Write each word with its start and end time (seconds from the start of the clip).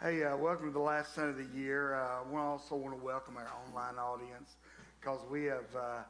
Hey, 0.00 0.22
uh, 0.22 0.36
welcome 0.36 0.66
to 0.66 0.72
the 0.72 0.78
last 0.78 1.12
Sunday 1.12 1.42
of 1.42 1.52
the 1.52 1.58
year. 1.58 1.96
Uh, 1.96 2.20
I 2.32 2.38
also 2.38 2.76
want 2.76 2.96
to 2.96 3.04
welcome 3.04 3.36
our 3.36 3.50
online 3.66 3.98
audience 3.98 4.54
because 5.00 5.18
we 5.28 5.46
have 5.46 5.64
uh, 5.76 6.02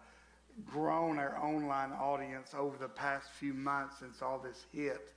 grown 0.67 1.19
our 1.19 1.43
online 1.43 1.93
audience 1.93 2.53
over 2.55 2.77
the 2.77 2.91
past 2.91 3.30
few 3.30 3.55
months 3.55 4.01
since 4.01 4.21
all 4.21 4.39
this 4.39 4.66
hit. 4.75 5.14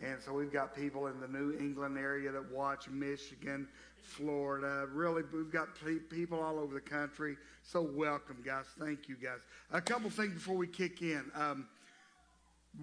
And 0.00 0.20
so 0.22 0.34
we've 0.34 0.52
got 0.52 0.76
people 0.76 1.06
in 1.06 1.18
the 1.18 1.28
New 1.28 1.56
England 1.58 1.96
area 1.96 2.30
that 2.30 2.52
watch 2.52 2.90
Michigan, 2.90 3.66
Florida. 4.02 4.86
Really, 4.92 5.22
we've 5.32 5.50
got 5.50 5.68
people 6.10 6.42
all 6.42 6.58
over 6.58 6.74
the 6.74 6.80
country. 6.80 7.38
So 7.62 7.80
welcome, 7.80 8.42
guys. 8.44 8.66
Thank 8.78 9.08
you, 9.08 9.16
guys. 9.16 9.40
A 9.72 9.80
couple 9.80 10.10
things 10.10 10.34
before 10.34 10.56
we 10.56 10.66
kick 10.66 11.00
in. 11.00 11.24
Um, 11.34 11.68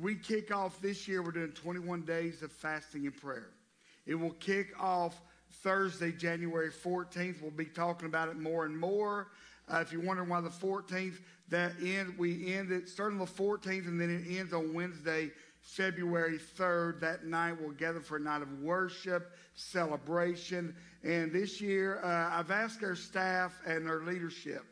we 0.02 0.16
kick 0.16 0.52
off 0.52 0.82
this 0.82 1.08
year, 1.08 1.22
we're 1.22 1.30
doing 1.30 1.52
21 1.52 2.02
days 2.06 2.42
of 2.42 2.52
fasting 2.52 3.06
and 3.06 3.16
prayer. 3.16 3.52
It 4.08 4.16
will 4.16 4.32
kick 4.32 4.74
off 4.82 5.22
Thursday, 5.64 6.12
January 6.12 6.72
14th. 6.72 7.42
We'll 7.42 7.52
be 7.52 7.66
talking 7.66 8.08
about 8.08 8.30
it 8.30 8.38
more 8.38 8.66
and 8.66 8.78
more. 8.78 9.28
Uh, 9.72 9.80
if 9.80 9.92
you're 9.92 10.02
wondering 10.02 10.30
why 10.30 10.42
the 10.42 10.50
14th, 10.50 11.20
that 11.50 11.74
end 11.84 12.18
we 12.18 12.54
end 12.54 12.72
it 12.72 12.90
starting 12.90 13.18
the 13.18 13.26
14th, 13.26 13.88
and 13.88 14.00
then 14.00 14.10
it 14.10 14.38
ends 14.38 14.54
on 14.54 14.74
Wednesday, 14.74 15.32
February 15.62 16.40
3rd. 16.58 17.00
That 17.02 17.26
night 17.26 17.60
we'll 17.60 17.72
gather 17.72 18.00
for 18.00 18.18
a 18.18 18.20
night 18.20 18.42
of 18.42 18.62
worship, 18.62 19.36
celebration. 19.56 20.76
And 21.04 21.32
this 21.32 21.60
year, 21.60 22.02
uh, 22.04 22.40
I've 22.40 22.52
asked 22.52 22.84
our 22.84 22.96
staff 22.96 23.60
and 23.66 23.90
our 23.90 24.04
leadership. 24.04 24.64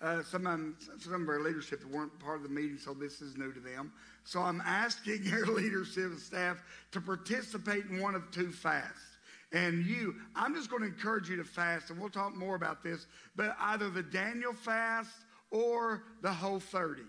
Uh, 0.00 0.22
some, 0.22 0.46
of 0.46 0.52
them, 0.52 0.76
some 1.00 1.22
of 1.22 1.28
our 1.28 1.40
leadership 1.40 1.84
weren't 1.90 2.16
part 2.20 2.36
of 2.36 2.44
the 2.44 2.48
meeting, 2.48 2.78
so 2.78 2.94
this 2.94 3.20
is 3.20 3.36
new 3.36 3.52
to 3.52 3.60
them. 3.60 3.92
So 4.24 4.40
I'm 4.40 4.62
asking 4.64 5.24
our 5.32 5.46
leadership 5.46 6.04
and 6.04 6.20
staff 6.20 6.62
to 6.92 7.00
participate 7.00 7.86
in 7.86 8.00
one 8.00 8.14
of 8.14 8.30
two 8.30 8.52
fasts. 8.52 9.07
And 9.52 9.84
you, 9.86 10.14
I'm 10.34 10.54
just 10.54 10.68
going 10.68 10.82
to 10.82 10.88
encourage 10.88 11.30
you 11.30 11.36
to 11.36 11.44
fast, 11.44 11.90
and 11.90 11.98
we'll 11.98 12.10
talk 12.10 12.34
more 12.34 12.54
about 12.54 12.82
this, 12.82 13.06
but 13.34 13.56
either 13.60 13.88
the 13.88 14.02
Daniel 14.02 14.52
fast 14.52 15.10
or 15.50 16.02
the 16.20 16.32
whole 16.32 16.60
30. 16.60 17.02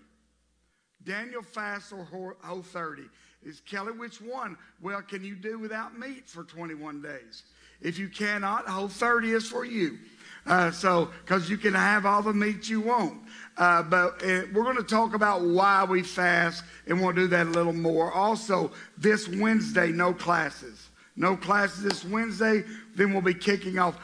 Daniel 1.04 1.42
fast 1.42 1.92
or 1.92 2.04
whole 2.42 2.62
30. 2.62 3.02
Is 3.42 3.60
Kelly, 3.60 3.92
which 3.92 4.20
one? 4.20 4.56
Well, 4.82 5.00
can 5.02 5.24
you 5.24 5.34
do 5.34 5.58
without 5.58 5.98
meat 5.98 6.28
for 6.28 6.44
21 6.44 7.00
days? 7.00 7.44
If 7.80 7.98
you 7.98 8.08
cannot, 8.08 8.68
whole 8.68 8.88
30 8.88 9.32
is 9.32 9.48
for 9.48 9.64
you. 9.64 9.98
Uh, 10.46 10.70
so, 10.70 11.10
because 11.24 11.48
you 11.48 11.56
can 11.56 11.74
have 11.74 12.04
all 12.04 12.22
the 12.22 12.32
meat 12.32 12.68
you 12.68 12.80
want. 12.80 13.18
Uh, 13.56 13.82
but 13.82 14.22
uh, 14.22 14.42
we're 14.52 14.64
going 14.64 14.76
to 14.76 14.82
talk 14.82 15.14
about 15.14 15.42
why 15.42 15.84
we 15.84 16.02
fast, 16.02 16.64
and 16.86 17.00
we'll 17.00 17.12
do 17.12 17.26
that 17.28 17.46
a 17.46 17.50
little 17.50 17.72
more. 17.72 18.12
Also, 18.12 18.70
this 18.98 19.28
Wednesday, 19.28 19.92
no 19.92 20.12
classes. 20.12 20.89
No 21.16 21.36
classes 21.36 21.82
this 21.82 22.04
Wednesday. 22.04 22.64
Then 22.94 23.12
we'll 23.12 23.22
be 23.22 23.34
kicking 23.34 23.78
off. 23.78 23.98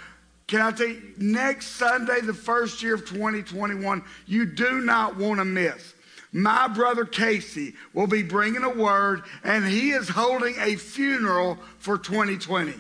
Can 0.47 0.61
I 0.61 0.71
tell 0.71 0.87
you, 0.87 1.03
next 1.19 1.69
Sunday, 1.69 2.21
the 2.21 2.35
first 2.35 2.83
year 2.83 2.95
of 2.95 3.09
2021, 3.09 4.03
you 4.27 4.47
do 4.47 4.81
not 4.81 5.17
want 5.17 5.39
to 5.39 5.45
miss. 5.45 5.95
My 6.33 6.69
brother 6.69 7.05
Casey 7.05 7.75
will 7.95 8.07
be 8.07 8.23
bringing 8.23 8.63
a 8.63 8.71
word, 8.71 9.23
and 9.43 9.65
he 9.65 9.91
is 9.91 10.09
holding 10.09 10.55
a 10.59 10.77
funeral 10.77 11.59
for 11.79 11.99
2020. 11.99 12.75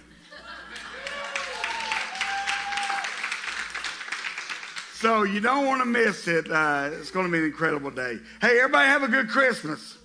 So 4.94 5.24
you 5.24 5.40
don't 5.40 5.66
want 5.66 5.82
to 5.82 5.86
miss 5.86 6.26
it. 6.26 6.50
Uh, 6.50 6.90
it's 6.92 7.10
going 7.10 7.26
to 7.26 7.32
be 7.32 7.38
an 7.38 7.44
incredible 7.44 7.90
day. 7.90 8.18
Hey, 8.40 8.58
everybody 8.58 8.88
have 8.88 9.02
a 9.02 9.08
good 9.08 9.28
Christmas. 9.28 9.98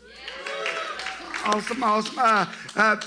Awesome, 1.46 1.84
awesome. 1.84 2.20
Uh, 2.20 2.46
uh, 2.76 3.02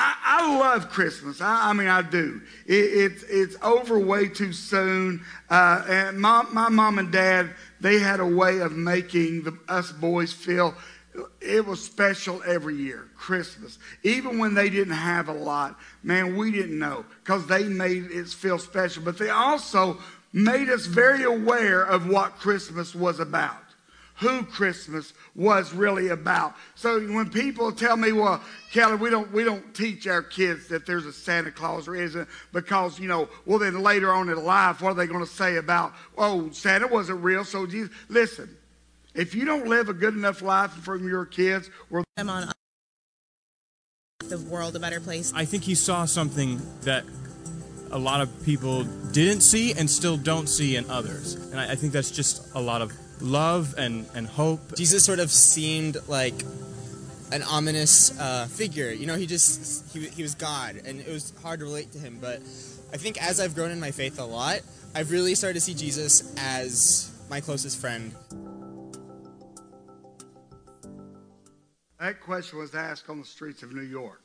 I, 0.00 0.14
I, 0.24 0.58
love 0.58 0.90
Christmas. 0.90 1.40
I, 1.40 1.70
I, 1.70 1.72
mean, 1.72 1.88
I 1.88 2.02
do. 2.02 2.40
It, 2.66 2.72
it, 2.72 3.24
it's 3.28 3.56
over 3.62 3.98
way 3.98 4.28
too 4.28 4.52
soon. 4.52 5.24
Uh, 5.50 5.84
and 5.88 6.20
my, 6.20 6.44
my 6.52 6.68
mom 6.68 7.00
and 7.00 7.10
dad, 7.10 7.50
they 7.80 7.98
had 7.98 8.20
a 8.20 8.26
way 8.26 8.60
of 8.60 8.76
making 8.76 9.42
the, 9.42 9.58
us 9.68 9.90
boys 9.90 10.32
feel 10.32 10.74
it 11.40 11.66
was 11.66 11.84
special 11.84 12.40
every 12.46 12.76
year, 12.76 13.08
Christmas. 13.16 13.80
Even 14.04 14.38
when 14.38 14.54
they 14.54 14.70
didn't 14.70 14.94
have 14.94 15.28
a 15.28 15.32
lot, 15.32 15.76
man, 16.04 16.36
we 16.36 16.52
didn't 16.52 16.78
know 16.78 17.04
because 17.24 17.46
they 17.48 17.64
made 17.64 18.04
it 18.04 18.28
feel 18.28 18.58
special. 18.58 19.02
But 19.02 19.18
they 19.18 19.30
also 19.30 19.98
made 20.32 20.68
us 20.68 20.86
very 20.86 21.24
aware 21.24 21.82
of 21.82 22.08
what 22.08 22.36
Christmas 22.36 22.94
was 22.94 23.18
about 23.18 23.67
who 24.18 24.42
Christmas 24.42 25.12
was 25.34 25.72
really 25.72 26.08
about. 26.08 26.54
So 26.74 27.00
when 27.00 27.30
people 27.30 27.70
tell 27.70 27.96
me, 27.96 28.12
well, 28.12 28.42
Kelly, 28.72 28.96
we 28.96 29.10
don't, 29.10 29.30
we 29.32 29.44
don't 29.44 29.74
teach 29.74 30.06
our 30.08 30.22
kids 30.22 30.68
that 30.68 30.86
there's 30.86 31.06
a 31.06 31.12
Santa 31.12 31.52
Claus 31.52 31.86
or 31.86 31.94
isn't 31.94 32.28
because, 32.52 32.98
you 32.98 33.06
know, 33.06 33.28
well, 33.46 33.58
then 33.58 33.80
later 33.80 34.12
on 34.12 34.28
in 34.28 34.44
life, 34.44 34.82
what 34.82 34.90
are 34.90 34.94
they 34.94 35.06
going 35.06 35.24
to 35.24 35.30
say 35.30 35.56
about, 35.56 35.92
oh, 36.16 36.50
Santa 36.50 36.88
wasn't 36.88 37.22
real, 37.22 37.44
so 37.44 37.66
Jesus. 37.66 37.94
Listen, 38.08 38.56
if 39.14 39.34
you 39.34 39.44
don't 39.44 39.68
live 39.68 39.88
a 39.88 39.94
good 39.94 40.14
enough 40.14 40.42
life 40.42 40.72
from 40.72 41.06
your 41.06 41.24
kids, 41.24 41.70
or 41.90 42.02
I'm 42.16 42.28
on 42.28 42.50
the 44.28 44.38
world 44.38 44.74
a 44.74 44.80
better 44.80 45.00
place. 45.00 45.32
I 45.34 45.44
think 45.44 45.62
he 45.62 45.74
saw 45.74 46.04
something 46.04 46.60
that 46.82 47.04
a 47.92 47.98
lot 47.98 48.20
of 48.20 48.44
people 48.44 48.82
didn't 49.12 49.40
see 49.42 49.72
and 49.72 49.88
still 49.88 50.16
don't 50.16 50.48
see 50.48 50.76
in 50.76 50.90
others. 50.90 51.34
And 51.34 51.58
I, 51.58 51.72
I 51.72 51.74
think 51.76 51.92
that's 51.92 52.10
just 52.10 52.54
a 52.54 52.60
lot 52.60 52.82
of 52.82 52.92
love 53.20 53.74
and, 53.76 54.06
and 54.14 54.26
hope. 54.26 54.76
Jesus 54.76 55.04
sort 55.04 55.18
of 55.18 55.30
seemed 55.30 55.96
like 56.08 56.34
an 57.32 57.42
ominous 57.42 58.18
uh, 58.18 58.46
figure. 58.46 58.90
You 58.90 59.06
know, 59.06 59.16
he 59.16 59.26
just 59.26 59.92
he, 59.92 60.06
he 60.06 60.22
was 60.22 60.34
God, 60.34 60.80
and 60.84 61.00
it 61.00 61.08
was 61.08 61.32
hard 61.42 61.60
to 61.60 61.66
relate 61.66 61.92
to 61.92 61.98
him. 61.98 62.18
But 62.20 62.40
I 62.92 62.96
think 62.96 63.22
as 63.22 63.40
I've 63.40 63.54
grown 63.54 63.70
in 63.70 63.80
my 63.80 63.90
faith 63.90 64.18
a 64.18 64.24
lot, 64.24 64.60
I've 64.94 65.10
really 65.10 65.34
started 65.34 65.54
to 65.54 65.60
see 65.60 65.74
Jesus 65.74 66.34
as 66.38 67.14
my 67.28 67.40
closest 67.40 67.80
friend. 67.80 68.14
That 72.00 72.20
question 72.20 72.58
was 72.58 72.74
asked 72.74 73.10
on 73.10 73.18
the 73.18 73.26
streets 73.26 73.62
of 73.62 73.72
New 73.72 73.82
York. 73.82 74.22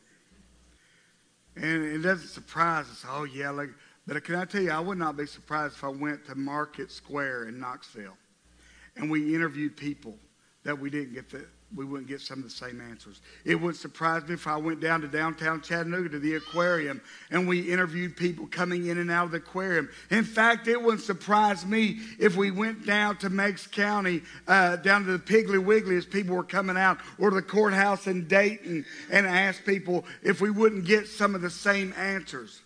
And 1.56 1.84
it 1.84 2.00
doesn't 2.00 2.30
surprise 2.30 2.86
us. 2.86 3.04
Oh, 3.08 3.25
yeah. 3.25 3.50
Like, 3.50 3.70
but 4.08 4.24
can 4.24 4.36
I 4.36 4.46
tell 4.46 4.62
you, 4.62 4.72
I 4.72 4.80
would 4.80 4.98
not 4.98 5.18
be 5.18 5.25
surprised 5.25 5.75
if 5.75 5.84
I 5.84 5.90
went 5.90 6.25
to 6.28 6.36
Market 6.36 6.92
Square 6.92 7.50
in 7.50 7.60
Knoxville 7.60 8.18
and 8.96 9.09
we 9.09 9.34
interviewed 9.34 9.76
people 9.76 10.18
that 10.64 10.78
we 10.78 10.90
didn't 10.90 11.14
get 11.14 11.30
the, 11.30 11.46
we 11.76 11.86
wouldn't 11.86 12.08
get 12.08 12.22
some 12.22 12.40
of 12.40 12.44
the 12.44 12.50
same 12.50 12.80
answers. 12.80 13.22
It 13.46 13.56
wouldn't 13.56 13.78
surprise 13.78 14.28
me 14.28 14.36
if 14.36 14.48
I 14.48 14.58
went 14.58 14.80
down 14.80 15.02
to 15.02 15.08
downtown 15.08 15.62
Chattanooga 15.62 16.09
to 16.09 16.20
the 16.20 16.36
aquarium 16.36 17.02
and 17.31 17.48
we 17.48 17.72
interviewed 17.72 18.16
people 18.16 18.48
coming 18.48 18.88
in 18.88 19.00
and 19.00 19.09
out 19.09 19.26
of 19.26 19.31
the 19.31 19.38
aquarium. 19.38 19.90
In 20.12 20.24
fact, 20.24 20.68
it 20.68 20.81
wouldn't 20.81 21.02
surprise 21.02 21.66
me 21.66 22.00
if 22.20 22.36
we 22.36 22.52
went 22.52 22.86
down 22.86 23.18
to 23.18 23.30
Meigs 23.30 23.68
County, 23.68 24.22
uh, 24.48 24.76
down 24.78 25.06
to 25.06 25.12
the 25.12 25.20
Piggly 25.20 25.64
Wiggly 25.64 25.98
as 25.98 26.06
people 26.06 26.36
were 26.36 26.44
coming 26.44 26.78
out, 26.78 27.00
or 27.18 27.31
the 27.31 27.42
courthouse 27.42 28.08
in 28.08 28.28
Dayton 28.28 28.86
and 29.12 29.25
asked 29.25 29.66
people 29.66 30.06
if 30.22 30.42
we 30.42 30.52
wouldn't 30.52 30.86
get 30.86 31.08
some 31.08 31.34
of 31.34 31.42
the 31.42 31.50
same 31.50 31.94
answers. 31.98 32.62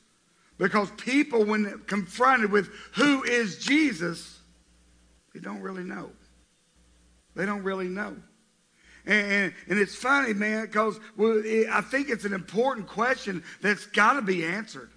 Because 0.57 0.89
people, 0.97 1.45
when 1.45 1.79
confronted 1.85 2.51
with 2.51 2.69
who 2.95 3.23
is 3.23 3.59
Jesus, 3.59 4.39
they 5.33 5.39
don't 5.39 5.61
really 5.61 5.83
know. 5.83 6.09
They 7.37 7.45
don't 7.45 7.63
really 7.63 7.87
know. 7.87 8.15
And, 9.05 9.31
and, 9.31 9.53
and 9.69 9.79
it's 9.79 9.95
funny, 9.95 10.33
man, 10.33 10.65
because 10.65 10.99
well, 11.15 11.41
it, 11.43 11.67
I 11.69 11.81
think 11.81 12.09
it's 12.09 12.25
an 12.25 12.33
important 12.33 12.87
question 12.87 13.43
that's 13.61 13.85
got 13.85 14.13
to 14.13 14.21
be 14.21 14.43
answered. 14.43 14.89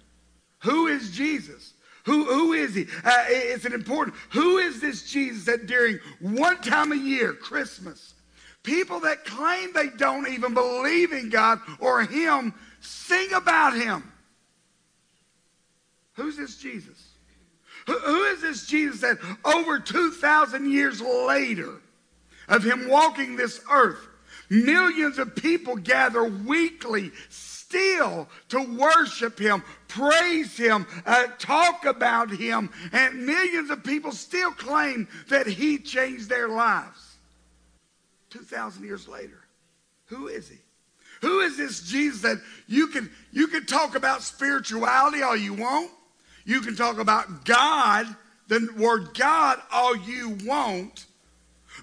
Who 0.63 0.87
is 0.87 1.11
Jesus? 1.11 1.73
Who, 2.05 2.25
who 2.25 2.53
is 2.53 2.75
he? 2.75 2.87
Uh, 3.05 3.23
it's 3.27 3.65
an 3.65 3.73
important. 3.73 4.17
Who 4.31 4.57
is 4.57 4.81
this 4.81 5.09
Jesus 5.09 5.45
that 5.45 5.67
during 5.67 5.99
one 6.19 6.57
time 6.61 6.91
a 6.91 6.95
year, 6.95 7.33
Christmas, 7.33 8.15
people 8.63 8.99
that 9.01 9.23
claim 9.23 9.71
they 9.73 9.89
don't 9.97 10.27
even 10.27 10.53
believe 10.53 11.13
in 11.13 11.29
God 11.29 11.59
or 11.79 12.01
Him 12.01 12.53
sing 12.81 13.31
about 13.33 13.75
Him? 13.75 14.11
Who's 16.15 16.37
this 16.37 16.57
Jesus? 16.57 17.11
who, 17.85 17.97
who 17.99 18.23
is 18.25 18.41
this 18.41 18.65
Jesus 18.67 19.01
that 19.01 19.17
over 19.43 19.79
2,000 19.79 20.71
years 20.71 21.01
later, 21.01 21.81
of 22.47 22.63
him 22.63 22.87
walking 22.87 23.35
this 23.35 23.61
earth. 23.71 24.07
Millions 24.49 25.17
of 25.17 25.35
people 25.35 25.75
gather 25.77 26.25
weekly 26.25 27.11
still 27.29 28.27
to 28.49 28.61
worship 28.77 29.39
him, 29.39 29.63
praise 29.87 30.57
him, 30.57 30.85
uh, 31.05 31.27
talk 31.39 31.85
about 31.85 32.29
him, 32.29 32.69
and 32.91 33.25
millions 33.25 33.69
of 33.69 33.83
people 33.83 34.11
still 34.11 34.51
claim 34.51 35.07
that 35.29 35.47
he 35.47 35.77
changed 35.77 36.27
their 36.27 36.49
lives. 36.49 37.15
2,000 38.31 38.83
years 38.83 39.07
later, 39.07 39.39
who 40.07 40.27
is 40.27 40.49
he? 40.49 40.57
Who 41.21 41.39
is 41.41 41.57
this 41.57 41.81
Jesus 41.83 42.21
that 42.21 42.41
you 42.67 42.87
can, 42.87 43.09
you 43.31 43.47
can 43.47 43.65
talk 43.65 43.95
about 43.95 44.23
spirituality 44.23 45.21
all 45.21 45.35
you 45.35 45.53
want? 45.53 45.91
You 46.45 46.61
can 46.61 46.75
talk 46.75 46.97
about 46.97 47.45
God, 47.45 48.07
the 48.47 48.67
word 48.77 49.13
God, 49.13 49.59
all 49.71 49.95
you 49.95 50.37
want. 50.43 51.05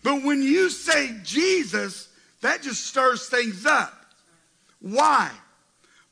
But 0.09 0.25
when 0.25 0.43
you 0.43 0.71
say 0.71 1.15
Jesus, 1.23 2.09
that 2.41 2.63
just 2.63 2.87
stirs 2.87 3.29
things 3.29 3.67
up. 3.67 3.93
Why? 4.81 5.31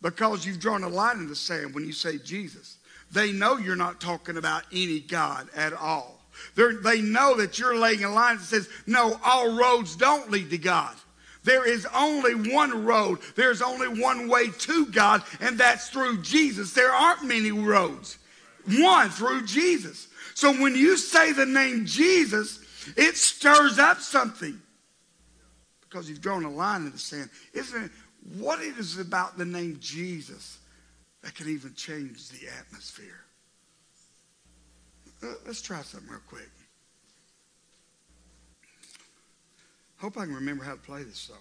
because 0.03 0.47
you've 0.47 0.61
drawn 0.61 0.85
a 0.85 0.89
line 0.89 1.19
in 1.19 1.29
the 1.29 1.35
sand 1.35 1.75
when 1.75 1.85
you 1.85 1.93
say 1.93 2.19
Jesus. 2.19 2.77
They 3.11 3.33
know 3.33 3.57
you're 3.57 3.77
not 3.77 4.01
talking 4.01 4.37
about 4.37 4.63
any 4.73 5.01
God 5.01 5.49
at 5.57 5.73
all. 5.73 6.21
They're, 6.55 6.75
they 6.75 7.01
know 7.01 7.37
that 7.37 7.59
you're 7.59 7.77
laying 7.77 8.05
a 8.05 8.11
line 8.11 8.37
that 8.37 8.45
says, 8.45 8.69
no, 8.87 9.19
all 9.25 9.57
roads 9.59 9.97
don't 9.97 10.31
lead 10.31 10.51
to 10.51 10.59
God. 10.59 10.95
There 11.45 11.67
is 11.67 11.87
only 11.95 12.35
one 12.53 12.85
road. 12.85 13.19
There's 13.37 13.63
only 13.63 14.01
one 14.01 14.29
way 14.29 14.51
to 14.51 14.87
God, 14.87 15.23
and 15.41 15.59
that's 15.59 15.89
through 15.89 16.23
Jesus. 16.23 16.73
There 16.73 16.93
aren't 16.93 17.25
many 17.25 17.53
roads. 17.53 18.19
One 18.69 19.11
through 19.11 19.47
Jesus. 19.47 20.09
So 20.35 20.53
when 20.53 20.75
you 20.75 20.97
say 20.97 21.33
the 21.33 21.47
name 21.47 21.87
Jesus, 21.87 22.61
it 22.97 23.17
stirs 23.17 23.79
up 23.79 24.01
something 24.01 24.61
because 25.81 26.09
you've 26.09 26.21
drawn 26.21 26.45
a 26.45 26.51
line 26.51 26.83
in 26.83 26.93
the 26.93 26.99
sand. 26.99 27.31
Isn't 27.53 27.85
it 27.85 27.91
what 28.39 28.61
it 28.61 28.77
is 28.79 28.99
about 28.99 29.39
the 29.39 29.45
name 29.45 29.79
Jesus 29.81 30.59
that 31.23 31.35
can 31.35 31.49
even 31.49 31.75
change 31.75 32.29
the 32.29 32.49
atmosphere? 32.61 33.25
Let's 35.47 35.63
try 35.63 35.83
something 35.83 36.11
real 36.11 36.21
quick. 36.29 36.51
Hope 39.99 40.19
I 40.19 40.27
can 40.27 40.35
remember 40.35 40.63
how 40.63 40.73
to 40.73 40.79
play 40.79 41.03
this 41.03 41.19
song. 41.19 41.37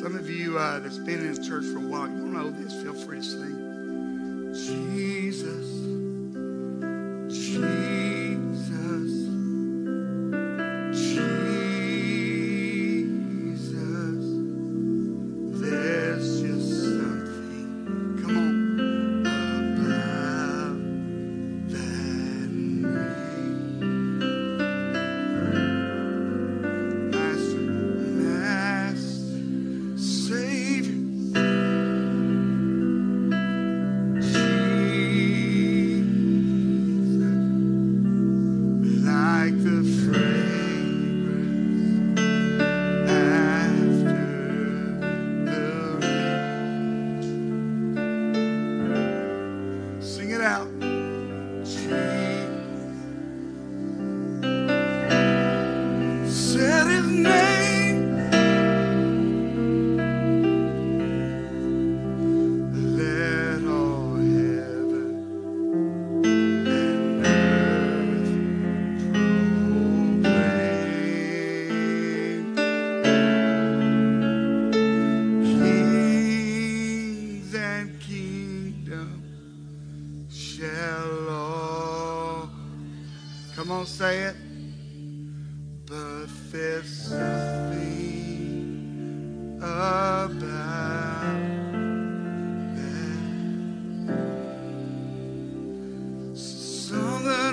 Some 0.00 0.16
of 0.16 0.30
you 0.30 0.58
uh, 0.58 0.78
that's 0.78 0.96
been 0.96 1.26
in 1.26 1.42
church 1.42 1.66
for 1.66 1.76
a 1.76 1.80
while, 1.80 2.08
you 2.08 2.16
don't 2.16 2.32
know 2.32 2.50
this. 2.50 2.82
Feel 2.82 2.94
free 2.94 3.18
to 3.18 3.22
sing. 3.22 3.69
Jesus, 4.52 5.79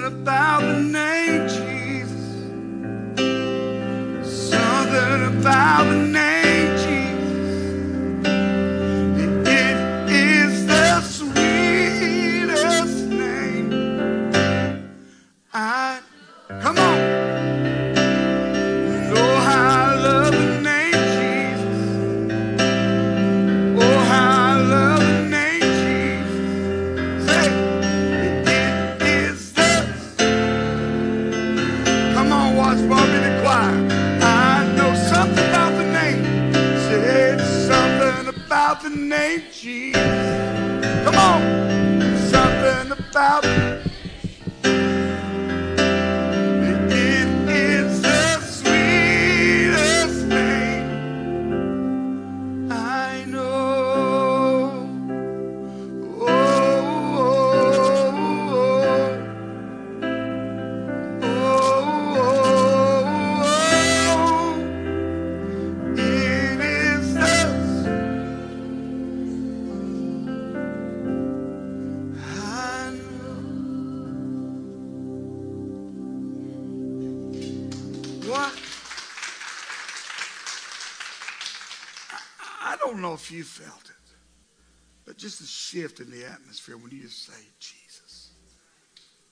about 0.08 0.62
the 0.62 0.82
name 0.82 1.48
Jesus. 1.50 2.48
Something 4.50 5.38
about 5.38 5.77
shift 85.78 86.00
in 86.00 86.10
the 86.10 86.26
atmosphere 86.26 86.78
when 86.78 86.92
you 86.92 87.04
just 87.04 87.26
say 87.26 87.40
Jesus. 87.60 88.32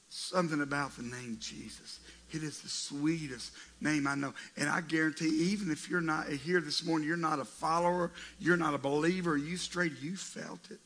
Something 0.09 0.61
about 0.61 0.95
the 0.95 1.03
name 1.03 1.37
Jesus. 1.39 1.99
It 2.31 2.43
is 2.43 2.61
the 2.61 2.69
sweetest 2.69 3.51
name 3.81 4.07
I 4.07 4.15
know. 4.15 4.33
And 4.57 4.69
I 4.69 4.81
guarantee, 4.81 5.29
even 5.51 5.71
if 5.71 5.89
you're 5.89 6.01
not 6.01 6.27
here 6.29 6.61
this 6.61 6.85
morning, 6.85 7.07
you're 7.07 7.17
not 7.17 7.39
a 7.39 7.45
follower, 7.45 8.11
you're 8.39 8.57
not 8.57 8.73
a 8.73 8.77
believer, 8.77 9.37
you 9.37 9.57
straight, 9.57 9.93
you 10.01 10.15
felt 10.15 10.59
it. 10.69 10.79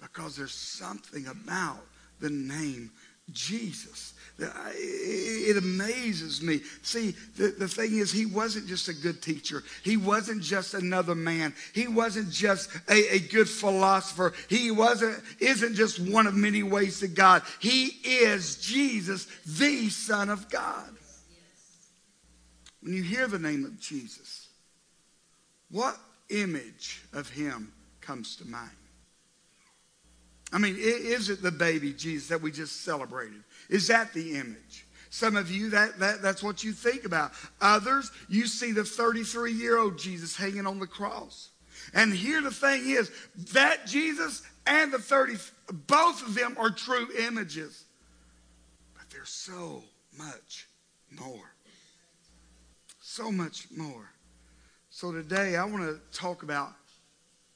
Because 0.00 0.36
there's 0.36 0.54
something 0.54 1.26
about 1.26 1.84
the 2.20 2.30
name 2.30 2.90
Jesus. 3.32 4.14
It 4.36 5.56
amazes 5.56 6.42
me. 6.42 6.60
See, 6.82 7.14
the, 7.36 7.54
the 7.56 7.68
thing 7.68 7.98
is, 7.98 8.10
he 8.10 8.26
wasn't 8.26 8.66
just 8.66 8.88
a 8.88 8.94
good 8.94 9.22
teacher. 9.22 9.62
He 9.84 9.96
wasn't 9.96 10.42
just 10.42 10.74
another 10.74 11.14
man. 11.14 11.54
He 11.72 11.86
wasn't 11.86 12.30
just 12.30 12.68
a, 12.88 13.14
a 13.14 13.18
good 13.20 13.48
philosopher. 13.48 14.32
He 14.48 14.72
wasn't, 14.72 15.22
isn't 15.38 15.74
just 15.74 16.00
one 16.00 16.26
of 16.26 16.34
many 16.34 16.64
ways 16.64 16.98
to 17.00 17.08
God. 17.08 17.42
He 17.60 17.86
is 18.04 18.56
Jesus, 18.56 19.28
the 19.46 19.88
Son 19.88 20.30
of 20.30 20.50
God. 20.50 20.90
When 22.80 22.92
you 22.92 23.02
hear 23.02 23.28
the 23.28 23.38
name 23.38 23.64
of 23.64 23.78
Jesus, 23.78 24.48
what 25.70 25.96
image 26.28 27.02
of 27.12 27.30
him 27.30 27.72
comes 28.00 28.36
to 28.36 28.46
mind? 28.46 28.70
I 30.54 30.58
mean, 30.58 30.76
is 30.78 31.30
it 31.30 31.42
the 31.42 31.50
baby 31.50 31.92
Jesus 31.92 32.28
that 32.28 32.40
we 32.40 32.52
just 32.52 32.82
celebrated? 32.82 33.42
Is 33.68 33.88
that 33.88 34.12
the 34.12 34.36
image? 34.36 34.86
Some 35.10 35.34
of 35.34 35.50
you, 35.50 35.70
that, 35.70 35.98
that, 35.98 36.22
that's 36.22 36.44
what 36.44 36.62
you 36.62 36.70
think 36.70 37.04
about. 37.04 37.32
Others, 37.60 38.12
you 38.28 38.46
see 38.46 38.70
the 38.70 38.84
33 38.84 39.52
year 39.52 39.76
old 39.76 39.98
Jesus 39.98 40.36
hanging 40.36 40.64
on 40.64 40.78
the 40.78 40.86
cross. 40.86 41.50
And 41.92 42.12
here 42.12 42.40
the 42.40 42.52
thing 42.52 42.88
is 42.88 43.10
that 43.52 43.84
Jesus 43.86 44.42
and 44.64 44.92
the 44.92 44.98
30, 45.00 45.34
both 45.88 46.24
of 46.24 46.36
them 46.36 46.56
are 46.56 46.70
true 46.70 47.08
images. 47.18 47.84
But 48.96 49.10
there's 49.10 49.30
so 49.30 49.82
much 50.16 50.68
more. 51.10 51.52
so 53.00 53.32
much 53.32 53.66
more. 53.76 54.08
So 54.90 55.10
today 55.10 55.56
I 55.56 55.64
want 55.64 55.82
to 55.82 56.00
talk 56.16 56.44
about 56.44 56.74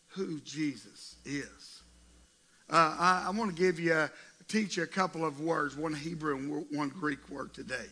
who 0.08 0.40
Jesus 0.40 1.14
is. 1.24 1.57
Uh, 2.70 2.96
I, 2.98 3.24
I 3.28 3.30
want 3.30 3.54
to 3.54 3.60
give 3.60 3.80
you, 3.80 4.08
teach 4.46 4.76
you 4.76 4.82
a 4.82 4.86
couple 4.86 5.24
of 5.24 5.40
words, 5.40 5.76
one 5.76 5.94
Hebrew 5.94 6.36
and 6.36 6.66
one 6.70 6.90
Greek 6.90 7.28
word 7.30 7.54
today. 7.54 7.86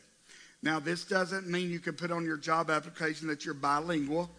Now, 0.63 0.81
this 0.81 1.05
doesn't 1.05 1.47
mean 1.47 1.71
you 1.71 1.79
can 1.79 1.95
put 1.95 2.11
on 2.11 2.25
your 2.25 2.37
job 2.37 2.71
application 2.71 3.29
that 3.29 3.45
you're 3.45 3.55
bilingual. 3.55 4.31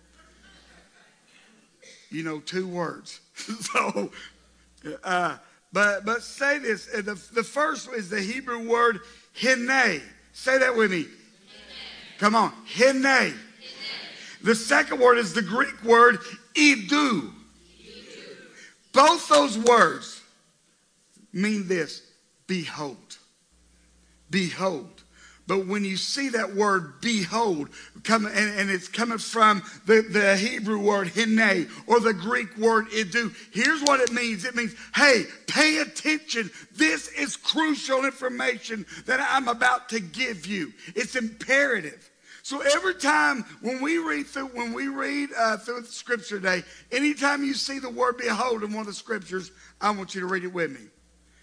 You 2.09 2.23
know, 2.23 2.39
two 2.39 2.67
words. 2.67 3.19
so, 3.35 4.11
uh, 5.03 5.37
but 5.73 6.05
but 6.05 6.21
say 6.21 6.57
this. 6.59 6.87
Uh, 6.93 7.01
the, 7.01 7.21
the 7.33 7.43
first 7.43 7.89
is 7.89 8.09
the 8.09 8.21
Hebrew 8.21 8.67
word 8.69 8.99
hine. 9.41 10.01
Say 10.33 10.57
that 10.57 10.75
with 10.75 10.91
me. 10.91 11.03
Hine. 11.03 11.09
Come 12.19 12.35
on, 12.35 12.53
hine. 12.65 13.03
hine. 13.03 13.33
The 14.43 14.55
second 14.55 14.99
word 14.99 15.17
is 15.17 15.33
the 15.33 15.41
Greek 15.41 15.83
word 15.83 16.19
idu. 16.53 17.33
Both 18.93 19.27
those 19.29 19.57
words 19.57 20.21
mean 21.37 21.67
this 21.67 22.01
behold. 22.47 23.17
Behold. 24.29 25.03
But 25.47 25.65
when 25.65 25.85
you 25.85 25.95
see 25.95 26.27
that 26.29 26.55
word 26.55 26.99
behold, 26.99 27.69
come, 28.03 28.25
and, 28.25 28.59
and, 28.59 28.69
it's 28.69 28.89
coming 28.89 29.17
from 29.17 29.63
the, 29.85 30.01
the 30.01 30.35
Hebrew 30.35 30.77
word 30.77 31.07
hine 31.07 31.69
or 31.87 32.01
the 32.01 32.13
Greek 32.13 32.57
word 32.57 32.89
idu, 32.89 33.33
here's 33.53 33.81
what 33.83 34.01
it 34.01 34.11
means. 34.11 34.43
It 34.43 34.55
means, 34.55 34.75
hey, 34.93 35.23
pay 35.47 35.77
attention. 35.77 36.51
This 36.75 37.07
is 37.07 37.37
crucial 37.37 38.03
information 38.03 38.85
that 39.05 39.25
I'm 39.31 39.47
about 39.47 39.87
to 39.89 40.01
give 40.01 40.45
you. 40.45 40.73
It's 40.95 41.15
imperative. 41.15 42.09
So 42.43 42.59
every 42.61 42.95
time 42.95 43.43
when 43.61 43.81
we 43.81 43.97
read 43.97 44.27
through 44.27 44.47
when 44.47 44.73
we 44.73 44.87
read 44.87 45.29
uh, 45.37 45.57
through 45.57 45.81
the 45.81 45.87
scripture 45.87 46.37
today, 46.37 46.63
anytime 46.91 47.43
you 47.43 47.53
see 47.53 47.79
the 47.79 47.89
word 47.89 48.17
behold 48.17 48.63
in 48.63 48.71
one 48.71 48.81
of 48.81 48.87
the 48.87 48.93
scriptures, 48.93 49.51
I 49.79 49.91
want 49.91 50.13
you 50.13 50.21
to 50.21 50.27
read 50.27 50.43
it 50.43 50.53
with 50.53 50.71
me. 50.71 50.87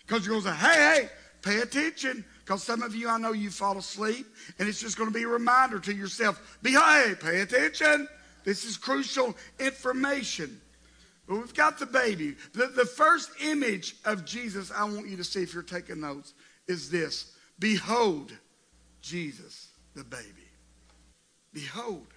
Because 0.06 0.26
you're 0.26 0.40
going 0.40 0.54
to 0.54 0.60
say, 0.60 0.66
hey, 0.66 1.00
hey, 1.02 1.08
pay 1.42 1.60
attention. 1.60 2.24
Because 2.40 2.62
some 2.62 2.82
of 2.82 2.94
you, 2.94 3.08
I 3.08 3.18
know 3.18 3.32
you 3.32 3.50
fall 3.50 3.78
asleep, 3.78 4.26
and 4.58 4.68
it's 4.68 4.80
just 4.80 4.98
going 4.98 5.08
to 5.08 5.14
be 5.14 5.24
a 5.24 5.28
reminder 5.28 5.78
to 5.80 5.94
yourself, 5.94 6.58
be 6.62 6.72
hey, 6.72 7.14
pay 7.18 7.40
attention. 7.40 8.08
This 8.44 8.64
is 8.64 8.76
crucial 8.76 9.34
information. 9.58 10.60
But 11.26 11.36
we've 11.36 11.54
got 11.54 11.78
the 11.78 11.86
baby. 11.86 12.36
The, 12.52 12.66
the 12.66 12.84
first 12.84 13.30
image 13.42 13.96
of 14.04 14.26
Jesus 14.26 14.70
I 14.70 14.84
want 14.84 15.08
you 15.08 15.16
to 15.16 15.24
see 15.24 15.42
if 15.42 15.54
you're 15.54 15.62
taking 15.62 16.00
notes 16.00 16.34
is 16.68 16.90
this. 16.90 17.32
Behold 17.58 18.32
Jesus, 19.00 19.68
the 19.94 20.04
baby. 20.04 20.48
Behold. 21.52 22.13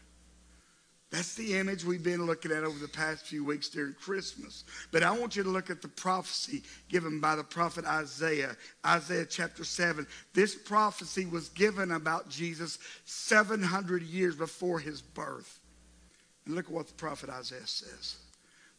That's 1.10 1.36
the 1.36 1.58
image 1.58 1.86
we've 1.86 2.04
been 2.04 2.26
looking 2.26 2.52
at 2.52 2.66
over 2.66 2.78
the 2.80 2.88
past 2.88 3.26
few 3.26 3.46
weeks 3.46 3.70
during 3.70 3.94
Christmas. 3.94 4.66
But 4.92 5.04
I 5.04 5.18
want 5.18 5.38
you 5.38 5.44
to 5.44 5.50
look 5.50 5.70
at 5.70 5.82
the 5.82 5.88
prophecy 5.88 6.64
given 6.90 7.22
by 7.22 7.38
the 7.38 7.46
prophet 7.46 7.86
Isaiah, 7.86 8.58
Isaiah 8.86 9.26
chapter 9.26 9.64
7. 9.64 10.06
This 10.34 10.54
prophecy 10.54 11.26
was 11.26 11.48
given 11.50 11.92
about 11.92 12.30
Jesus 12.30 12.78
700 13.06 14.02
years 14.04 14.36
before 14.36 14.80
his 14.80 15.02
birth. 15.02 15.60
And 16.46 16.56
look 16.56 16.66
at 16.66 16.72
what 16.72 16.88
the 16.88 16.94
prophet 16.94 17.30
Isaiah 17.30 17.66
says. 17.66 18.18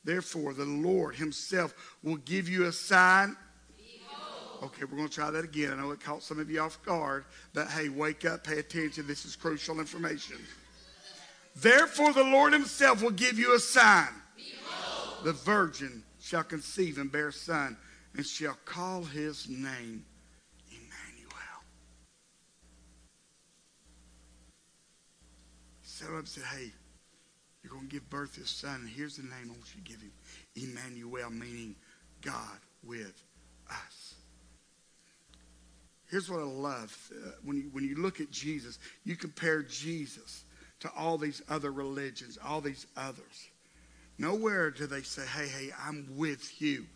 Therefore, 0.04 0.52
the 0.52 0.66
Lord 0.66 1.16
himself 1.16 1.96
will 2.02 2.16
give 2.16 2.46
you 2.46 2.66
a 2.66 2.72
sign. 2.72 3.36
Okay, 4.62 4.84
we're 4.84 4.96
going 4.96 5.08
to 5.08 5.14
try 5.14 5.30
that 5.30 5.44
again. 5.44 5.72
I 5.72 5.76
know 5.76 5.92
it 5.92 6.00
caught 6.00 6.22
some 6.22 6.40
of 6.40 6.50
you 6.50 6.60
off 6.60 6.82
guard, 6.84 7.24
but 7.54 7.68
hey, 7.68 7.88
wake 7.88 8.24
up, 8.24 8.44
pay 8.44 8.58
attention. 8.58 9.06
This 9.06 9.24
is 9.24 9.36
crucial 9.36 9.78
information. 9.78 10.36
Therefore, 11.60 12.12
the 12.12 12.24
Lord 12.24 12.52
himself 12.52 13.02
will 13.02 13.10
give 13.10 13.38
you 13.38 13.54
a 13.54 13.58
sign. 13.58 14.08
Behold. 14.36 15.24
The 15.24 15.32
virgin 15.32 16.04
shall 16.20 16.44
conceive 16.44 16.98
and 16.98 17.10
bear 17.10 17.28
a 17.28 17.32
son, 17.32 17.76
and 18.14 18.24
shall 18.24 18.56
call 18.64 19.02
his 19.02 19.48
name 19.48 20.04
Emmanuel. 20.70 21.62
Set 25.82 26.08
up 26.10 26.18
and 26.18 26.28
said, 26.28 26.44
Hey, 26.44 26.70
you're 27.62 27.72
going 27.72 27.88
to 27.88 27.92
give 27.92 28.08
birth 28.08 28.34
to 28.36 28.42
a 28.42 28.46
son, 28.46 28.76
and 28.82 28.88
here's 28.88 29.16
the 29.16 29.22
name 29.22 29.32
I 29.46 29.48
want 29.48 29.74
you 29.74 29.82
to 29.82 29.90
give 29.90 30.00
him 30.00 30.12
Emmanuel, 30.54 31.30
meaning 31.30 31.74
God 32.20 32.58
with 32.84 33.24
us. 33.68 34.14
Here's 36.08 36.30
what 36.30 36.40
I 36.40 36.44
love. 36.44 37.10
Uh, 37.12 37.30
when, 37.44 37.56
you, 37.56 37.64
when 37.72 37.84
you 37.84 37.96
look 37.96 38.20
at 38.20 38.30
Jesus, 38.30 38.78
you 39.04 39.16
compare 39.16 39.62
Jesus 39.62 40.44
to 40.80 40.90
all 40.96 41.18
these 41.18 41.42
other 41.48 41.70
religions, 41.70 42.38
all 42.44 42.60
these 42.60 42.86
others. 42.96 43.48
Nowhere 44.18 44.70
do 44.70 44.86
they 44.86 45.02
say, 45.02 45.22
hey, 45.26 45.46
hey, 45.46 45.70
I'm 45.86 46.08
with 46.16 46.60
you. 46.60 46.86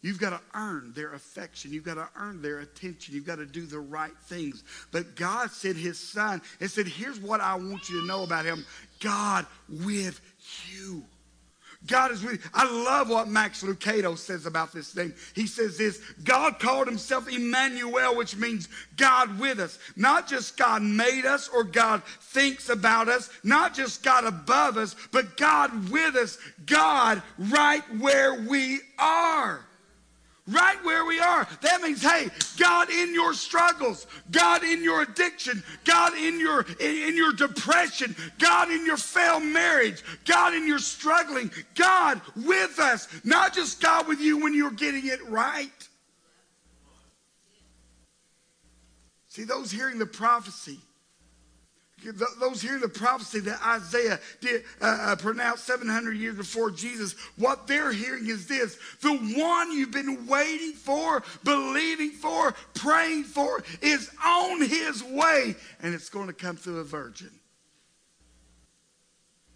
You've 0.00 0.18
got 0.18 0.30
to 0.30 0.40
earn 0.54 0.92
their 0.94 1.14
affection. 1.14 1.72
You've 1.72 1.84
got 1.84 1.94
to 1.94 2.08
earn 2.16 2.42
their 2.42 2.58
attention. 2.58 3.14
You've 3.14 3.26
got 3.26 3.36
to 3.36 3.46
do 3.46 3.66
the 3.66 3.78
right 3.78 4.16
things. 4.24 4.64
But 4.90 5.14
God 5.14 5.50
sent 5.52 5.76
his 5.76 5.98
son 5.98 6.42
and 6.60 6.68
said, 6.68 6.88
here's 6.88 7.20
what 7.20 7.40
I 7.40 7.54
want 7.54 7.88
you 7.88 8.00
to 8.00 8.06
know 8.06 8.24
about 8.24 8.44
him 8.44 8.66
God 9.00 9.46
with 9.68 10.20
you. 10.68 11.04
God 11.86 12.12
is 12.12 12.22
with 12.22 12.34
you. 12.34 12.50
I 12.54 12.64
love 12.64 13.08
what 13.10 13.28
Max 13.28 13.62
Lucado 13.62 14.16
says 14.16 14.46
about 14.46 14.72
this 14.72 14.92
thing. 14.92 15.12
He 15.34 15.46
says 15.46 15.76
this 15.76 15.98
God 16.22 16.58
called 16.60 16.86
himself 16.86 17.28
Emmanuel, 17.28 18.16
which 18.16 18.36
means 18.36 18.68
God 18.96 19.38
with 19.40 19.58
us. 19.58 19.78
Not 19.96 20.28
just 20.28 20.56
God 20.56 20.82
made 20.82 21.26
us 21.26 21.48
or 21.48 21.64
God 21.64 22.02
thinks 22.04 22.68
about 22.68 23.08
us, 23.08 23.30
not 23.42 23.74
just 23.74 24.02
God 24.02 24.24
above 24.24 24.76
us, 24.76 24.94
but 25.10 25.36
God 25.36 25.90
with 25.90 26.14
us, 26.14 26.38
God 26.66 27.22
right 27.38 27.82
where 27.98 28.46
we 28.48 28.80
are 28.98 29.66
right 30.48 30.82
where 30.84 31.04
we 31.04 31.20
are. 31.20 31.46
That 31.60 31.82
means, 31.82 32.02
hey, 32.02 32.28
God 32.58 32.90
in 32.90 33.14
your 33.14 33.34
struggles, 33.34 34.06
God 34.30 34.64
in 34.64 34.82
your 34.82 35.02
addiction, 35.02 35.62
God 35.84 36.14
in 36.16 36.40
your 36.40 36.66
in, 36.80 37.08
in, 37.08 37.16
your 37.16 37.32
depression, 37.32 38.16
God 38.38 38.70
in 38.70 38.84
your 38.84 38.96
failed 38.96 39.44
marriage, 39.44 40.02
God 40.24 40.54
in 40.54 40.66
your 40.66 40.78
struggling, 40.78 41.50
God 41.74 42.20
with 42.36 42.78
us, 42.78 43.08
not 43.24 43.54
just 43.54 43.80
God 43.80 44.08
with 44.08 44.20
you 44.20 44.42
when 44.42 44.54
you're 44.54 44.70
getting 44.70 45.06
it 45.06 45.20
right. 45.28 45.70
See, 49.28 49.44
those 49.44 49.70
hearing 49.70 49.98
the 49.98 50.06
prophecy 50.06 50.78
those 52.40 52.60
hearing 52.60 52.80
the 52.80 52.88
prophecy 52.88 53.40
that 53.40 53.60
Isaiah 53.64 54.18
did 54.40 54.64
uh, 54.80 54.84
uh, 55.00 55.16
pronounce 55.16 55.62
700 55.62 56.16
years 56.16 56.36
before 56.36 56.70
Jesus, 56.70 57.14
what 57.36 57.66
they're 57.66 57.92
hearing 57.92 58.28
is 58.28 58.46
this 58.46 58.78
the 59.00 59.14
one 59.14 59.72
you've 59.72 59.90
been 59.90 60.26
waiting 60.26 60.72
for, 60.72 61.22
believing 61.44 62.10
for, 62.10 62.54
praying 62.74 63.24
for 63.24 63.62
is 63.80 64.10
on 64.24 64.60
his 64.60 65.02
way, 65.04 65.54
and 65.80 65.94
it's 65.94 66.08
going 66.08 66.26
to 66.26 66.32
come 66.32 66.56
through 66.56 66.78
a 66.78 66.84
virgin. 66.84 67.30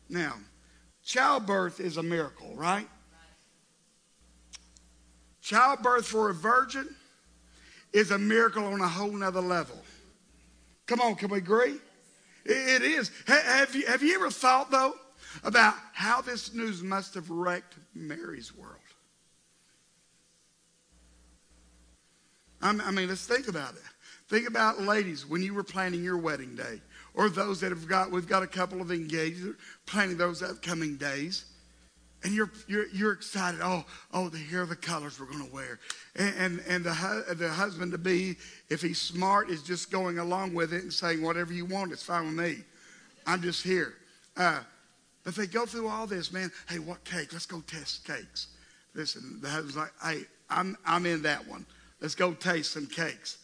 Now, 0.08 0.34
childbirth 1.04 1.80
is 1.80 1.96
a 1.96 2.02
miracle, 2.02 2.54
right? 2.54 2.88
Childbirth 5.42 6.06
for 6.06 6.30
a 6.30 6.34
virgin 6.34 6.94
is 7.92 8.10
a 8.10 8.18
miracle 8.18 8.64
on 8.64 8.80
a 8.80 8.88
whole 8.88 9.12
nother 9.12 9.40
level. 9.40 9.80
Come 10.86 11.00
on, 11.00 11.14
can 11.14 11.28
we 11.30 11.38
agree? 11.38 11.76
It 12.48 12.82
is. 12.82 13.10
Have 13.26 13.74
you, 13.74 13.86
have 13.86 14.02
you 14.02 14.14
ever 14.14 14.30
thought, 14.30 14.70
though, 14.70 14.94
about 15.42 15.74
how 15.92 16.20
this 16.20 16.54
news 16.54 16.82
must 16.82 17.14
have 17.14 17.28
wrecked 17.28 17.74
Mary's 17.94 18.54
world? 18.54 18.76
I 22.62 22.72
mean, 22.90 23.08
let's 23.08 23.26
think 23.26 23.48
about 23.48 23.74
it. 23.74 23.82
Think 24.28 24.48
about 24.48 24.80
ladies 24.80 25.26
when 25.26 25.42
you 25.42 25.54
were 25.54 25.62
planning 25.62 26.02
your 26.02 26.18
wedding 26.18 26.56
day, 26.56 26.80
or 27.14 27.28
those 27.28 27.60
that 27.60 27.70
have 27.70 27.86
got, 27.86 28.10
we've 28.10 28.26
got 28.26 28.42
a 28.42 28.46
couple 28.46 28.80
of 28.80 28.90
engaged 28.90 29.46
planning 29.84 30.16
those 30.16 30.42
upcoming 30.42 30.96
days 30.96 31.44
and 32.25 32.35
you're, 32.35 32.50
you're, 32.66 32.88
you're 32.88 33.12
excited. 33.12 33.61
Oh, 33.62 33.85
oh, 34.12 34.28
here 34.30 34.62
are 34.62 34.66
the 34.66 34.76
colors 34.76 35.20
we're 35.20 35.26
going 35.26 35.46
to 35.46 35.52
wear. 35.52 35.78
And, 36.16 36.35
and, 36.37 36.62
and 36.68 36.85
the, 36.85 37.35
the 37.37 37.49
husband 37.49 37.92
to 37.92 37.99
be, 37.99 38.37
if 38.68 38.82
he's 38.82 39.00
smart, 39.00 39.50
is 39.50 39.62
just 39.62 39.90
going 39.90 40.18
along 40.18 40.54
with 40.54 40.73
it 40.73 40.82
and 40.82 40.92
saying, 40.92 41.23
whatever 41.23 41.52
you 41.52 41.64
want, 41.64 41.92
it's 41.92 42.02
fine 42.02 42.26
with 42.26 42.35
me. 42.35 42.64
I'm 43.26 43.42
just 43.42 43.62
here. 43.62 43.94
Uh, 44.37 44.61
but 45.25 45.35
they 45.35 45.46
go 45.46 45.66
through 45.66 45.88
all 45.88 46.06
this, 46.06 46.32
man. 46.32 46.50
Hey, 46.68 46.78
what 46.78 47.04
cake? 47.04 47.32
Let's 47.32 47.46
go 47.46 47.61
test 47.61 48.06
cakes. 48.06 48.49
Listen, 48.94 49.38
the 49.40 49.49
husband's 49.49 49.76
like, 49.76 49.92
hey, 50.02 50.23
I'm, 50.49 50.76
I'm 50.87 51.06
in 51.06 51.23
that 51.23 51.46
one. 51.46 51.66
Let's 52.00 52.14
go 52.14 52.32
taste 52.32 52.73
some 52.73 52.87
cakes 52.87 53.38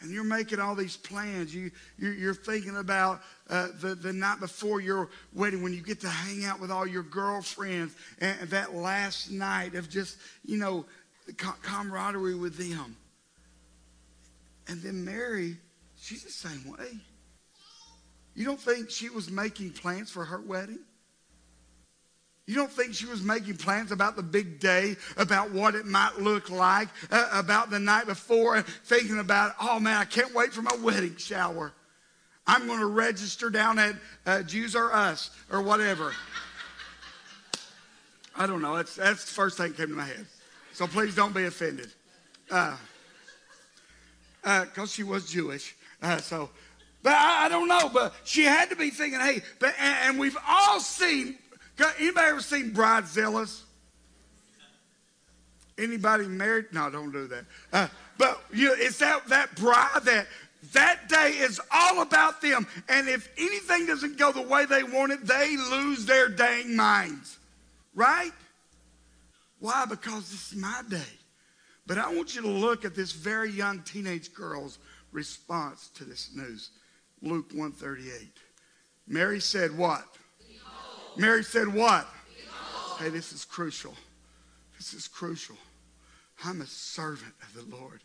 and 0.00 0.10
you're 0.10 0.24
making 0.24 0.60
all 0.60 0.74
these 0.74 0.96
plans. 0.96 1.54
You, 1.54 1.70
you, 1.98 2.28
are 2.30 2.34
thinking 2.34 2.76
about 2.76 3.22
uh, 3.48 3.68
the, 3.80 3.94
the 3.94 4.12
night 4.12 4.40
before 4.40 4.80
your 4.80 5.08
wedding 5.32 5.62
when 5.62 5.72
you 5.72 5.80
get 5.80 6.00
to 6.00 6.08
hang 6.08 6.44
out 6.44 6.60
with 6.60 6.70
all 6.70 6.86
your 6.86 7.02
girlfriends 7.02 7.94
and 8.20 8.38
that 8.50 8.74
last 8.74 9.30
night 9.30 9.74
of 9.74 9.88
just, 9.88 10.18
you 10.44 10.58
know, 10.58 10.84
camaraderie 11.62 12.34
with 12.34 12.56
them. 12.56 12.96
And 14.68 14.82
then 14.82 15.04
Mary, 15.04 15.56
she's 15.96 16.24
the 16.24 16.30
same 16.30 16.70
way. 16.70 16.98
You 18.34 18.44
don't 18.44 18.60
think 18.60 18.90
she 18.90 19.08
was 19.08 19.30
making 19.30 19.70
plans 19.70 20.10
for 20.10 20.24
her 20.24 20.40
wedding? 20.40 20.80
You 22.46 22.54
don't 22.54 22.70
think 22.70 22.94
she 22.94 23.06
was 23.06 23.22
making 23.22 23.56
plans 23.56 23.90
about 23.90 24.14
the 24.14 24.22
big 24.22 24.60
day, 24.60 24.96
about 25.16 25.50
what 25.50 25.74
it 25.74 25.84
might 25.84 26.18
look 26.20 26.48
like, 26.48 26.88
uh, 27.10 27.28
about 27.32 27.70
the 27.70 27.80
night 27.80 28.06
before, 28.06 28.62
thinking 28.62 29.18
about, 29.18 29.54
oh 29.60 29.80
man, 29.80 29.96
I 29.96 30.04
can't 30.04 30.32
wait 30.32 30.52
for 30.52 30.62
my 30.62 30.76
wedding 30.80 31.16
shower. 31.16 31.72
I'm 32.46 32.68
going 32.68 32.78
to 32.78 32.86
register 32.86 33.50
down 33.50 33.80
at 33.80 33.96
uh, 34.24 34.42
Jews 34.42 34.76
or 34.76 34.92
Us 34.92 35.30
or 35.50 35.60
whatever. 35.60 36.14
I 38.36 38.46
don't 38.46 38.62
know. 38.62 38.76
That's, 38.76 38.94
that's 38.94 39.24
the 39.24 39.32
first 39.32 39.56
thing 39.56 39.70
that 39.70 39.76
came 39.76 39.88
to 39.88 39.94
my 39.94 40.04
head. 40.04 40.26
So 40.72 40.86
please 40.86 41.16
don't 41.16 41.34
be 41.34 41.46
offended. 41.46 41.88
Because 42.46 42.78
uh, 44.44 44.66
uh 44.76 44.86
she 44.86 45.02
was 45.02 45.28
Jewish. 45.28 45.74
Uh, 46.00 46.18
so, 46.18 46.50
but 47.02 47.14
I, 47.14 47.46
I, 47.46 47.48
don't 47.48 47.66
know. 47.66 47.90
But 47.92 48.14
she 48.24 48.44
had 48.44 48.70
to 48.70 48.76
be 48.76 48.90
thinking, 48.90 49.18
hey, 49.18 49.42
but, 49.58 49.74
and, 49.80 50.10
and 50.10 50.18
we've 50.20 50.36
all 50.46 50.78
seen 50.78 51.38
Anybody 51.98 52.26
ever 52.26 52.40
seen 52.40 52.72
Bridezillas? 52.72 53.62
Anybody 55.78 56.26
married? 56.26 56.66
No, 56.72 56.88
don't 56.88 57.12
do 57.12 57.26
that. 57.26 57.44
Uh, 57.72 57.88
but 58.16 58.42
you 58.52 58.68
know, 58.68 58.74
it's 58.78 58.98
that 58.98 59.26
that 59.28 59.54
bride 59.56 60.00
that 60.04 60.26
that 60.72 61.08
day 61.08 61.32
is 61.38 61.60
all 61.70 62.00
about 62.00 62.40
them. 62.40 62.66
And 62.88 63.08
if 63.08 63.30
anything 63.36 63.86
doesn't 63.86 64.16
go 64.16 64.32
the 64.32 64.42
way 64.42 64.64
they 64.64 64.82
want 64.82 65.12
it, 65.12 65.26
they 65.26 65.56
lose 65.56 66.06
their 66.06 66.28
dang 66.28 66.74
minds. 66.74 67.38
Right? 67.94 68.32
Why? 69.60 69.84
Because 69.88 70.30
this 70.30 70.52
is 70.52 70.58
my 70.58 70.82
day. 70.88 71.02
But 71.86 71.98
I 71.98 72.12
want 72.12 72.34
you 72.34 72.42
to 72.42 72.48
look 72.48 72.84
at 72.84 72.94
this 72.94 73.12
very 73.12 73.50
young 73.50 73.80
teenage 73.82 74.34
girl's 74.34 74.78
response 75.12 75.88
to 75.94 76.04
this 76.04 76.30
news. 76.34 76.70
Luke 77.22 77.50
138. 77.52 78.28
Mary 79.06 79.40
said 79.40 79.76
what? 79.76 80.04
Mary 81.18 81.42
said, 81.42 81.72
What? 81.72 82.06
Hey, 82.98 83.08
this 83.08 83.32
is 83.32 83.44
crucial. 83.44 83.94
This 84.76 84.92
is 84.94 85.08
crucial. 85.08 85.56
I'm 86.44 86.60
a 86.60 86.66
servant 86.66 87.32
of 87.42 87.54
the 87.54 87.76
Lord. 87.76 88.00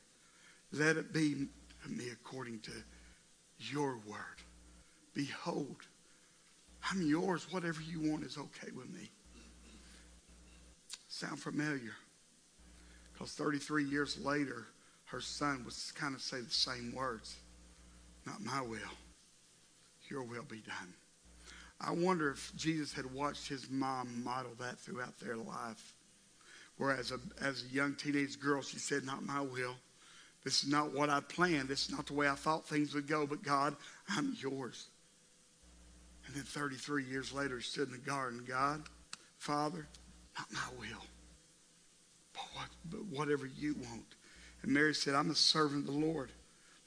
Let 0.72 0.98
it 0.98 1.14
be 1.14 1.48
me 1.90 2.06
according 2.12 2.60
to 2.62 2.72
your 3.60 4.00
word. 4.08 4.42
Behold, 5.14 5.76
I'm 6.90 7.02
yours. 7.02 7.48
Whatever 7.52 7.82
you 7.82 8.12
want 8.12 8.24
is 8.24 8.38
okay 8.38 8.72
with 8.76 8.90
me. 8.90 9.10
Sound 11.10 11.40
familiar? 11.40 11.96
Because 13.14 13.34
33 13.34 13.84
years 13.84 14.18
later, 14.24 14.68
her 15.06 15.20
son 15.20 15.64
would 15.66 15.74
kind 15.96 16.16
of 16.16 16.22
say 16.22 16.40
the 16.40 16.50
same 16.50 16.94
words 16.96 17.36
Not 18.26 18.42
my 18.42 18.62
will, 18.62 18.80
your 20.10 20.24
will 20.24 20.44
be 20.44 20.62
done. 20.62 20.94
I 21.84 21.92
wonder 21.92 22.30
if 22.30 22.52
Jesus 22.56 22.94
had 22.94 23.12
watched 23.12 23.48
his 23.48 23.70
mom 23.70 24.24
model 24.24 24.52
that 24.60 24.80
throughout 24.80 25.20
their 25.20 25.36
life. 25.36 25.96
Whereas 26.78 27.12
a, 27.12 27.20
as 27.44 27.64
a 27.64 27.74
young 27.74 27.96
teenage 27.96 28.40
girl, 28.40 28.62
she 28.62 28.78
said, 28.78 29.04
Not 29.04 29.26
my 29.26 29.42
will. 29.42 29.76
This 30.44 30.64
is 30.64 30.70
not 30.70 30.94
what 30.94 31.10
I 31.10 31.20
planned. 31.20 31.70
This 31.70 31.88
is 31.88 31.92
not 31.92 32.08
the 32.08 32.14
way 32.14 32.28
I 32.28 32.36
thought 32.36 32.68
things 32.68 32.94
would 32.94 33.08
go, 33.08 33.28
but 33.28 33.44
God, 33.44 33.76
I'm 34.10 34.36
yours. 34.40 34.88
And 36.26 36.36
then 36.36 36.44
33 36.44 37.06
years 37.06 37.32
later, 37.32 37.58
he 37.58 37.64
stood 37.64 37.88
in 37.88 37.94
the 37.94 38.00
garden. 38.00 38.44
God, 38.48 38.84
Father, 39.38 39.88
not 40.38 40.52
my 40.52 40.80
will, 40.80 41.04
but, 42.34 42.44
what, 42.54 42.68
but 42.90 43.06
whatever 43.06 43.46
you 43.46 43.76
want. 43.76 44.06
And 44.64 44.72
Mary 44.72 44.94
said, 44.94 45.16
I'm 45.16 45.32
a 45.32 45.36
servant 45.36 45.88
of 45.88 45.94
the 45.94 46.00
Lord. 46.00 46.32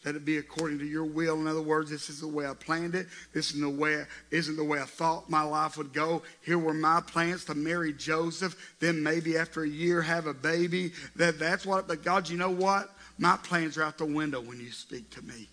Let 0.05 0.17
it 0.17 0.25
be 0.25 0.37
according 0.37 0.79
to 0.81 0.85
your 0.85 1.05
will. 1.05 1.41
In 1.41 1.47
other 1.47 1.63
words, 1.63 1.91
this 1.91 2.11
is 2.11 2.21
the 2.21 2.29
way 2.29 2.47
I 2.47 2.55
planned 2.55 2.95
it. 2.95 3.07
This 3.33 3.53
is 3.53 3.61
the 3.61 3.69
way 3.71 4.05
isn't 4.31 4.57
the 4.57 4.65
way 4.65 4.81
I 4.81 4.85
thought 4.85 5.31
my 5.31 5.43
life 5.43 5.79
would 5.79 5.93
go. 5.93 6.23
Here 6.43 6.59
were 6.59 6.75
my 6.75 7.01
plans 7.01 7.45
to 7.47 7.55
marry 7.55 7.93
Joseph, 7.93 8.77
then 8.81 9.03
maybe 9.03 9.39
after 9.39 9.63
a 9.63 9.69
year 9.69 10.03
have 10.03 10.27
a 10.27 10.35
baby. 10.35 10.93
That 11.17 11.39
that's 11.39 11.65
what. 11.65 11.89
But 11.89 12.05
God, 12.05 12.29
you 12.29 12.37
know 12.37 12.51
what? 12.51 12.91
My 13.19 13.37
plans 13.39 13.79
are 13.79 13.85
out 13.85 13.99
the 13.99 14.05
window 14.05 14.41
when 14.41 14.61
you 14.61 14.73
speak 14.73 15.09
to 15.11 15.23
me. 15.23 15.49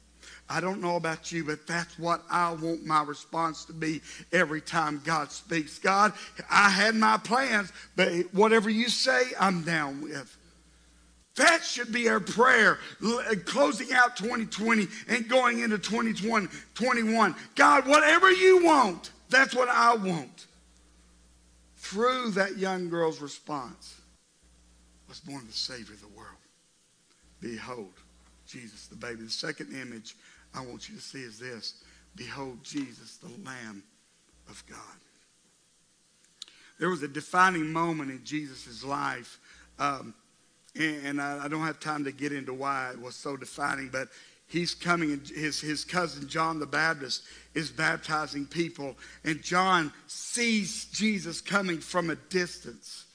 I 0.49 0.60
don't 0.60 0.82
know 0.82 0.97
about 0.97 1.32
you, 1.32 1.45
but 1.45 1.65
that's 1.65 1.97
what 1.97 2.23
I 2.30 2.52
want 2.52 2.86
my 2.86 3.04
response 3.04 3.63
to 3.65 3.73
be 3.73 4.02
every 4.34 4.60
time 4.60 5.02
God 5.06 5.32
speaks. 5.32 5.80
God, 5.80 6.12
I 6.49 6.69
had 6.69 6.93
my 6.93 7.17
plans, 7.17 7.71
but 7.95 8.12
whatever 8.34 8.69
you 8.69 8.89
say, 8.89 9.21
I'm 9.39 9.63
down 9.63 10.02
with. 10.02 10.38
That 11.36 11.63
should 11.63 11.94
be 11.94 12.10
our 12.10 12.20
prayer 12.20 12.80
uh, 13.06 13.36
closing 13.46 13.94
out 13.94 14.17
2020 14.17 14.88
and 15.08 15.30
going 15.30 15.60
into 15.60 15.78
2021. 15.78 17.36
God, 17.56 17.88
whatever 17.88 18.32
you 18.32 18.65
want, 18.65 19.12
that's 19.30 19.56
what 19.56 19.70
I 19.70 19.96
want. 19.96 20.48
Through 21.78 22.32
that 22.32 22.58
young 22.58 22.89
girl's 22.89 23.22
response 23.22 24.00
was 25.08 25.20
born 25.20 25.46
the 25.48 25.54
Savior 25.54 25.94
of 25.94 26.02
the 26.02 26.08
world. 26.08 26.28
Behold, 27.39 27.94
Jesus, 28.46 28.88
the 28.88 28.96
baby. 28.96 29.24
The 29.24 29.30
second 29.30 29.74
image 29.74 30.15
I 30.54 30.65
want 30.65 30.89
you 30.89 30.96
to 30.96 31.02
see 31.02 31.22
is 31.22 31.39
this 31.39 31.84
Behold, 32.15 32.63
Jesus, 32.63 33.17
the 33.17 33.30
Lamb 33.46 33.84
of 34.50 34.63
God. 34.70 34.78
There 36.78 36.89
was 36.89 37.04
a 37.04 37.08
defining 37.08 37.72
moment 37.72 38.12
in 38.12 38.24
Jesus' 38.24 38.84
life. 38.84 39.39
Um, 39.80 40.13
and 40.75 41.21
I, 41.21 41.47
don't 41.47 41.65
have 41.65 41.79
time 41.79 42.05
to 42.05 42.12
get 42.12 42.31
into 42.31 42.53
why 42.53 42.91
it 42.91 43.01
was 43.01 43.15
so 43.15 43.36
defining, 43.36 43.89
but 43.89 44.07
he's 44.47 44.73
coming 44.73 45.12
and 45.12 45.27
his, 45.27 45.60
his 45.60 45.84
cousin 45.84 46.27
John 46.27 46.60
the 46.60 46.65
Baptist 46.65 47.23
is 47.53 47.69
baptizing 47.69 48.45
people, 48.45 48.95
and 49.23 49.41
John 49.41 49.91
sees 50.07 50.86
Jesus 50.86 51.41
coming 51.41 51.79
from 51.79 52.10
a 52.10 52.15
distance. 52.15 53.05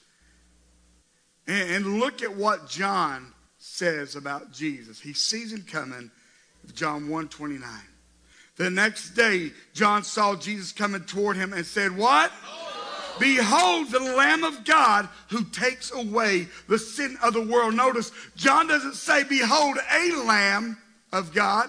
And, 1.46 1.70
and 1.70 2.00
look 2.00 2.22
at 2.22 2.34
what 2.34 2.68
John 2.68 3.32
says 3.58 4.16
about 4.16 4.52
Jesus. 4.52 5.00
He 5.00 5.12
sees 5.12 5.52
him 5.52 5.64
coming, 5.70 6.10
John 6.74 7.08
129. 7.08 7.68
The 8.56 8.70
next 8.70 9.10
day, 9.10 9.52
John 9.74 10.02
saw 10.02 10.34
Jesus 10.34 10.72
coming 10.72 11.02
toward 11.02 11.36
him 11.36 11.52
and 11.52 11.64
said, 11.64 11.96
What? 11.96 12.32
Behold 13.18 13.90
the 13.90 14.00
Lamb 14.00 14.44
of 14.44 14.64
God 14.64 15.08
who 15.28 15.44
takes 15.44 15.92
away 15.92 16.48
the 16.68 16.78
sin 16.78 17.16
of 17.22 17.32
the 17.32 17.42
world. 17.42 17.74
Notice, 17.74 18.12
John 18.36 18.66
doesn't 18.66 18.94
say, 18.94 19.24
Behold 19.24 19.78
a 19.92 20.12
Lamb 20.24 20.76
of 21.12 21.32
God. 21.34 21.68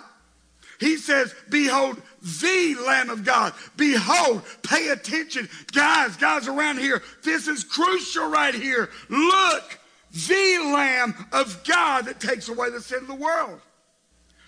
He 0.80 0.98
says, 0.98 1.34
Behold 1.50 2.02
the 2.22 2.76
Lamb 2.86 3.10
of 3.10 3.24
God. 3.24 3.54
Behold, 3.76 4.44
pay 4.62 4.90
attention. 4.90 5.50
Guys, 5.72 6.16
guys 6.18 6.48
around 6.48 6.80
here, 6.80 7.02
this 7.24 7.48
is 7.48 7.64
crucial 7.64 8.30
right 8.30 8.54
here. 8.54 8.90
Look, 9.10 9.80
the 10.12 10.60
Lamb 10.74 11.16
of 11.32 11.64
God 11.64 12.06
that 12.06 12.20
takes 12.20 12.48
away 12.50 12.70
the 12.70 12.82
sin 12.82 13.00
of 13.00 13.08
the 13.08 13.16
world. 13.16 13.60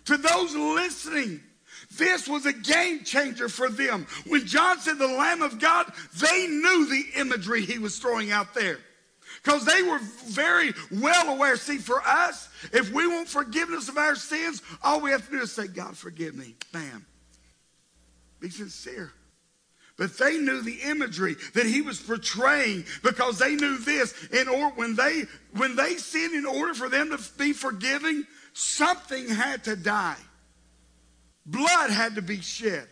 To 0.06 0.18
those 0.18 0.56
listening, 0.56 1.42
this 2.00 2.28
was 2.28 2.48
a 2.48 2.54
game 2.54 3.04
changer 3.04 3.50
for 3.50 3.70
them. 3.70 4.08
When 4.26 4.48
John 4.48 4.80
said 4.80 4.98
the 4.98 5.08
Lamb 5.08 5.44
of 5.44 5.60
God, 5.60 5.92
they 6.20 6.48
knew 6.48 6.88
the 6.88 7.20
imagery 7.20 7.62
he 7.66 7.78
was 7.78 8.00
throwing 8.00 8.32
out 8.32 8.56
there. 8.56 8.80
Because 9.44 9.66
they 9.66 9.84
were 9.84 10.00
very 10.26 10.74
well 10.92 11.30
aware. 11.30 11.56
See, 11.56 11.78
for 11.78 12.02
us, 12.02 12.50
if 12.74 12.92
we 12.92 13.08
want 13.08 13.30
forgiveness 13.30 13.88
of 13.88 13.98
our 13.98 14.16
sins, 14.16 14.62
all 14.84 15.00
we 15.00 15.12
have 15.12 15.26
to 15.26 15.32
do 15.32 15.42
is 15.42 15.52
say, 15.52 15.68
God, 15.68 15.96
forgive 15.96 16.36
me. 16.36 16.56
Bam. 16.74 17.06
Be 18.40 18.50
sincere. 18.50 19.12
But 19.98 20.18
they 20.18 20.38
knew 20.38 20.62
the 20.62 20.80
imagery 20.86 21.36
that 21.54 21.66
he 21.66 21.82
was 21.82 22.00
portraying 22.00 22.86
because 23.04 23.38
they 23.38 23.56
knew 23.56 23.78
this. 23.78 24.14
In 24.32 24.48
order, 24.48 24.74
when 24.76 24.96
they 24.96 25.24
when 25.58 25.76
they 25.76 25.96
sinned, 25.96 26.34
in 26.34 26.46
order 26.46 26.74
for 26.74 26.88
them 26.88 27.10
to 27.10 27.20
be 27.38 27.52
forgiving, 27.52 28.26
something 28.54 29.28
had 29.28 29.66
to 29.66 29.76
die. 29.76 30.16
Blood 31.50 31.90
had 31.90 32.16
to 32.16 32.22
be 32.22 32.42
shed. 32.42 32.88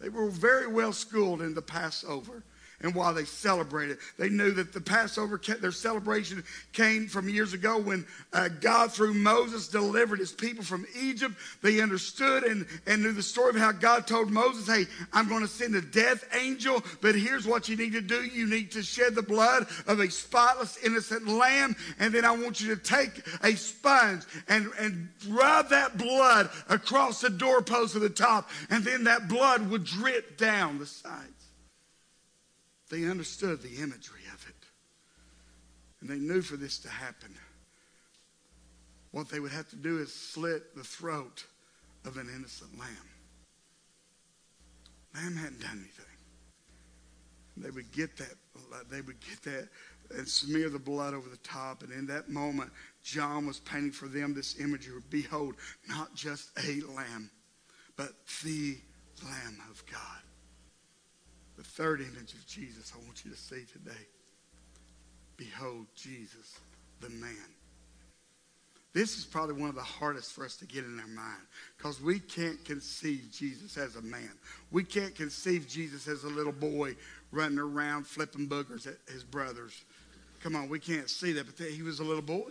They 0.00 0.08
were 0.08 0.28
very 0.28 0.66
well 0.66 0.92
schooled 0.92 1.42
in 1.42 1.54
the 1.54 1.62
Passover 1.62 2.42
and 2.82 2.94
while 2.94 3.14
they 3.14 3.24
celebrated. 3.24 3.98
They 4.18 4.28
knew 4.28 4.50
that 4.52 4.72
the 4.72 4.80
Passover, 4.80 5.40
their 5.60 5.72
celebration 5.72 6.44
came 6.72 7.06
from 7.06 7.28
years 7.28 7.52
ago 7.52 7.78
when 7.78 8.06
uh, 8.32 8.48
God, 8.48 8.92
through 8.92 9.14
Moses, 9.14 9.68
delivered 9.68 10.18
his 10.18 10.32
people 10.32 10.64
from 10.64 10.86
Egypt. 10.98 11.34
They 11.62 11.80
understood 11.80 12.44
and, 12.44 12.66
and 12.86 13.02
knew 13.02 13.12
the 13.12 13.22
story 13.22 13.50
of 13.50 13.56
how 13.56 13.72
God 13.72 14.06
told 14.06 14.30
Moses, 14.30 14.66
Hey, 14.66 14.86
I'm 15.12 15.28
going 15.28 15.42
to 15.42 15.48
send 15.48 15.74
a 15.74 15.80
death 15.80 16.24
angel, 16.34 16.82
but 17.00 17.14
here's 17.14 17.46
what 17.46 17.68
you 17.68 17.76
need 17.76 17.92
to 17.92 18.00
do 18.00 18.22
you 18.22 18.46
need 18.46 18.72
to 18.72 18.82
shed 18.82 19.14
the 19.14 19.22
blood 19.22 19.66
of 19.86 20.00
a 20.00 20.10
spotless, 20.10 20.78
innocent 20.84 21.26
lamb, 21.28 21.76
and 21.98 22.12
then 22.12 22.24
I 22.24 22.32
want 22.32 22.60
you 22.60 22.74
to 22.74 22.80
take 22.80 23.22
a 23.42 23.54
sponge 23.54 24.22
and, 24.48 24.70
and 24.78 25.08
rub 25.28 25.70
that 25.70 25.96
blood 25.96 26.50
across 26.68 27.20
the 27.20 27.30
doorpost 27.30 27.94
of 27.94 28.02
the 28.02 28.10
top, 28.10 28.50
and 28.70 28.84
then 28.84 29.04
that 29.04 29.28
blood 29.28 29.70
would 29.70 29.84
drip 29.84 30.36
down 30.36 30.78
the 30.78 30.86
sides. 30.86 31.41
They 32.92 33.06
understood 33.06 33.62
the 33.62 33.82
imagery 33.82 34.20
of 34.34 34.46
it. 34.46 34.66
And 36.02 36.10
they 36.10 36.18
knew 36.18 36.42
for 36.42 36.58
this 36.58 36.78
to 36.80 36.90
happen, 36.90 37.34
what 39.12 39.30
they 39.30 39.40
would 39.40 39.50
have 39.52 39.70
to 39.70 39.76
do 39.76 39.96
is 39.96 40.12
slit 40.12 40.76
the 40.76 40.84
throat 40.84 41.46
of 42.04 42.18
an 42.18 42.28
innocent 42.36 42.78
lamb. 42.78 43.08
Lamb 45.14 45.36
hadn't 45.36 45.62
done 45.62 45.78
anything. 45.78 46.04
They 47.56 47.70
would 47.70 47.90
get 47.92 48.14
that, 48.18 48.34
they 48.90 49.00
would 49.00 49.20
get 49.20 49.42
that 49.44 49.68
and 50.14 50.28
smear 50.28 50.68
the 50.68 50.78
blood 50.78 51.14
over 51.14 51.30
the 51.30 51.36
top. 51.38 51.82
And 51.82 51.92
in 51.92 52.06
that 52.08 52.28
moment, 52.28 52.70
John 53.02 53.46
was 53.46 53.60
painting 53.60 53.92
for 53.92 54.06
them 54.06 54.34
this 54.34 54.60
imagery. 54.60 55.00
Behold, 55.08 55.54
not 55.88 56.14
just 56.14 56.50
a 56.58 56.82
lamb, 56.94 57.30
but 57.96 58.12
the 58.44 58.76
Lamb 59.24 59.62
of 59.70 59.82
God. 59.90 60.21
The 61.62 61.68
third 61.68 62.00
image 62.00 62.32
of 62.32 62.44
Jesus 62.44 62.92
I 62.92 63.04
want 63.04 63.24
you 63.24 63.30
to 63.30 63.36
see 63.36 63.64
today. 63.72 64.04
Behold, 65.36 65.86
Jesus, 65.94 66.58
the 67.00 67.08
man. 67.08 67.36
This 68.92 69.16
is 69.16 69.24
probably 69.24 69.54
one 69.54 69.68
of 69.68 69.76
the 69.76 69.80
hardest 69.80 70.32
for 70.32 70.44
us 70.44 70.56
to 70.56 70.66
get 70.66 70.84
in 70.84 70.98
our 70.98 71.06
mind 71.06 71.40
because 71.78 72.02
we 72.02 72.18
can't 72.18 72.62
conceive 72.64 73.28
Jesus 73.30 73.76
as 73.76 73.94
a 73.94 74.02
man. 74.02 74.30
We 74.72 74.82
can't 74.82 75.14
conceive 75.14 75.68
Jesus 75.68 76.08
as 76.08 76.24
a 76.24 76.28
little 76.28 76.52
boy 76.52 76.96
running 77.30 77.60
around 77.60 78.08
flipping 78.08 78.48
boogers 78.48 78.88
at 78.88 78.96
his 79.12 79.22
brothers. 79.22 79.84
Come 80.42 80.56
on, 80.56 80.68
we 80.68 80.80
can't 80.80 81.08
see 81.08 81.32
that, 81.34 81.46
but 81.46 81.64
he 81.64 81.82
was 81.82 82.00
a 82.00 82.04
little 82.04 82.22
boy. 82.22 82.50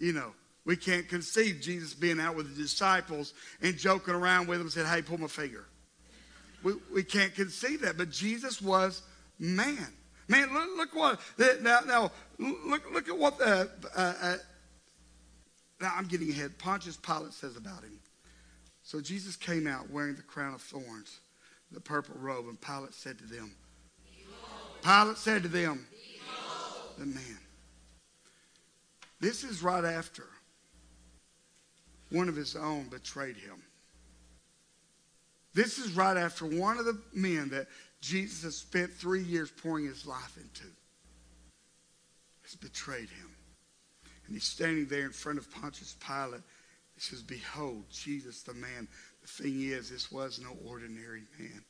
You 0.00 0.14
know, 0.14 0.32
we 0.64 0.76
can't 0.76 1.08
conceive 1.08 1.60
Jesus 1.60 1.94
being 1.94 2.18
out 2.18 2.34
with 2.34 2.54
the 2.56 2.60
disciples 2.60 3.34
and 3.62 3.78
joking 3.78 4.14
around 4.14 4.48
with 4.48 4.58
them 4.58 4.68
said, 4.68 4.86
hey, 4.86 5.00
pull 5.00 5.18
my 5.18 5.28
finger. 5.28 5.64
We, 6.66 6.72
we 6.92 7.04
can't 7.04 7.32
conceive 7.32 7.82
that, 7.82 7.96
but 7.96 8.10
Jesus 8.10 8.60
was 8.60 9.02
man. 9.38 9.86
Man, 10.26 10.52
look, 10.52 10.68
look 10.76 10.94
what, 10.96 11.20
now, 11.62 11.78
now 11.86 12.10
look, 12.40 12.92
look 12.92 13.08
at 13.08 13.16
what 13.16 13.38
the, 13.38 13.70
uh, 13.94 14.14
uh, 14.20 14.36
now 15.80 15.92
I'm 15.96 16.06
getting 16.06 16.28
ahead. 16.28 16.58
Pontius 16.58 16.96
Pilate 16.96 17.34
says 17.34 17.56
about 17.56 17.84
him. 17.84 18.00
So 18.82 19.00
Jesus 19.00 19.36
came 19.36 19.68
out 19.68 19.88
wearing 19.90 20.16
the 20.16 20.22
crown 20.22 20.54
of 20.54 20.60
thorns, 20.60 21.20
the 21.70 21.78
purple 21.78 22.16
robe, 22.18 22.48
and 22.48 22.60
Pilate 22.60 22.94
said 22.94 23.16
to 23.18 23.26
them, 23.26 23.52
Pilate 24.82 25.18
said 25.18 25.44
to 25.44 25.48
them, 25.48 25.86
the 26.98 27.06
man. 27.06 27.38
This 29.20 29.44
is 29.44 29.62
right 29.62 29.84
after 29.84 30.24
one 32.10 32.28
of 32.28 32.34
his 32.34 32.56
own 32.56 32.88
betrayed 32.88 33.36
him. 33.36 33.62
This 35.56 35.78
is 35.78 35.96
right 35.96 36.18
after 36.18 36.44
one 36.44 36.76
of 36.76 36.84
the 36.84 37.00
men 37.14 37.48
that 37.48 37.66
Jesus 38.02 38.42
has 38.42 38.56
spent 38.56 38.92
three 38.92 39.22
years 39.22 39.50
pouring 39.50 39.86
his 39.86 40.06
life 40.06 40.36
into 40.36 40.66
has 42.42 42.54
betrayed 42.54 43.08
him. 43.08 43.30
And 44.26 44.34
he's 44.34 44.44
standing 44.44 44.84
there 44.86 45.06
in 45.06 45.12
front 45.12 45.38
of 45.38 45.50
Pontius 45.50 45.96
Pilate. 46.06 46.42
He 46.94 47.00
says, 47.00 47.22
Behold, 47.22 47.84
Jesus 47.90 48.42
the 48.42 48.52
man. 48.52 48.86
The 49.22 49.28
thing 49.28 49.62
is, 49.62 49.88
this 49.88 50.12
was 50.12 50.38
no 50.38 50.50
ordinary 50.68 51.22
man. 51.38 51.64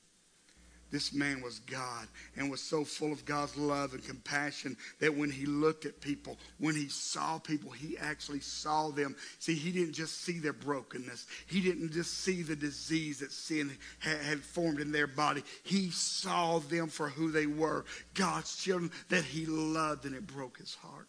This 0.93 1.13
man 1.13 1.43
was 1.43 1.59
God 1.61 2.07
and 2.37 2.49
was 2.51 2.61
so 2.61 2.85
full 2.85 3.13
of 3.13 3.25
God's 3.25 3.57
love 3.57 3.93
and 3.93 4.05
compassion 4.05 4.77
that 5.01 5.15
when 5.15 5.31
he 5.31 5.45
looked 5.45 5.85
at 5.85 6.01
people, 6.01 6.39
when 6.59 6.77
he 6.77 6.89
saw 6.89 7.39
people, 7.39 7.73
he 7.73 7.99
actually 7.99 8.41
saw 8.41 8.91
them. 8.91 9.17
See, 9.41 9.55
he 9.55 9.73
didn't 9.73 9.95
just 9.95 10.23
see 10.23 10.39
their 10.39 10.53
brokenness, 10.53 11.27
he 11.47 11.61
didn't 11.61 11.93
just 11.93 12.23
see 12.23 12.43
the 12.43 12.55
disease 12.55 13.19
that 13.19 13.33
sin 13.33 13.77
had 13.99 14.41
formed 14.41 14.81
in 14.81 14.93
their 14.93 15.09
body. 15.09 15.43
He 15.65 15.91
saw 15.91 16.61
them 16.61 16.87
for 16.87 17.09
who 17.09 17.33
they 17.33 17.47
were 17.47 17.85
God's 18.15 18.57
children 18.57 18.93
that 19.09 19.25
he 19.25 19.45
loved, 19.47 20.05
and 20.05 20.15
it 20.15 20.27
broke 20.27 20.59
his 20.59 20.75
heart. 20.77 21.09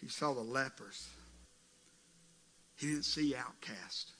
He 0.00 0.08
saw 0.08 0.34
the 0.34 0.40
lepers, 0.40 1.08
he 2.76 2.86
didn't 2.86 3.06
see 3.06 3.34
outcasts 3.34 4.12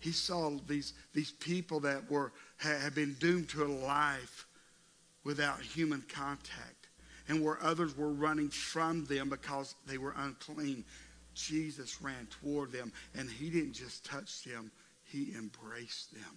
he 0.00 0.12
saw 0.12 0.50
these, 0.66 0.94
these 1.12 1.30
people 1.30 1.80
that 1.80 2.10
were 2.10 2.32
had 2.56 2.94
been 2.94 3.14
doomed 3.20 3.48
to 3.50 3.64
a 3.64 3.68
life 3.68 4.46
without 5.24 5.60
human 5.60 6.02
contact 6.08 6.88
and 7.28 7.42
where 7.42 7.62
others 7.62 7.96
were 7.96 8.12
running 8.12 8.48
from 8.48 9.04
them 9.06 9.28
because 9.28 9.74
they 9.86 9.98
were 9.98 10.14
unclean. 10.16 10.84
Jesus 11.34 12.02
ran 12.02 12.26
toward 12.42 12.72
them 12.72 12.92
and 13.14 13.30
he 13.30 13.50
didn't 13.50 13.74
just 13.74 14.04
touch 14.04 14.42
them 14.44 14.70
he 15.04 15.32
embraced 15.36 16.12
them. 16.12 16.36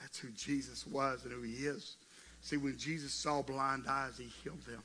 That's 0.00 0.18
who 0.18 0.30
jesus 0.30 0.86
was 0.86 1.24
and 1.24 1.32
who 1.32 1.42
he 1.42 1.66
is. 1.66 1.96
See 2.40 2.56
when 2.56 2.76
jesus 2.76 3.12
saw 3.12 3.42
blind 3.42 3.84
eyes 3.88 4.18
he 4.18 4.30
healed 4.42 4.62
them 4.62 4.82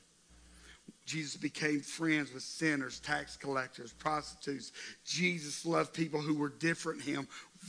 Jesus 1.08 1.36
became 1.36 1.80
friends 1.80 2.34
with 2.34 2.42
sinners, 2.42 3.00
tax 3.00 3.34
collectors, 3.34 3.94
prostitutes. 3.94 4.72
Jesus 5.06 5.64
loved 5.64 5.94
people 5.94 6.20
who 6.20 6.34
were 6.34 6.50
different 6.50 7.00
him, 7.00 7.26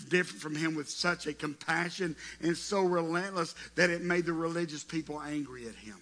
different 0.09 0.41
from 0.41 0.55
him 0.55 0.75
with 0.75 0.89
such 0.89 1.25
a 1.25 1.33
compassion 1.33 2.17
and 2.41 2.57
so 2.57 2.81
relentless 2.81 3.55
that 3.75 3.89
it 3.89 4.01
made 4.01 4.25
the 4.25 4.33
religious 4.33 4.83
people 4.83 5.21
angry 5.21 5.67
at 5.69 5.75
him. 5.75 5.95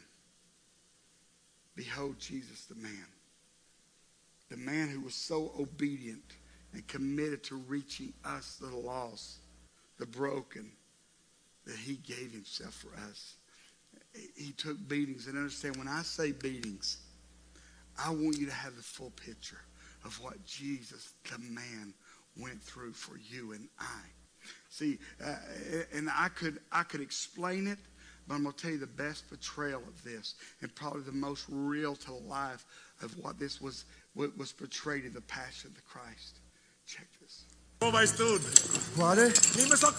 Behold 1.75 2.15
Jesus 2.17 2.65
the 2.65 2.75
man. 2.75 3.05
The 4.49 4.57
man 4.57 4.89
who 4.89 5.01
was 5.01 5.13
so 5.13 5.51
obedient 5.59 6.23
and 6.73 6.87
committed 6.87 7.43
to 7.43 7.55
reaching 7.55 8.13
us, 8.25 8.57
the 8.59 8.75
lost, 8.75 9.37
the 9.99 10.07
broken, 10.07 10.71
that 11.67 11.75
he 11.75 11.97
gave 11.97 12.31
himself 12.31 12.73
for 12.73 12.89
us. 13.09 13.35
He 14.35 14.53
took 14.53 14.75
beatings. 14.87 15.27
And 15.27 15.37
understand, 15.37 15.75
when 15.75 15.87
I 15.87 16.01
say 16.01 16.31
beatings, 16.31 16.97
I 18.03 18.09
want 18.09 18.37
you 18.37 18.45
to 18.45 18.53
have 18.53 18.75
the 18.75 18.83
full 18.83 19.11
picture 19.11 19.61
of 20.05 20.21
what 20.21 20.43
Jesus, 20.45 21.13
the 21.29 21.39
man, 21.39 21.93
went 22.39 22.61
through 22.61 22.93
for 22.93 23.17
you 23.17 23.53
and 23.53 23.67
I. 23.79 24.01
See, 24.69 24.99
uh, 25.23 25.35
and 25.93 26.09
I 26.13 26.29
could 26.29 26.59
I 26.71 26.83
could 26.83 27.01
explain 27.01 27.67
it, 27.67 27.79
but 28.27 28.35
I'm 28.35 28.43
going 28.43 28.55
to 28.55 28.61
tell 28.61 28.71
you 28.71 28.77
the 28.77 28.87
best 28.87 29.27
portrayal 29.27 29.81
of 29.87 30.03
this, 30.03 30.35
and 30.61 30.73
probably 30.75 31.01
the 31.01 31.11
most 31.11 31.45
real 31.49 31.95
to 31.95 32.13
life 32.13 32.65
of 33.01 33.17
what 33.17 33.39
this 33.39 33.59
was 33.59 33.85
what 34.13 34.37
was 34.37 34.51
portrayed 34.51 35.05
in 35.05 35.13
the 35.13 35.21
Passion 35.21 35.71
of 35.71 35.75
the 35.75 35.81
Christ. 35.81 36.39
Check 36.85 37.07
this. 37.21 37.45
Wo 37.79 37.91
weißt 37.91 38.17
du? 38.17 38.39
Quale? 38.95 39.31
Nimm 39.55 39.71
es 39.71 39.81
doch 39.81 39.93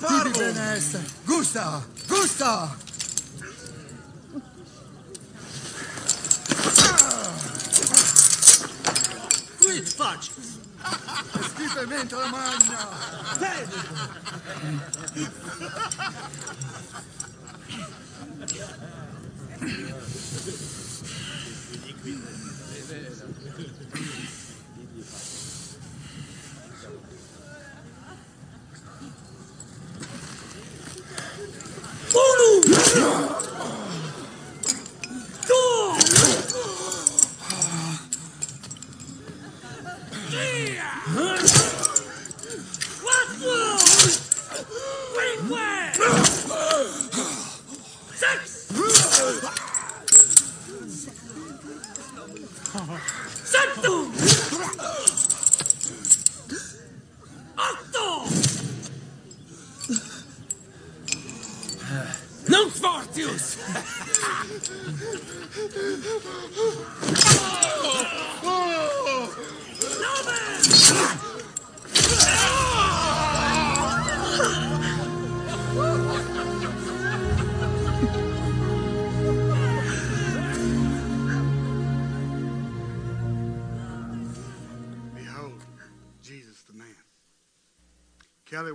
Gusta! 1.27 1.85
Gusta! 2.09 2.98
Qui, 9.69 9.83
facci! 9.83 10.31
Schifamente 11.43 12.15
la 12.15 12.27
magna! 12.29 12.89
Uno! 24.91 25.48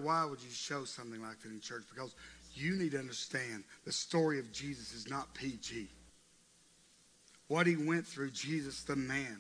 Why 0.04 0.26
would 0.26 0.42
you 0.42 0.50
show 0.50 0.86
something 0.86 1.22
like 1.22 1.42
that 1.42 1.50
in 1.50 1.60
church? 1.60 1.84
Because 1.94 2.16
you 2.54 2.76
need 2.76 2.92
to 2.92 3.00
understand 3.00 3.64
the 3.86 3.92
story 3.92 4.40
of 4.40 4.52
Jesus 4.52 4.94
is 4.94 5.10
not 5.10 5.34
PG. 5.34 5.88
What 7.48 7.68
he 7.68 7.76
went 7.76 8.06
through, 8.08 8.32
Jesus 8.32 8.84
the 8.84 8.96
man, 8.96 9.40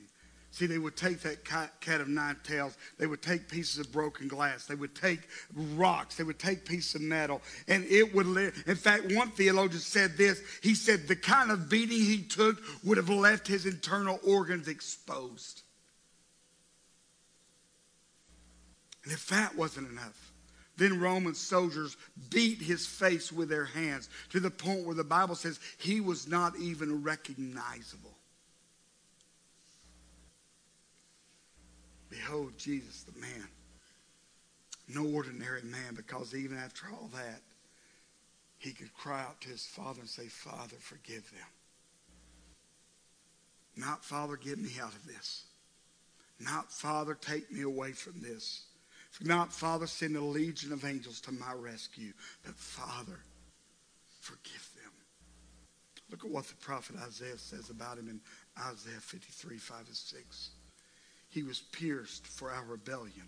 See, 0.53 0.67
they 0.67 0.77
would 0.77 0.95
take 0.95 1.21
that 1.21 1.43
cat, 1.43 1.99
of 1.99 2.07
nine 2.07 2.35
tails. 2.43 2.77
They 2.99 3.07
would 3.07 3.23
take 3.23 3.49
pieces 3.49 3.79
of 3.79 3.91
broken 3.91 4.27
glass. 4.27 4.67
They 4.67 4.75
would 4.75 4.93
take 4.93 5.21
rocks. 5.51 6.17
They 6.17 6.23
would 6.23 6.37
take 6.37 6.63
pieces 6.63 6.93
of 6.93 7.01
metal. 7.01 7.41
And 7.67 7.83
it 7.85 8.13
would, 8.13 8.27
li- 8.27 8.51
in 8.67 8.75
fact, 8.75 9.11
one 9.13 9.31
theologian 9.31 9.81
said 9.81 10.15
this. 10.15 10.43
He 10.61 10.75
said 10.75 11.07
the 11.07 11.15
kind 11.15 11.49
of 11.49 11.69
beating 11.69 11.97
he 11.97 12.21
took 12.21 12.61
would 12.83 12.97
have 12.97 13.09
left 13.09 13.47
his 13.47 13.65
internal 13.65 14.19
organs 14.23 14.67
exposed. 14.67 15.63
And 19.03 19.11
if 19.11 19.25
that 19.29 19.55
wasn't 19.57 19.89
enough, 19.89 20.32
then 20.77 20.99
Roman 20.99 21.35
soldiers 21.35 21.97
beat 22.29 22.61
his 22.61 22.85
face 22.85 23.31
with 23.31 23.49
their 23.49 23.65
hands 23.65 24.09
to 24.29 24.39
the 24.39 24.49
point 24.49 24.85
where 24.85 24.95
the 24.95 25.03
Bible 25.03 25.35
says 25.35 25.59
he 25.77 26.01
was 26.01 26.27
not 26.27 26.57
even 26.57 27.03
recognizable. 27.03 28.17
Behold, 32.09 32.57
Jesus, 32.57 33.03
the 33.03 33.19
man. 33.19 33.47
No 34.87 35.05
ordinary 35.15 35.63
man, 35.63 35.95
because 35.95 36.35
even 36.35 36.57
after 36.57 36.87
all 36.91 37.09
that, 37.13 37.41
he 38.57 38.71
could 38.71 38.93
cry 38.93 39.21
out 39.21 39.41
to 39.41 39.49
his 39.49 39.65
Father 39.65 40.01
and 40.01 40.09
say, 40.09 40.27
Father, 40.27 40.75
forgive 40.79 41.29
them. 41.31 41.47
Not, 43.75 44.05
Father, 44.05 44.37
get 44.37 44.59
me 44.59 44.69
out 44.81 44.93
of 44.93 45.05
this. 45.07 45.43
Not, 46.39 46.71
Father, 46.71 47.15
take 47.15 47.51
me 47.51 47.61
away 47.61 47.91
from 47.91 48.21
this. 48.21 48.65
Not, 49.21 49.53
Father, 49.53 49.87
send 49.87 50.15
a 50.15 50.21
legion 50.21 50.73
of 50.73 50.85
angels 50.85 51.21
to 51.21 51.31
my 51.31 51.53
rescue. 51.53 52.13
But, 52.43 52.55
Father, 52.55 53.19
forgive 54.19 54.69
them. 54.75 54.91
Look 56.09 56.25
at 56.25 56.31
what 56.31 56.45
the 56.45 56.55
prophet 56.55 56.95
Isaiah 57.05 57.37
says 57.37 57.69
about 57.69 57.97
him 57.97 58.09
in 58.09 58.19
Isaiah 58.59 58.99
53, 58.99 59.57
5 59.57 59.77
and 59.87 59.95
6. 59.95 60.49
He 61.29 61.43
was 61.43 61.59
pierced 61.59 62.27
for 62.27 62.51
our 62.51 62.63
rebellion. 62.65 63.27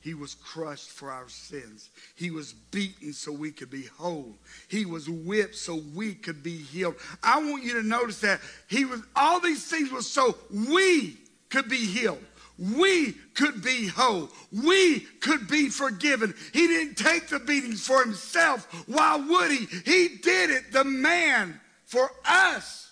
He 0.00 0.14
was 0.14 0.34
crushed 0.34 0.90
for 0.90 1.10
our 1.10 1.28
sins. 1.28 1.90
He 2.16 2.30
was 2.30 2.52
beaten 2.52 3.12
so 3.12 3.30
we 3.30 3.52
could 3.52 3.70
be 3.70 3.84
whole. 3.84 4.34
He 4.68 4.84
was 4.84 5.08
whipped 5.08 5.54
so 5.54 5.80
we 5.94 6.14
could 6.14 6.42
be 6.42 6.56
healed. 6.56 6.96
I 7.22 7.38
want 7.38 7.62
you 7.62 7.74
to 7.74 7.86
notice 7.86 8.20
that 8.22 8.40
he 8.66 8.84
was 8.84 9.00
all 9.14 9.38
these 9.38 9.64
things 9.64 9.92
were 9.92 10.02
so 10.02 10.36
we 10.50 11.18
could 11.50 11.68
be 11.68 11.84
healed. 11.86 12.24
We 12.58 13.12
could 13.34 13.62
be 13.62 13.86
whole. 13.88 14.28
We 14.52 15.00
could 15.20 15.48
be 15.48 15.68
forgiven. 15.68 16.34
He 16.52 16.66
didn't 16.66 16.96
take 16.96 17.28
the 17.28 17.38
beatings 17.38 17.86
for 17.86 18.02
himself. 18.02 18.66
Why 18.86 19.16
would 19.16 19.50
he? 19.50 19.66
He 19.84 20.16
did 20.16 20.50
it, 20.50 20.72
the 20.72 20.84
man, 20.84 21.60
for 21.84 22.10
us. 22.26 22.90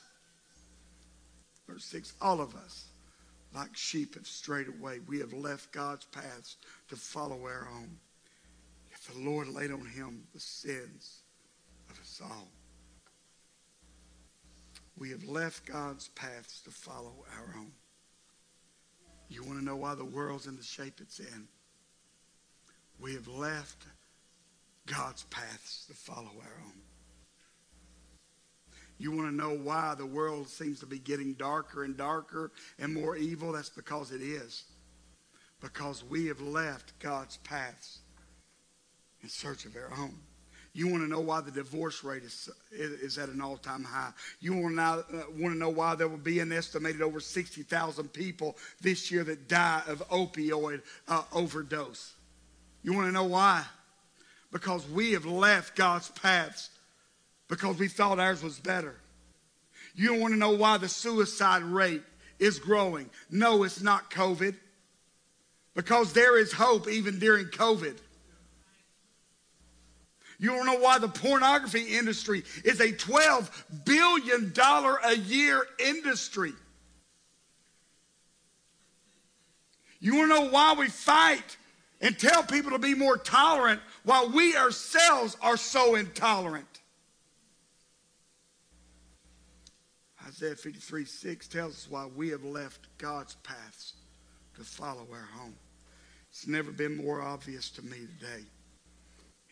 Verse 1.68 1.84
6 1.84 2.14
all 2.20 2.40
of 2.40 2.54
us 2.56 2.86
like 3.54 3.76
sheep 3.76 4.14
have 4.14 4.26
strayed 4.26 4.68
away. 4.68 5.00
We 5.06 5.18
have 5.18 5.32
left 5.32 5.72
God's 5.72 6.04
paths 6.06 6.56
to 6.88 6.96
follow 6.96 7.42
our 7.44 7.68
own. 7.74 7.98
Yet 8.90 9.00
the 9.12 9.28
Lord 9.28 9.48
laid 9.48 9.72
on 9.72 9.84
him 9.84 10.24
the 10.32 10.40
sins 10.40 11.22
of 11.90 11.98
us 11.98 12.20
all. 12.22 12.48
We 14.96 15.10
have 15.10 15.24
left 15.24 15.66
God's 15.66 16.08
paths 16.08 16.60
to 16.62 16.70
follow 16.70 17.24
our 17.36 17.54
own. 17.56 17.72
You 19.30 19.44
want 19.44 19.60
to 19.60 19.64
know 19.64 19.76
why 19.76 19.94
the 19.94 20.04
world's 20.04 20.48
in 20.48 20.56
the 20.56 20.62
shape 20.62 20.94
it's 21.00 21.20
in? 21.20 21.48
We 22.98 23.14
have 23.14 23.28
left 23.28 23.86
God's 24.86 25.22
paths 25.24 25.86
to 25.86 25.94
follow 25.94 26.32
our 26.42 26.62
own. 26.66 26.82
You 28.98 29.12
want 29.12 29.30
to 29.30 29.34
know 29.34 29.56
why 29.56 29.94
the 29.96 30.04
world 30.04 30.48
seems 30.48 30.80
to 30.80 30.86
be 30.86 30.98
getting 30.98 31.32
darker 31.34 31.84
and 31.84 31.96
darker 31.96 32.50
and 32.78 32.92
more 32.92 33.16
evil? 33.16 33.52
That's 33.52 33.70
because 33.70 34.10
it 34.10 34.20
is. 34.20 34.64
Because 35.60 36.04
we 36.04 36.26
have 36.26 36.40
left 36.40 36.98
God's 36.98 37.38
paths 37.38 38.00
in 39.22 39.28
search 39.28 39.64
of 39.64 39.76
our 39.76 39.90
own. 39.96 40.18
You 40.72 40.88
want 40.88 41.02
to 41.02 41.08
know 41.08 41.20
why 41.20 41.40
the 41.40 41.50
divorce 41.50 42.04
rate 42.04 42.22
is, 42.22 42.48
is 42.70 43.18
at 43.18 43.28
an 43.28 43.40
all 43.40 43.56
time 43.56 43.82
high. 43.82 44.12
You 44.40 44.54
want 44.54 44.76
to, 44.76 44.82
uh, 44.82 45.22
want 45.36 45.54
to 45.54 45.58
know 45.58 45.70
why 45.70 45.96
there 45.96 46.06
will 46.06 46.16
be 46.16 46.38
an 46.38 46.52
estimated 46.52 47.02
over 47.02 47.18
60,000 47.18 48.12
people 48.12 48.56
this 48.80 49.10
year 49.10 49.24
that 49.24 49.48
die 49.48 49.82
of 49.88 50.06
opioid 50.10 50.82
uh, 51.08 51.22
overdose. 51.32 52.14
You 52.82 52.92
want 52.92 53.06
to 53.08 53.12
know 53.12 53.24
why? 53.24 53.64
Because 54.52 54.88
we 54.88 55.12
have 55.12 55.26
left 55.26 55.76
God's 55.76 56.08
paths 56.10 56.70
because 57.48 57.78
we 57.78 57.88
thought 57.88 58.20
ours 58.20 58.42
was 58.42 58.58
better. 58.60 58.94
You 59.94 60.08
don't 60.08 60.20
want 60.20 60.34
to 60.34 60.38
know 60.38 60.52
why 60.52 60.78
the 60.78 60.88
suicide 60.88 61.62
rate 61.62 62.02
is 62.38 62.58
growing. 62.60 63.10
No, 63.28 63.64
it's 63.64 63.82
not 63.82 64.10
COVID. 64.10 64.54
Because 65.74 66.12
there 66.12 66.38
is 66.38 66.52
hope 66.52 66.88
even 66.88 67.18
during 67.18 67.46
COVID. 67.46 67.96
You 70.40 70.48
don't 70.48 70.64
know 70.64 70.78
why 70.78 70.98
the 70.98 71.08
pornography 71.08 71.98
industry 71.98 72.44
is 72.64 72.80
a 72.80 72.90
$12 72.90 73.84
billion 73.84 74.54
a 75.04 75.16
year 75.18 75.66
industry. 75.78 76.54
You 80.00 80.16
want 80.16 80.32
to 80.32 80.40
know 80.40 80.50
why 80.50 80.72
we 80.72 80.88
fight 80.88 81.58
and 82.00 82.18
tell 82.18 82.42
people 82.42 82.70
to 82.70 82.78
be 82.78 82.94
more 82.94 83.18
tolerant 83.18 83.82
while 84.04 84.30
we 84.30 84.56
ourselves 84.56 85.36
are 85.42 85.58
so 85.58 85.96
intolerant. 85.96 86.80
Isaiah 90.26 90.56
53 90.56 91.04
6 91.04 91.48
tells 91.48 91.72
us 91.74 91.86
why 91.90 92.06
we 92.06 92.30
have 92.30 92.44
left 92.44 92.86
God's 92.96 93.34
paths 93.42 93.92
to 94.54 94.64
follow 94.64 95.06
our 95.12 95.28
home. 95.38 95.56
It's 96.30 96.46
never 96.46 96.70
been 96.70 96.96
more 96.96 97.20
obvious 97.20 97.68
to 97.72 97.82
me 97.82 97.98
today. 98.18 98.44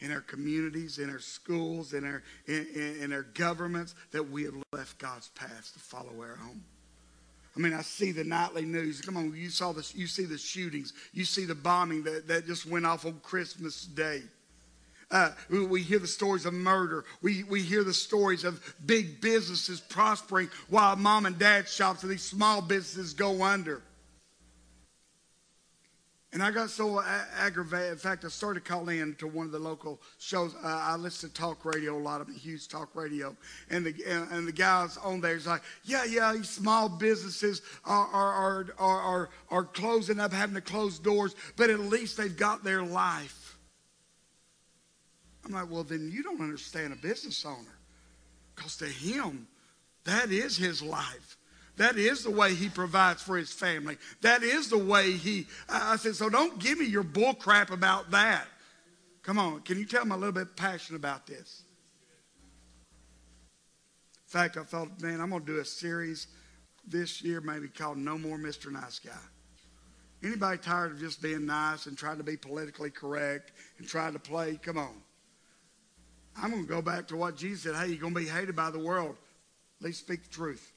In 0.00 0.12
our 0.12 0.20
communities, 0.20 0.98
in 0.98 1.10
our 1.10 1.18
schools, 1.18 1.92
in 1.92 2.04
our, 2.04 2.22
in, 2.46 2.66
in, 2.74 3.02
in 3.02 3.12
our 3.12 3.24
governments, 3.34 3.94
that 4.12 4.30
we 4.30 4.44
have 4.44 4.54
left 4.72 4.98
God's 4.98 5.28
path 5.30 5.72
to 5.72 5.78
follow 5.78 6.12
our 6.20 6.38
own. 6.44 6.60
I 7.56 7.60
mean, 7.60 7.72
I 7.72 7.82
see 7.82 8.12
the 8.12 8.22
nightly 8.22 8.64
news. 8.64 9.00
Come 9.00 9.16
on, 9.16 9.34
you 9.34 9.50
saw 9.50 9.72
this, 9.72 9.94
you 9.94 10.06
see 10.06 10.24
the 10.24 10.38
shootings, 10.38 10.92
you 11.12 11.24
see 11.24 11.44
the 11.44 11.56
bombing 11.56 12.04
that, 12.04 12.28
that 12.28 12.46
just 12.46 12.66
went 12.66 12.86
off 12.86 13.04
on 13.04 13.18
Christmas 13.24 13.84
Day. 13.84 14.22
Uh, 15.10 15.30
we 15.48 15.82
hear 15.82 15.98
the 15.98 16.06
stories 16.06 16.44
of 16.44 16.52
murder. 16.52 17.04
We, 17.22 17.42
we 17.44 17.62
hear 17.62 17.82
the 17.82 17.94
stories 17.94 18.44
of 18.44 18.62
big 18.84 19.20
businesses 19.20 19.80
prospering 19.80 20.50
while 20.68 20.96
mom 20.96 21.26
and 21.26 21.38
dad 21.38 21.68
shops 21.68 22.02
and 22.02 22.12
these 22.12 22.22
small 22.22 22.60
businesses 22.60 23.14
go 23.14 23.42
under. 23.42 23.82
And 26.30 26.42
I 26.42 26.50
got 26.50 26.68
so 26.68 27.02
aggravated. 27.38 27.92
In 27.92 27.96
fact, 27.96 28.22
I 28.22 28.28
started 28.28 28.62
calling 28.62 28.98
in 28.98 29.14
to 29.14 29.26
one 29.26 29.46
of 29.46 29.52
the 29.52 29.58
local 29.58 29.98
shows. 30.18 30.54
Uh, 30.54 30.66
I 30.66 30.96
listen 30.96 31.30
to 31.30 31.34
talk 31.34 31.64
radio 31.64 31.96
a 31.96 31.98
lot. 31.98 32.20
I'm 32.20 32.28
a 32.28 32.38
huge 32.38 32.68
talk 32.68 32.94
radio. 32.94 33.34
And 33.70 33.86
the, 33.86 33.94
and 34.30 34.46
the 34.46 34.52
guys 34.52 34.98
on 34.98 35.22
there 35.22 35.36
is 35.36 35.46
like, 35.46 35.62
yeah, 35.84 36.04
yeah, 36.04 36.34
these 36.34 36.50
small 36.50 36.90
businesses 36.90 37.62
are, 37.86 38.06
are, 38.08 38.66
are, 38.78 39.00
are, 39.00 39.30
are 39.50 39.64
closing 39.64 40.20
up, 40.20 40.34
having 40.34 40.54
to 40.54 40.60
close 40.60 40.98
doors, 40.98 41.34
but 41.56 41.70
at 41.70 41.80
least 41.80 42.18
they've 42.18 42.36
got 42.36 42.62
their 42.62 42.82
life. 42.82 43.56
I'm 45.46 45.52
like, 45.52 45.70
well, 45.70 45.84
then 45.84 46.10
you 46.12 46.22
don't 46.22 46.42
understand 46.42 46.92
a 46.92 46.96
business 46.96 47.46
owner. 47.46 47.78
Because 48.54 48.76
to 48.78 48.84
him, 48.86 49.48
that 50.04 50.30
is 50.30 50.58
his 50.58 50.82
life. 50.82 51.37
That 51.78 51.96
is 51.96 52.24
the 52.24 52.30
way 52.30 52.54
he 52.54 52.68
provides 52.68 53.22
for 53.22 53.36
his 53.36 53.52
family. 53.52 53.96
That 54.20 54.42
is 54.42 54.68
the 54.68 54.78
way 54.78 55.12
he. 55.12 55.46
I 55.68 55.96
said, 55.96 56.16
so 56.16 56.28
don't 56.28 56.58
give 56.58 56.78
me 56.78 56.86
your 56.86 57.04
bull 57.04 57.34
crap 57.34 57.70
about 57.70 58.10
that. 58.10 58.46
Come 59.22 59.38
on, 59.38 59.60
can 59.60 59.78
you 59.78 59.86
tell 59.86 60.04
me 60.04 60.12
a 60.12 60.16
little 60.16 60.32
bit 60.32 60.56
passionate 60.56 60.98
about 60.98 61.26
this? 61.26 61.62
In 64.26 64.30
fact, 64.30 64.56
I 64.56 64.64
thought, 64.64 65.00
man, 65.00 65.20
I'm 65.20 65.30
going 65.30 65.44
to 65.44 65.54
do 65.54 65.60
a 65.60 65.64
series 65.64 66.26
this 66.86 67.22
year, 67.22 67.40
maybe 67.40 67.68
called 67.68 67.96
No 67.96 68.18
More 68.18 68.38
Mr. 68.38 68.72
Nice 68.72 68.98
Guy. 68.98 69.12
Anybody 70.22 70.58
tired 70.58 70.92
of 70.92 70.98
just 70.98 71.22
being 71.22 71.46
nice 71.46 71.86
and 71.86 71.96
trying 71.96 72.18
to 72.18 72.24
be 72.24 72.36
politically 72.36 72.90
correct 72.90 73.52
and 73.78 73.86
trying 73.86 74.14
to 74.14 74.18
play? 74.18 74.58
Come 74.60 74.78
on. 74.78 74.94
I'm 76.36 76.50
going 76.50 76.64
to 76.64 76.68
go 76.68 76.82
back 76.82 77.06
to 77.08 77.16
what 77.16 77.36
Jesus 77.36 77.62
said. 77.62 77.76
Hey, 77.76 77.92
you're 77.92 78.00
going 78.00 78.14
to 78.14 78.20
be 78.20 78.26
hated 78.26 78.56
by 78.56 78.70
the 78.70 78.78
world. 78.80 79.16
At 79.80 79.86
least 79.86 80.00
speak 80.00 80.24
the 80.24 80.30
truth. 80.30 80.72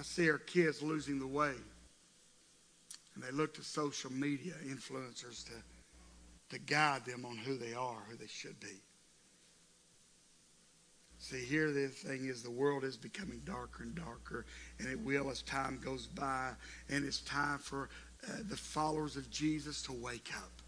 I 0.00 0.02
see 0.02 0.30
our 0.30 0.38
kids 0.38 0.82
losing 0.82 1.18
the 1.18 1.26
way. 1.26 1.52
And 3.14 3.22
they 3.22 3.30
look 3.32 3.52
to 3.54 3.62
social 3.62 4.10
media 4.10 4.54
influencers 4.66 5.44
to, 5.44 5.52
to 6.56 6.58
guide 6.58 7.04
them 7.04 7.26
on 7.26 7.36
who 7.36 7.58
they 7.58 7.74
are, 7.74 7.98
who 8.08 8.16
they 8.16 8.26
should 8.26 8.58
be. 8.60 8.80
See, 11.18 11.44
here 11.44 11.70
the 11.70 11.88
thing 11.88 12.24
is 12.24 12.42
the 12.42 12.50
world 12.50 12.82
is 12.82 12.96
becoming 12.96 13.42
darker 13.44 13.82
and 13.82 13.94
darker, 13.94 14.46
and 14.78 14.88
it 14.88 14.98
will 14.98 15.28
as 15.28 15.42
time 15.42 15.78
goes 15.84 16.06
by, 16.06 16.52
and 16.88 17.04
it's 17.04 17.20
time 17.20 17.58
for 17.58 17.90
uh, 18.26 18.36
the 18.48 18.56
followers 18.56 19.16
of 19.16 19.30
Jesus 19.30 19.82
to 19.82 19.92
wake 19.92 20.30
up. 20.34 20.59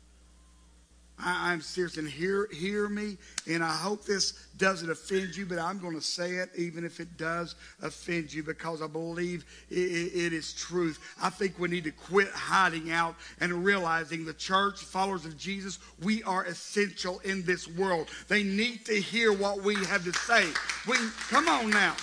I, 1.22 1.52
I'm 1.52 1.60
serious. 1.60 1.96
And 1.96 2.08
hear, 2.08 2.48
hear 2.52 2.88
me. 2.88 3.16
And 3.48 3.62
I 3.62 3.72
hope 3.72 4.04
this 4.04 4.32
doesn't 4.58 4.90
offend 4.90 5.36
you, 5.36 5.46
but 5.46 5.58
I'm 5.58 5.78
going 5.78 5.94
to 5.94 6.00
say 6.00 6.36
it 6.36 6.50
even 6.56 6.84
if 6.84 7.00
it 7.00 7.16
does 7.16 7.54
offend 7.82 8.32
you 8.32 8.42
because 8.42 8.82
I 8.82 8.86
believe 8.86 9.44
it, 9.70 9.74
it, 9.74 10.32
is 10.32 10.52
truth. 10.52 11.00
I 11.20 11.30
think 11.30 11.58
we 11.58 11.68
need 11.68 11.84
to 11.84 11.90
quit 11.90 12.28
hiding 12.28 12.90
out 12.90 13.16
and 13.40 13.64
realizing 13.64 14.24
the 14.24 14.34
church, 14.34 14.80
followers 14.80 15.24
of 15.24 15.36
Jesus, 15.36 15.78
we 16.02 16.22
are 16.24 16.44
essential 16.44 17.20
in 17.20 17.44
this 17.44 17.66
world. 17.68 18.08
They 18.28 18.42
need 18.42 18.84
to 18.86 19.00
hear 19.00 19.32
what 19.32 19.62
we 19.62 19.74
have 19.86 20.04
to 20.04 20.12
say. 20.12 20.46
We 20.86 20.96
come 21.28 21.48
on 21.48 21.70
now. 21.70 21.96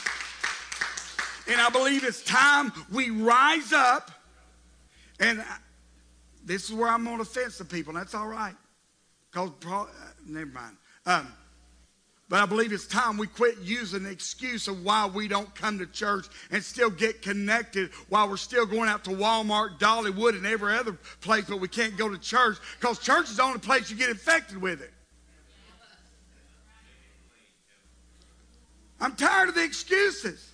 And 1.47 1.59
I 1.59 1.69
believe 1.69 2.03
it's 2.03 2.23
time 2.23 2.71
we 2.91 3.09
rise 3.09 3.73
up. 3.73 4.11
And 5.19 5.43
this 6.45 6.69
is 6.69 6.73
where 6.73 6.89
I'm 6.89 7.03
going 7.03 7.17
to 7.17 7.23
offend 7.23 7.53
some 7.53 7.67
people. 7.67 7.91
And 7.91 7.99
that's 7.99 8.15
all 8.15 8.27
right. 8.27 8.55
Because, 9.31 9.51
uh, 9.65 9.85
never 10.25 10.47
mind. 10.47 10.77
Um, 11.05 11.27
but 12.29 12.41
I 12.41 12.45
believe 12.45 12.71
it's 12.71 12.85
time 12.85 13.17
we 13.17 13.25
quit 13.25 13.57
using 13.59 14.03
the 14.03 14.11
excuse 14.11 14.67
of 14.67 14.83
why 14.83 15.07
we 15.07 15.27
don't 15.27 15.53
come 15.55 15.79
to 15.79 15.87
church 15.87 16.27
and 16.51 16.63
still 16.63 16.91
get 16.91 17.23
connected 17.23 17.89
while 18.09 18.29
we're 18.29 18.37
still 18.37 18.67
going 18.67 18.87
out 18.87 19.03
to 19.05 19.09
Walmart, 19.09 19.79
Dollywood, 19.79 20.35
and 20.35 20.45
every 20.45 20.75
other 20.75 20.93
place, 21.21 21.45
but 21.49 21.59
we 21.59 21.67
can't 21.67 21.97
go 21.97 22.07
to 22.07 22.19
church 22.19 22.57
because 22.79 22.99
church 22.99 23.31
is 23.31 23.37
the 23.37 23.43
only 23.43 23.59
place 23.59 23.89
you 23.89 23.97
get 23.97 24.11
infected 24.11 24.61
with 24.61 24.81
it. 24.81 24.93
I'm 29.01 29.15
tired 29.15 29.49
of 29.49 29.55
the 29.55 29.63
excuses. 29.63 30.51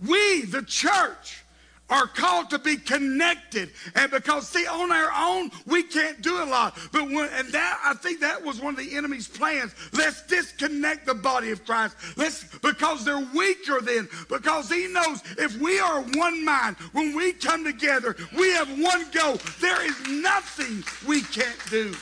We, 0.00 0.42
the 0.42 0.62
church, 0.62 1.43
are 1.90 2.06
called 2.06 2.50
to 2.50 2.58
be 2.58 2.76
connected. 2.76 3.70
And 3.94 4.10
because, 4.10 4.48
see, 4.48 4.66
on 4.66 4.90
our 4.90 5.10
own, 5.16 5.50
we 5.66 5.82
can't 5.82 6.22
do 6.22 6.42
a 6.42 6.46
lot. 6.46 6.78
But 6.92 7.04
when, 7.04 7.28
and 7.34 7.48
that, 7.48 7.80
I 7.84 7.94
think 7.94 8.20
that 8.20 8.42
was 8.42 8.60
one 8.60 8.74
of 8.74 8.80
the 8.80 8.96
enemy's 8.96 9.28
plans. 9.28 9.74
Let's 9.92 10.26
disconnect 10.26 11.06
the 11.06 11.14
body 11.14 11.50
of 11.50 11.64
Christ. 11.64 11.96
Let's, 12.16 12.44
because 12.58 13.04
they're 13.04 13.26
weaker 13.34 13.80
then. 13.80 14.08
Because 14.28 14.70
he 14.70 14.88
knows 14.88 15.22
if 15.38 15.58
we 15.58 15.78
are 15.78 16.00
one 16.14 16.44
mind, 16.44 16.76
when 16.92 17.14
we 17.14 17.32
come 17.32 17.64
together, 17.64 18.16
we 18.36 18.52
have 18.52 18.68
one 18.80 19.10
goal. 19.10 19.38
There 19.60 19.84
is 19.84 20.08
nothing 20.08 20.82
we 21.06 21.20
can't 21.20 21.58
do. 21.70 21.94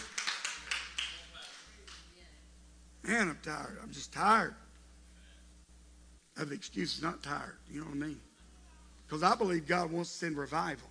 Man, 3.02 3.30
I'm 3.30 3.38
tired. 3.42 3.78
I'm 3.82 3.90
just 3.90 4.12
tired 4.12 4.54
of 6.36 6.52
excuses, 6.52 7.02
not 7.02 7.22
tired. 7.22 7.56
You 7.70 7.80
know 7.80 7.86
what 7.86 7.94
I 7.94 7.98
mean? 7.98 8.20
Because 9.12 9.30
I 9.30 9.34
believe 9.34 9.66
God 9.66 9.92
wants 9.92 10.10
to 10.10 10.16
send 10.16 10.38
revival. 10.38 10.88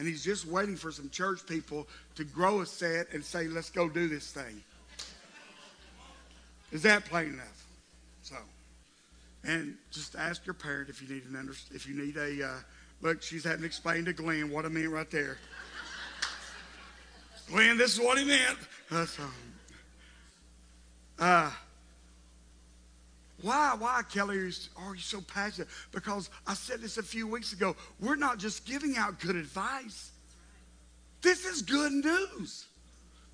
And 0.00 0.08
he's 0.08 0.24
just 0.24 0.46
waiting 0.46 0.74
for 0.74 0.90
some 0.90 1.08
church 1.10 1.46
people 1.46 1.86
to 2.16 2.24
grow 2.24 2.60
a 2.60 2.66
set 2.66 3.12
and 3.12 3.24
say, 3.24 3.46
let's 3.46 3.70
go 3.70 3.88
do 3.88 4.08
this 4.08 4.32
thing. 4.32 4.64
Is 6.72 6.82
that 6.82 7.04
plain 7.04 7.34
enough? 7.34 7.64
So, 8.24 8.34
and 9.44 9.76
just 9.92 10.16
ask 10.16 10.44
your 10.44 10.54
parent 10.54 10.88
if 10.88 11.00
you 11.00 11.06
need 11.06 11.24
an 11.24 11.36
under, 11.36 11.52
if 11.72 11.86
you 11.88 11.94
need 11.94 12.16
a, 12.16 12.48
uh, 12.48 12.54
look, 13.00 13.22
she's 13.22 13.44
having 13.44 13.60
to 13.60 13.66
explain 13.66 14.04
to 14.06 14.12
Glenn 14.12 14.50
what 14.50 14.64
I 14.64 14.68
mean 14.68 14.88
right 14.88 15.08
there. 15.08 15.38
Glenn, 17.48 17.78
this 17.78 17.92
is 17.94 18.00
what 18.00 18.18
he 18.18 18.24
meant. 18.24 18.58
That's, 18.90 19.16
uh, 21.20 21.52
why, 23.42 23.76
why, 23.78 24.02
Kelly, 24.10 24.38
are 24.76 24.94
you 24.94 25.00
so 25.00 25.20
passionate? 25.20 25.68
Because 25.92 26.30
I 26.46 26.54
said 26.54 26.80
this 26.80 26.96
a 26.96 27.02
few 27.02 27.26
weeks 27.26 27.52
ago. 27.52 27.76
We're 28.00 28.16
not 28.16 28.38
just 28.38 28.66
giving 28.66 28.96
out 28.96 29.20
good 29.20 29.36
advice. 29.36 30.10
This 31.20 31.44
is 31.44 31.62
good 31.62 31.92
news. 31.92 32.66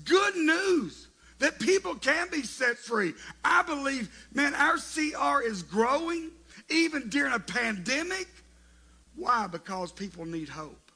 Good 0.05 0.37
news 0.37 1.09
that 1.39 1.59
people 1.61 1.95
can 1.95 2.29
be 2.31 2.43
set 2.43 2.79
free. 2.79 3.15
I 3.45 3.63
believe, 3.63 4.11
man, 4.33 4.55
our 4.55 4.77
CR 4.77 5.43
is 5.43 5.63
growing 5.63 6.31
even 6.69 7.09
during 7.09 7.33
a 7.33 7.39
pandemic. 7.39 8.29
Why? 9.15 9.47
Because 9.47 9.93
people 9.93 10.25
need 10.25 10.49
hope. 10.49 10.91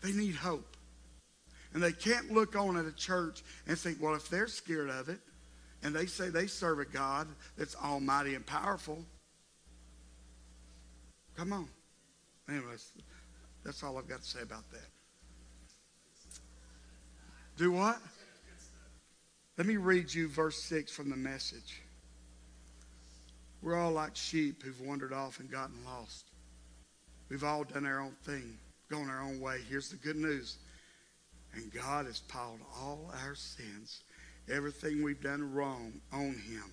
They 0.00 0.12
need 0.12 0.36
hope. 0.36 0.76
And 1.74 1.82
they 1.82 1.92
can't 1.92 2.32
look 2.32 2.56
on 2.56 2.78
at 2.78 2.86
a 2.86 2.92
church 2.92 3.42
and 3.66 3.78
think, 3.78 3.98
well, 4.00 4.14
if 4.14 4.28
they're 4.30 4.46
scared 4.46 4.88
of 4.88 5.08
it, 5.08 5.20
and 5.82 5.94
they 5.94 6.06
say 6.06 6.28
they 6.28 6.46
serve 6.46 6.80
a 6.80 6.84
God 6.84 7.28
that's 7.56 7.76
almighty 7.76 8.34
and 8.34 8.44
powerful. 8.44 9.04
Come 11.36 11.52
on. 11.52 11.68
Anyways, 12.48 12.92
that's 13.64 13.82
all 13.82 13.98
I've 13.98 14.08
got 14.08 14.22
to 14.22 14.28
say 14.28 14.40
about 14.42 14.68
that. 14.72 14.88
Do 17.56 17.72
what? 17.72 17.98
Let 19.56 19.66
me 19.66 19.76
read 19.76 20.12
you 20.12 20.28
verse 20.28 20.62
6 20.64 20.92
from 20.92 21.10
the 21.10 21.16
message. 21.16 21.82
We're 23.62 23.76
all 23.76 23.90
like 23.90 24.14
sheep 24.14 24.62
who've 24.62 24.80
wandered 24.80 25.12
off 25.12 25.40
and 25.40 25.50
gotten 25.50 25.74
lost. 25.84 26.26
We've 27.28 27.44
all 27.44 27.64
done 27.64 27.84
our 27.84 28.00
own 28.00 28.14
thing, 28.24 28.56
gone 28.88 29.10
our 29.10 29.20
own 29.20 29.40
way. 29.40 29.58
Here's 29.68 29.88
the 29.88 29.96
good 29.96 30.16
news. 30.16 30.58
And 31.54 31.72
God 31.72 32.06
has 32.06 32.20
piled 32.20 32.60
all 32.80 33.12
our 33.24 33.34
sins 33.34 34.02
everything 34.50 35.02
we've 35.02 35.22
done 35.22 35.52
wrong 35.52 36.00
on 36.12 36.34
him, 36.34 36.64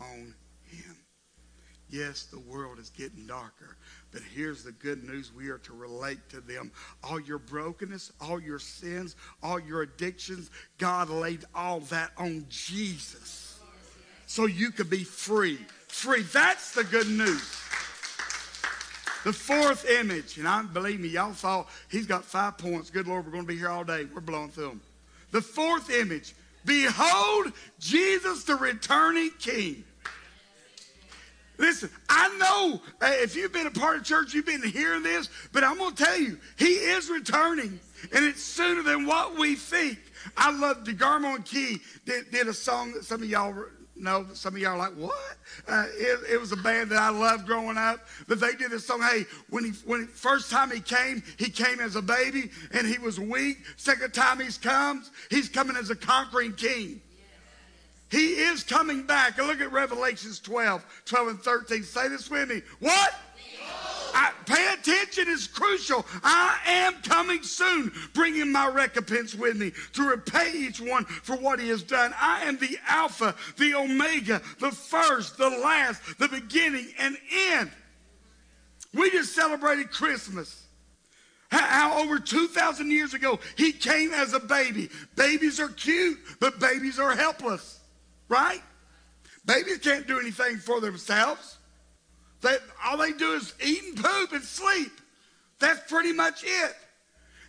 on 0.00 0.34
him. 0.64 0.96
Yes, 1.88 2.24
the 2.24 2.40
world 2.40 2.80
is 2.80 2.90
getting 2.90 3.26
darker, 3.26 3.76
but 4.10 4.20
here's 4.34 4.64
the 4.64 4.72
good 4.72 5.04
news. 5.04 5.32
We 5.32 5.50
are 5.50 5.58
to 5.58 5.72
relate 5.72 6.18
to 6.30 6.40
them. 6.40 6.72
All 7.04 7.20
your 7.20 7.38
brokenness, 7.38 8.12
all 8.20 8.40
your 8.40 8.58
sins, 8.58 9.14
all 9.40 9.60
your 9.60 9.82
addictions, 9.82 10.50
God 10.78 11.10
laid 11.10 11.44
all 11.54 11.80
that 11.80 12.10
on 12.16 12.46
Jesus 12.48 13.60
so 14.26 14.46
you 14.46 14.72
could 14.72 14.90
be 14.90 15.04
free. 15.04 15.58
Free. 15.86 16.22
That's 16.22 16.74
the 16.74 16.84
good 16.84 17.08
news. 17.08 17.62
The 19.24 19.32
fourth 19.32 19.88
image, 19.88 20.38
and 20.38 20.46
I 20.46 20.62
believe 20.62 21.00
me, 21.00 21.08
y'all 21.08 21.32
thought 21.32 21.68
he's 21.88 22.06
got 22.06 22.24
five 22.24 22.58
points. 22.58 22.90
Good 22.90 23.08
Lord, 23.08 23.24
we're 23.24 23.32
going 23.32 23.44
to 23.44 23.48
be 23.48 23.58
here 23.58 23.70
all 23.70 23.82
day. 23.82 24.06
We're 24.12 24.20
blowing 24.20 24.50
through 24.50 24.68
them. 24.68 24.80
The 25.32 25.40
fourth 25.40 25.90
image, 25.90 26.34
Behold, 26.66 27.52
Jesus, 27.78 28.44
the 28.44 28.56
returning 28.56 29.30
King. 29.38 29.84
Listen, 31.58 31.88
I 32.08 32.36
know 32.36 32.82
uh, 33.00 33.12
if 33.22 33.34
you've 33.34 33.52
been 33.52 33.66
a 33.66 33.70
part 33.70 33.96
of 33.96 34.04
church, 34.04 34.34
you've 34.34 34.44
been 34.44 34.62
hearing 34.62 35.02
this, 35.02 35.30
but 35.52 35.64
I'm 35.64 35.78
going 35.78 35.94
to 35.94 36.04
tell 36.04 36.18
you, 36.18 36.38
he 36.58 36.66
is 36.66 37.08
returning, 37.08 37.80
and 38.12 38.24
it's 38.26 38.42
sooner 38.42 38.82
than 38.82 39.06
what 39.06 39.38
we 39.38 39.54
think. 39.54 39.98
I 40.36 40.50
love 40.50 40.84
DeGarmo 40.84 41.36
and 41.36 41.44
Key 41.44 41.78
did, 42.04 42.30
did 42.30 42.48
a 42.48 42.52
song 42.52 42.92
that 42.92 43.04
some 43.04 43.22
of 43.22 43.30
y'all 43.30 43.54
no, 43.98 44.26
some 44.34 44.54
of 44.54 44.60
y'all 44.60 44.72
are 44.72 44.78
like, 44.78 44.94
what? 44.94 45.14
Uh, 45.66 45.86
it, 45.94 46.34
it, 46.34 46.40
was 46.40 46.52
a 46.52 46.56
band 46.56 46.90
that 46.90 46.98
I 46.98 47.08
loved 47.08 47.46
growing 47.46 47.78
up. 47.78 48.06
But 48.28 48.40
they 48.40 48.52
did 48.52 48.70
this 48.70 48.86
song. 48.86 49.00
Hey, 49.00 49.24
when 49.48 49.64
he 49.64 49.70
when 49.84 50.06
first 50.06 50.50
time 50.50 50.70
he 50.70 50.80
came, 50.80 51.22
he 51.38 51.48
came 51.48 51.80
as 51.80 51.96
a 51.96 52.02
baby 52.02 52.50
and 52.72 52.86
he 52.86 52.98
was 52.98 53.18
weak. 53.18 53.58
Second 53.76 54.12
time 54.12 54.40
he 54.40 54.52
comes, 54.52 55.10
he's 55.30 55.48
coming 55.48 55.76
as 55.76 55.90
a 55.90 55.96
conquering 55.96 56.52
king. 56.52 57.00
He 58.10 58.34
is 58.34 58.62
coming 58.62 59.04
back. 59.04 59.38
And 59.38 59.46
look 59.46 59.60
at 59.60 59.72
Revelations 59.72 60.40
12, 60.40 60.84
12 61.06 61.28
and 61.28 61.40
13. 61.40 61.82
Say 61.82 62.08
this 62.08 62.30
with 62.30 62.48
me. 62.48 62.62
What? 62.80 63.14
I, 64.16 64.32
pay 64.46 64.72
attention 64.72 65.28
is 65.28 65.46
crucial. 65.46 66.06
I 66.24 66.56
am 66.66 66.94
coming 67.02 67.42
soon, 67.42 67.92
bringing 68.14 68.50
my 68.50 68.66
recompense 68.66 69.34
with 69.34 69.58
me 69.58 69.72
to 69.92 70.08
repay 70.08 70.52
each 70.54 70.80
one 70.80 71.04
for 71.04 71.36
what 71.36 71.60
he 71.60 71.68
has 71.68 71.82
done. 71.82 72.14
I 72.18 72.44
am 72.44 72.56
the 72.56 72.78
Alpha, 72.88 73.34
the 73.58 73.74
Omega, 73.74 74.40
the 74.58 74.70
first, 74.70 75.36
the 75.36 75.50
last, 75.50 76.00
the 76.18 76.28
beginning, 76.28 76.88
and 76.98 77.18
end. 77.50 77.70
We 78.94 79.10
just 79.10 79.34
celebrated 79.34 79.90
Christmas. 79.90 80.62
How 81.50 82.02
over 82.02 82.18
2,000 82.18 82.90
years 82.90 83.12
ago, 83.12 83.38
he 83.56 83.70
came 83.70 84.14
as 84.14 84.32
a 84.32 84.40
baby. 84.40 84.88
Babies 85.14 85.60
are 85.60 85.68
cute, 85.68 86.18
but 86.40 86.58
babies 86.58 86.98
are 86.98 87.14
helpless, 87.14 87.80
right? 88.30 88.62
Babies 89.44 89.78
can't 89.78 90.06
do 90.06 90.18
anything 90.18 90.56
for 90.56 90.80
themselves. 90.80 91.55
They, 92.42 92.56
all 92.84 92.98
they 92.98 93.12
do 93.12 93.32
is 93.32 93.54
eat 93.64 93.82
and 93.84 93.96
poop 93.96 94.32
and 94.32 94.42
sleep. 94.42 94.92
That's 95.58 95.90
pretty 95.90 96.12
much 96.12 96.44
it. 96.44 96.76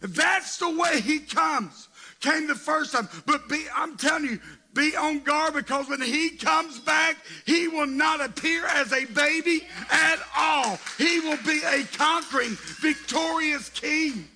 That's 0.02 0.58
the 0.58 0.70
way 0.70 1.02
he 1.02 1.20
comes. 1.20 1.90
Came 2.20 2.48
the 2.48 2.56
first 2.56 2.94
time. 2.94 3.10
But 3.26 3.48
be, 3.50 3.66
I'm 3.76 3.98
telling 3.98 4.26
you, 4.26 4.40
be 4.74 4.96
on 4.96 5.20
guard 5.20 5.56
because 5.56 5.90
when 5.90 6.02
he 6.02 6.30
comes 6.30 6.80
back, 6.80 7.18
he 7.46 7.68
will 7.68 7.88
not 7.88 8.24
appear 8.24 8.66
as 8.66 8.94
a 8.94 9.06
baby 9.06 9.68
at 9.92 10.20
all. 10.38 10.80
He 10.98 11.20
will 11.20 11.38
be 11.46 11.62
a 11.66 11.84
conquering, 11.98 12.56
victorious 12.80 13.70
king. 13.70 14.28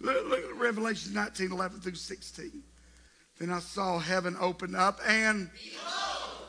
Look, 0.00 0.28
look 0.28 0.44
at 0.44 0.56
Revelation 0.56 1.14
19 1.14 1.52
11 1.52 1.80
through 1.80 1.94
16. 1.94 2.62
Then 3.38 3.50
I 3.50 3.60
saw 3.60 3.98
heaven 3.98 4.36
open 4.40 4.74
up, 4.74 4.98
and 5.06 5.50
behold, 5.52 6.15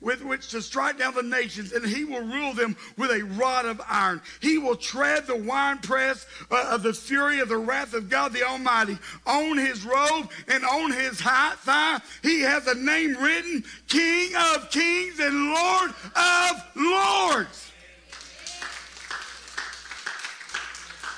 with 0.00 0.22
which 0.22 0.48
to 0.48 0.60
strike 0.60 0.98
down 0.98 1.14
the 1.14 1.22
nations, 1.22 1.72
and 1.72 1.86
he 1.86 2.04
will 2.04 2.22
rule 2.22 2.52
them 2.52 2.76
with 2.98 3.10
a 3.10 3.24
rod 3.24 3.64
of 3.64 3.80
iron. 3.88 4.20
He 4.40 4.58
will 4.58 4.76
tread 4.76 5.26
the 5.26 5.36
winepress 5.36 6.26
uh, 6.50 6.68
of 6.70 6.82
the 6.82 6.92
fury 6.92 7.40
of 7.40 7.48
the 7.48 7.56
wrath 7.56 7.94
of 7.94 8.10
God 8.10 8.32
the 8.32 8.46
Almighty. 8.46 8.98
On 9.26 9.56
his 9.56 9.84
robe 9.84 10.30
and 10.48 10.64
on 10.64 10.92
his 10.92 11.20
high 11.20 11.54
thigh, 11.56 12.00
he 12.22 12.40
has 12.42 12.66
a 12.66 12.74
name 12.74 13.16
written 13.16 13.64
King 13.88 14.34
of 14.36 14.70
Kings 14.70 15.18
and 15.18 15.52
Lord 15.52 15.90
of 16.14 16.62
Lords. 16.76 17.72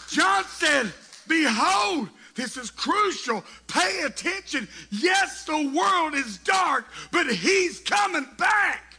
John 0.09 0.45
said, 0.45 0.93
Behold, 1.27 2.09
this 2.39 2.57
is 2.57 2.71
crucial. 2.71 3.45
Pay 3.67 4.03
attention. 4.03 4.69
Yes, 4.91 5.45
the 5.45 5.73
world 5.77 6.15
is 6.15 6.39
dark, 6.39 6.87
but 7.11 7.27
he's 7.27 7.81
coming 7.81 8.27
back. 8.39 8.95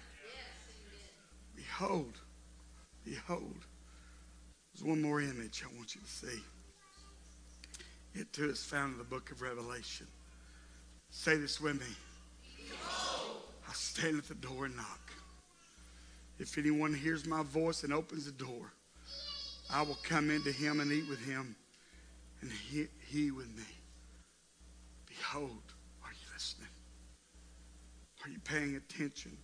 Behold, 1.55 2.19
behold. 3.05 3.65
There's 4.73 4.83
one 4.83 5.01
more 5.01 5.21
image 5.21 5.63
I 5.63 5.73
want 5.77 5.95
you 5.95 6.01
to 6.01 6.07
see. 6.07 6.41
It 8.13 8.33
too 8.33 8.49
is 8.49 8.61
found 8.61 8.91
in 8.91 8.97
the 8.97 9.05
book 9.05 9.31
of 9.31 9.41
Revelation. 9.41 10.07
Say 11.09 11.37
this 11.37 11.61
with 11.61 11.79
me. 11.79 11.95
I 13.69 13.71
stand 13.71 14.17
at 14.17 14.27
the 14.27 14.35
door 14.35 14.65
and 14.65 14.75
knock. 14.75 15.13
If 16.39 16.57
anyone 16.57 16.93
hears 16.93 17.25
my 17.25 17.43
voice 17.43 17.85
and 17.85 17.93
opens 17.93 18.25
the 18.25 18.33
door, 18.33 18.73
I 19.71 19.81
will 19.83 19.99
come 20.03 20.29
into 20.29 20.51
him 20.51 20.81
and 20.81 20.91
eat 20.91 21.07
with 21.07 21.25
him, 21.25 21.55
and 22.41 22.51
he, 22.51 22.87
he 23.07 23.31
with 23.31 23.47
me. 23.55 23.63
Behold, 25.07 25.61
are 26.03 26.11
you 26.11 26.33
listening? 26.33 26.69
Are 28.23 28.29
you 28.29 28.39
paying 28.39 28.75
attention? 28.75 29.37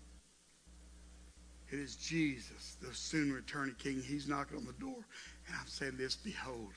It 1.71 1.79
is 1.79 1.95
Jesus, 1.95 2.77
the 2.81 2.93
soon 2.93 3.33
returning 3.33 3.75
King. 3.79 4.01
He's 4.05 4.27
knocking 4.27 4.57
on 4.57 4.65
the 4.65 4.73
door. 4.73 5.03
And 5.47 5.55
I'm 5.59 5.67
saying 5.67 5.97
this 5.97 6.15
Behold, 6.15 6.73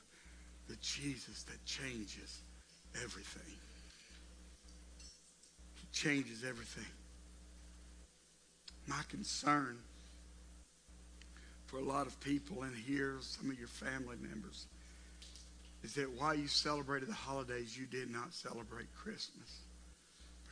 the 0.69 0.77
Jesus 0.77 1.45
that 1.45 1.65
changes 1.65 2.41
everything. 3.03 3.55
He 5.77 5.87
changes 5.93 6.45
everything. 6.49 6.91
My 8.87 9.03
concern 9.11 9.79
for 11.67 11.77
a 11.77 11.85
lot 11.85 12.07
of 12.07 12.19
people 12.21 12.63
in 12.63 12.75
here, 12.75 13.17
some 13.21 13.51
of 13.51 13.59
your 13.59 13.69
family 13.69 14.17
members, 14.23 14.67
is 15.83 15.95
that 15.95 16.11
while 16.11 16.35
you 16.35 16.49
celebrated 16.49 17.09
the 17.09 17.15
holidays, 17.15 17.77
you 17.79 17.87
did 17.87 18.11
not 18.11 18.35
celebrate 18.35 18.93
Christmas 18.95 19.61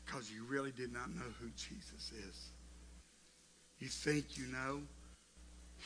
because 0.04 0.30
you 0.30 0.44
really 0.44 0.70
did 0.70 0.92
not 0.92 1.14
know 1.14 1.30
who 1.40 1.48
Jesus 1.56 2.12
is. 2.28 2.50
You 3.78 3.88
think 3.88 4.38
you 4.38 4.46
know. 4.46 4.82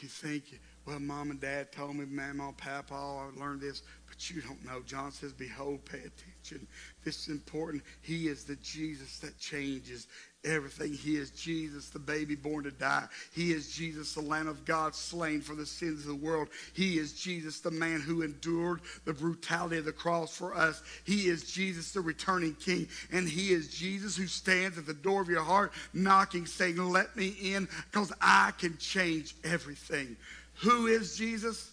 You 0.00 0.08
think, 0.08 0.44
well, 0.86 1.00
mom 1.00 1.30
and 1.30 1.40
dad 1.40 1.72
told 1.72 1.96
me, 1.96 2.06
mama, 2.06 2.54
papa, 2.56 2.94
oh, 2.94 3.30
I 3.36 3.40
learned 3.40 3.60
this, 3.60 3.82
but 4.06 4.30
you 4.30 4.40
don't 4.40 4.64
know. 4.64 4.80
John 4.86 5.10
says, 5.12 5.32
behold, 5.32 5.84
pay 5.84 5.98
attention. 5.98 6.66
This 7.04 7.24
is 7.24 7.28
important. 7.28 7.82
He 8.00 8.28
is 8.28 8.44
the 8.44 8.56
Jesus 8.56 9.18
that 9.18 9.38
changes 9.38 10.06
everything. 10.44 10.92
He 10.92 11.16
is 11.16 11.30
Jesus, 11.30 11.88
the 11.88 11.98
baby 11.98 12.34
born 12.34 12.64
to 12.64 12.70
die. 12.70 13.06
He 13.32 13.52
is 13.52 13.70
Jesus, 13.70 14.14
the 14.14 14.22
Lamb 14.22 14.48
of 14.48 14.64
God 14.64 14.94
slain 14.94 15.40
for 15.40 15.54
the 15.54 15.66
sins 15.66 16.00
of 16.00 16.06
the 16.06 16.14
world. 16.14 16.48
He 16.72 16.98
is 16.98 17.12
Jesus, 17.12 17.60
the 17.60 17.70
man 17.70 18.00
who 18.00 18.22
endured 18.22 18.80
the 19.04 19.12
brutality 19.12 19.78
of 19.78 19.84
the 19.84 19.92
cross 19.92 20.36
for 20.36 20.54
us. 20.54 20.82
He 21.04 21.28
is 21.28 21.50
Jesus, 21.50 21.92
the 21.92 22.00
returning 22.00 22.54
King. 22.54 22.88
And 23.12 23.28
He 23.28 23.52
is 23.52 23.68
Jesus 23.68 24.16
who 24.16 24.26
stands 24.26 24.78
at 24.78 24.86
the 24.86 24.94
door 24.94 25.20
of 25.20 25.28
your 25.28 25.42
heart, 25.42 25.72
knocking, 25.92 26.46
saying, 26.46 26.76
Let 26.76 27.16
me 27.16 27.28
in, 27.28 27.68
because 27.90 28.12
I 28.20 28.52
can 28.58 28.76
change 28.78 29.34
everything. 29.44 30.16
Who 30.62 30.86
is 30.86 31.16
Jesus? 31.16 31.70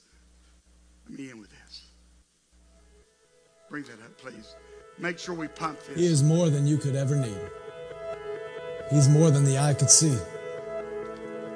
Let 1.10 1.20
me 1.20 1.30
in 1.32 1.40
with 1.40 1.50
this. 1.50 1.84
Bring 3.70 3.84
that 3.84 3.94
up, 3.94 4.18
please. 4.18 4.56
Make 4.98 5.20
sure 5.20 5.36
we 5.36 5.48
pump 5.48 5.80
this. 5.86 5.98
He 5.98 6.06
is 6.06 6.24
more 6.24 6.50
than 6.50 6.66
you 6.66 6.78
could 6.78 6.96
ever 6.96 7.16
need. 7.16 7.38
He's 8.90 9.10
more 9.10 9.32
than 9.32 9.44
the 9.44 9.58
eye 9.58 9.74
could 9.74 9.90
see. 9.90 10.18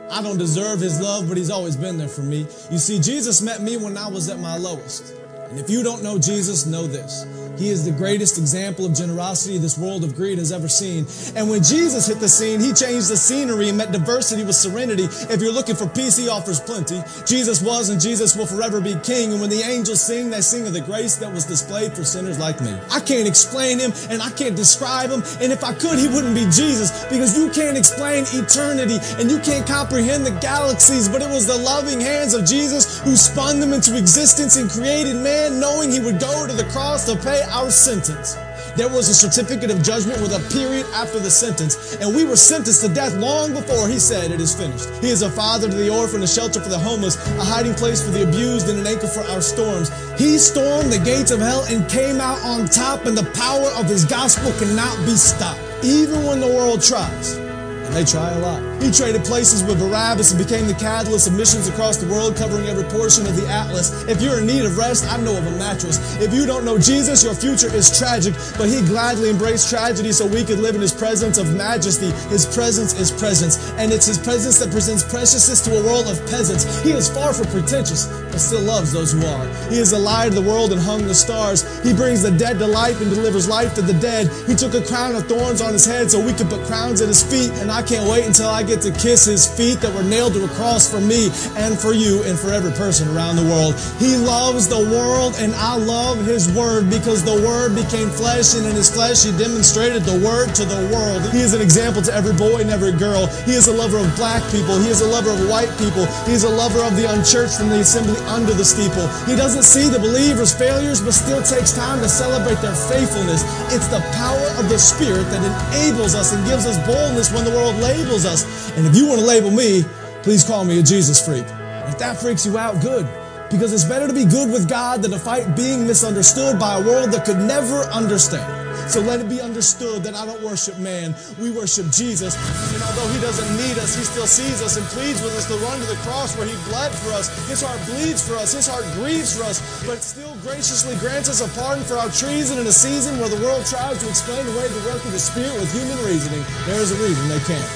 I 0.09 0.21
don't 0.21 0.37
deserve 0.37 0.81
his 0.81 0.99
love, 0.99 1.29
but 1.29 1.37
he's 1.37 1.49
always 1.49 1.77
been 1.77 1.97
there 1.97 2.09
for 2.09 2.21
me. 2.21 2.39
You 2.69 2.77
see, 2.77 2.99
Jesus 2.99 3.41
met 3.41 3.61
me 3.61 3.77
when 3.77 3.97
I 3.97 4.09
was 4.09 4.29
at 4.29 4.39
my 4.39 4.57
lowest. 4.57 5.15
And 5.49 5.57
if 5.57 5.69
you 5.69 5.83
don't 5.83 6.03
know 6.03 6.19
Jesus, 6.19 6.65
know 6.65 6.85
this. 6.87 7.25
He 7.57 7.69
is 7.69 7.85
the 7.85 7.91
greatest 7.91 8.37
example 8.37 8.85
of 8.85 8.93
generosity 8.95 9.57
this 9.57 9.77
world 9.77 10.03
of 10.03 10.15
greed 10.15 10.37
has 10.37 10.51
ever 10.51 10.67
seen. 10.67 11.05
And 11.35 11.49
when 11.49 11.61
Jesus 11.63 12.07
hit 12.07 12.19
the 12.19 12.29
scene, 12.29 12.59
he 12.59 12.73
changed 12.73 13.09
the 13.09 13.17
scenery 13.17 13.69
and 13.69 13.77
met 13.77 13.91
diversity 13.91 14.43
with 14.43 14.55
serenity. 14.55 15.03
If 15.29 15.41
you're 15.41 15.51
looking 15.51 15.75
for 15.75 15.87
peace, 15.87 16.17
he 16.17 16.29
offers 16.29 16.59
plenty. 16.59 17.01
Jesus 17.25 17.61
was 17.61 17.89
and 17.89 17.99
Jesus 17.99 18.35
will 18.35 18.45
forever 18.45 18.81
be 18.81 18.95
king. 19.03 19.31
And 19.31 19.41
when 19.41 19.49
the 19.49 19.61
angels 19.61 20.01
sing, 20.01 20.29
they 20.29 20.41
sing 20.41 20.65
of 20.65 20.73
the 20.73 20.81
grace 20.81 21.15
that 21.17 21.31
was 21.31 21.45
displayed 21.45 21.93
for 21.93 22.03
sinners 22.03 22.39
like 22.39 22.61
me. 22.61 22.75
I 22.89 22.99
can't 22.99 23.27
explain 23.27 23.79
him 23.79 23.91
and 24.09 24.21
I 24.21 24.29
can't 24.31 24.55
describe 24.55 25.09
him. 25.09 25.23
And 25.41 25.51
if 25.51 25.63
I 25.63 25.73
could, 25.73 25.99
he 25.99 26.07
wouldn't 26.07 26.35
be 26.35 26.45
Jesus 26.45 27.05
because 27.05 27.37
you 27.37 27.49
can't 27.51 27.77
explain 27.77 28.23
eternity 28.31 28.97
and 29.19 29.29
you 29.29 29.39
can't 29.39 29.67
comprehend 29.67 30.25
the 30.25 30.37
galaxies. 30.41 31.09
But 31.09 31.21
it 31.21 31.29
was 31.29 31.47
the 31.47 31.57
loving 31.57 31.99
hands 31.99 32.33
of 32.33 32.45
Jesus 32.45 32.99
who 33.01 33.15
spun 33.15 33.59
them 33.59 33.73
into 33.73 33.97
existence 33.97 34.55
and 34.55 34.69
created 34.69 35.15
man, 35.17 35.59
knowing 35.59 35.91
he 35.91 35.99
would 35.99 36.19
go 36.19 36.47
to 36.47 36.53
the 36.53 36.65
cross 36.71 37.05
to 37.05 37.15
pay 37.17 37.40
our 37.43 37.69
sentence. 37.71 38.37
There 38.75 38.87
was 38.87 39.09
a 39.09 39.13
certificate 39.13 39.69
of 39.69 39.83
judgment 39.83 40.21
with 40.21 40.31
a 40.31 40.53
period 40.53 40.85
after 40.93 41.19
the 41.19 41.29
sentence, 41.29 41.95
and 41.95 42.15
we 42.15 42.23
were 42.23 42.37
sentenced 42.37 42.81
to 42.83 42.93
death 42.93 43.13
long 43.15 43.53
before 43.53 43.87
he 43.89 43.99
said, 43.99 44.31
It 44.31 44.39
is 44.39 44.55
finished. 44.55 44.89
He 45.01 45.09
is 45.09 45.21
a 45.21 45.29
father 45.29 45.69
to 45.69 45.75
the 45.75 45.89
orphan, 45.89 46.23
a 46.23 46.27
shelter 46.27 46.61
for 46.61 46.69
the 46.69 46.79
homeless, 46.79 47.15
a 47.37 47.43
hiding 47.43 47.73
place 47.73 48.01
for 48.03 48.11
the 48.11 48.23
abused, 48.23 48.69
and 48.69 48.79
an 48.79 48.87
anchor 48.87 49.07
for 49.07 49.21
our 49.31 49.41
storms. 49.41 49.91
He 50.17 50.37
stormed 50.37 50.91
the 50.91 50.99
gates 50.99 51.31
of 51.31 51.39
hell 51.39 51.65
and 51.69 51.89
came 51.89 52.21
out 52.21 52.39
on 52.43 52.67
top, 52.67 53.05
and 53.05 53.17
the 53.17 53.29
power 53.31 53.67
of 53.77 53.87
his 53.87 54.05
gospel 54.05 54.51
cannot 54.53 54.97
be 55.05 55.15
stopped, 55.15 55.59
even 55.83 56.23
when 56.23 56.39
the 56.39 56.47
world 56.47 56.81
tries. 56.81 57.50
They 57.91 58.05
try 58.05 58.31
a 58.31 58.39
lot. 58.39 58.63
He 58.81 58.89
traded 58.89 59.23
places 59.25 59.63
with 59.63 59.77
Barabbas 59.77 60.31
and 60.31 60.39
became 60.39 60.65
the 60.65 60.73
catalyst 60.73 61.27
of 61.27 61.33
missions 61.35 61.67
across 61.67 61.97
the 61.97 62.07
world, 62.07 62.37
covering 62.37 62.67
every 62.67 62.85
portion 62.85 63.27
of 63.27 63.35
the 63.35 63.45
Atlas. 63.47 63.91
If 64.07 64.21
you're 64.21 64.39
in 64.39 64.47
need 64.47 64.63
of 64.63 64.77
rest, 64.77 65.05
I 65.11 65.17
know 65.17 65.37
of 65.37 65.45
a 65.45 65.51
mattress. 65.59 65.99
If 66.21 66.33
you 66.33 66.45
don't 66.45 66.63
know 66.63 66.79
Jesus, 66.79 67.21
your 67.23 67.35
future 67.35 67.67
is 67.67 67.91
tragic, 67.91 68.33
but 68.57 68.69
he 68.69 68.81
gladly 68.87 69.29
embraced 69.29 69.69
tragedy 69.69 70.13
so 70.13 70.25
we 70.25 70.43
could 70.45 70.59
live 70.59 70.75
in 70.75 70.81
his 70.81 70.93
presence 70.93 71.37
of 71.37 71.53
majesty. 71.55 72.11
His 72.31 72.45
presence 72.45 72.97
is 72.97 73.11
presence, 73.11 73.59
and 73.75 73.91
it's 73.91 74.07
his 74.07 74.17
presence 74.17 74.57
that 74.59 74.71
presents 74.71 75.03
preciousness 75.03 75.59
to 75.67 75.77
a 75.77 75.83
world 75.83 76.07
of 76.07 76.17
peasants. 76.31 76.81
He 76.81 76.91
is 76.91 77.09
far 77.09 77.33
from 77.33 77.47
pretentious, 77.47 78.07
but 78.31 78.39
still 78.39 78.61
loves 78.61 78.91
those 78.91 79.11
who 79.11 79.25
are. 79.25 79.45
He 79.69 79.77
is 79.77 79.91
the 79.91 79.99
light 79.99 80.27
of 80.27 80.35
the 80.35 80.41
world 80.41 80.71
and 80.71 80.81
hung 80.81 81.05
the 81.05 81.15
stars. 81.15 81.61
He 81.83 81.93
brings 81.93 82.21
the 82.21 82.31
dead 82.31 82.57
to 82.59 82.67
life 82.67 83.01
and 83.01 83.09
delivers 83.09 83.47
life 83.47 83.75
to 83.75 83.81
the 83.81 83.93
dead. 83.93 84.29
He 84.47 84.55
took 84.55 84.73
a 84.73 84.81
crown 84.81 85.15
of 85.15 85.27
thorns 85.27 85.61
on 85.61 85.73
his 85.73 85.85
head 85.85 86.09
so 86.09 86.19
we 86.23 86.33
could 86.33 86.49
put 86.49 86.65
crowns 86.65 87.01
at 87.01 87.07
his 87.07 87.21
feet, 87.23 87.51
and 87.61 87.71
I 87.71 87.81
can't 87.81 88.09
wait 88.09 88.25
until 88.25 88.49
I 88.49 88.63
get 88.63 88.81
to 88.81 88.91
kiss 88.91 89.25
his 89.25 89.47
feet 89.47 89.79
that 89.81 89.93
were 89.93 90.03
nailed 90.03 90.33
to 90.33 90.45
a 90.45 90.47
cross 90.49 90.89
for 90.89 91.01
me 91.01 91.29
and 91.57 91.77
for 91.77 91.93
you 91.93 92.23
and 92.23 92.37
for 92.39 92.51
every 92.51 92.71
person 92.71 93.09
around 93.15 93.35
the 93.35 93.45
world. 93.45 93.75
He 93.99 94.15
loves 94.15 94.67
the 94.67 94.79
world, 94.79 95.35
and 95.37 95.53
I 95.55 95.75
love 95.75 96.25
his 96.25 96.51
word 96.51 96.89
because 96.89 97.23
the 97.23 97.41
word 97.45 97.75
became 97.75 98.09
flesh, 98.09 98.55
and 98.55 98.65
in 98.65 98.75
his 98.75 98.89
flesh 98.89 99.23
he 99.23 99.31
demonstrated 99.37 100.03
the 100.03 100.19
word 100.23 100.55
to 100.55 100.65
the 100.65 100.81
world. 100.93 101.21
He 101.31 101.41
is 101.41 101.53
an 101.53 101.61
example 101.61 102.01
to 102.03 102.13
every 102.13 102.33
boy 102.33 102.61
and 102.61 102.69
every 102.69 102.93
girl. 102.93 103.27
He 103.43 103.53
is 103.53 103.67
a 103.67 103.73
lover 103.73 103.97
of 103.97 104.15
black 104.15 104.43
people. 104.51 104.79
He 104.79 104.89
is 104.89 105.01
a 105.01 105.07
lover 105.07 105.31
of 105.31 105.49
white 105.49 105.71
people. 105.77 106.05
He 106.29 106.33
is 106.33 106.43
a 106.43 106.49
lover 106.49 106.81
of 106.83 106.95
the 106.95 107.09
unchurched 107.09 107.59
and 107.59 107.71
the 107.71 107.81
assembly 107.81 108.20
under 108.27 108.53
the 108.53 108.65
steeple. 108.65 109.07
He 109.25 109.35
doesn't 109.35 109.63
see 109.63 109.89
the 109.89 109.99
believers' 109.99 110.53
failures, 110.53 111.01
but 111.01 111.13
still 111.13 111.41
takes 111.41 111.71
time 111.71 111.99
to 112.01 112.09
celebrate 112.09 112.61
their 112.61 112.75
faithfulness. 112.75 113.43
It's 113.73 113.87
the 113.87 114.01
power 114.13 114.47
of 114.59 114.69
the 114.69 114.77
Spirit 114.77 115.25
that 115.31 115.41
enables 115.41 116.15
us 116.15 116.33
and 116.33 116.45
gives 116.45 116.65
us 116.65 116.77
boldness 116.85 117.31
when 117.31 117.45
the 117.45 117.51
world 117.51 117.75
labels 117.77 118.25
us. 118.25 118.71
And 118.77 118.85
if 118.85 118.95
you 118.95 119.07
want 119.07 119.19
to 119.19 119.25
label 119.25 119.51
me, 119.51 119.83
please 120.23 120.43
call 120.43 120.65
me 120.65 120.79
a 120.79 120.83
Jesus 120.83 121.23
freak. 121.23 121.45
If 121.87 121.97
that 121.99 122.17
freaks 122.17 122.45
you 122.45 122.57
out, 122.57 122.81
good. 122.81 123.07
Because 123.49 123.73
it's 123.73 123.83
better 123.83 124.07
to 124.07 124.13
be 124.13 124.25
good 124.25 124.49
with 124.49 124.69
God 124.69 125.01
than 125.01 125.11
to 125.11 125.19
fight 125.19 125.55
being 125.55 125.85
misunderstood 125.85 126.57
by 126.57 126.79
a 126.79 126.81
world 126.81 127.11
that 127.11 127.25
could 127.25 127.39
never 127.39 127.81
understand. 127.91 128.60
So 128.91 128.99
let 128.99 129.23
it 129.23 129.31
be 129.31 129.39
understood 129.39 130.03
that 130.03 130.19
I 130.19 130.27
don't 130.27 130.43
worship 130.43 130.75
man. 130.75 131.15
We 131.39 131.47
worship 131.47 131.87
Jesus. 131.95 132.35
And 132.75 132.83
although 132.83 133.07
he 133.15 133.23
doesn't 133.23 133.47
need 133.55 133.79
us, 133.79 133.95
he 133.95 134.03
still 134.03 134.27
sees 134.27 134.59
us 134.59 134.75
and 134.75 134.83
pleads 134.91 135.23
with 135.23 135.31
us 135.39 135.47
to 135.47 135.55
run 135.63 135.79
to 135.79 135.87
the 135.87 135.95
cross 136.03 136.35
where 136.35 136.43
he 136.43 136.51
bled 136.67 136.91
for 136.91 137.15
us. 137.15 137.31
His 137.47 137.63
heart 137.63 137.79
bleeds 137.87 138.19
for 138.19 138.35
us. 138.35 138.51
His 138.51 138.67
heart 138.67 138.83
grieves 138.99 139.31
for 139.31 139.47
us, 139.47 139.63
but 139.87 140.03
still 140.03 140.35
graciously 140.43 140.99
grants 140.99 141.31
us 141.31 141.39
a 141.39 141.47
pardon 141.55 141.87
for 141.87 141.95
our 142.03 142.11
treason 142.11 142.59
in 142.59 142.67
a 142.67 142.75
season 142.75 143.15
where 143.23 143.31
the 143.31 143.39
world 143.39 143.63
tries 143.63 143.95
to 144.03 144.11
explain 144.11 144.43
away 144.43 144.67
the 144.67 144.83
work 144.83 144.99
of 145.07 145.15
the 145.15 145.23
Spirit 145.23 145.55
with 145.55 145.71
human 145.71 145.95
reasoning. 146.03 146.43
There 146.67 146.83
is 146.83 146.91
a 146.91 146.99
reason 146.99 147.23
they 147.31 147.39
can't. 147.47 147.71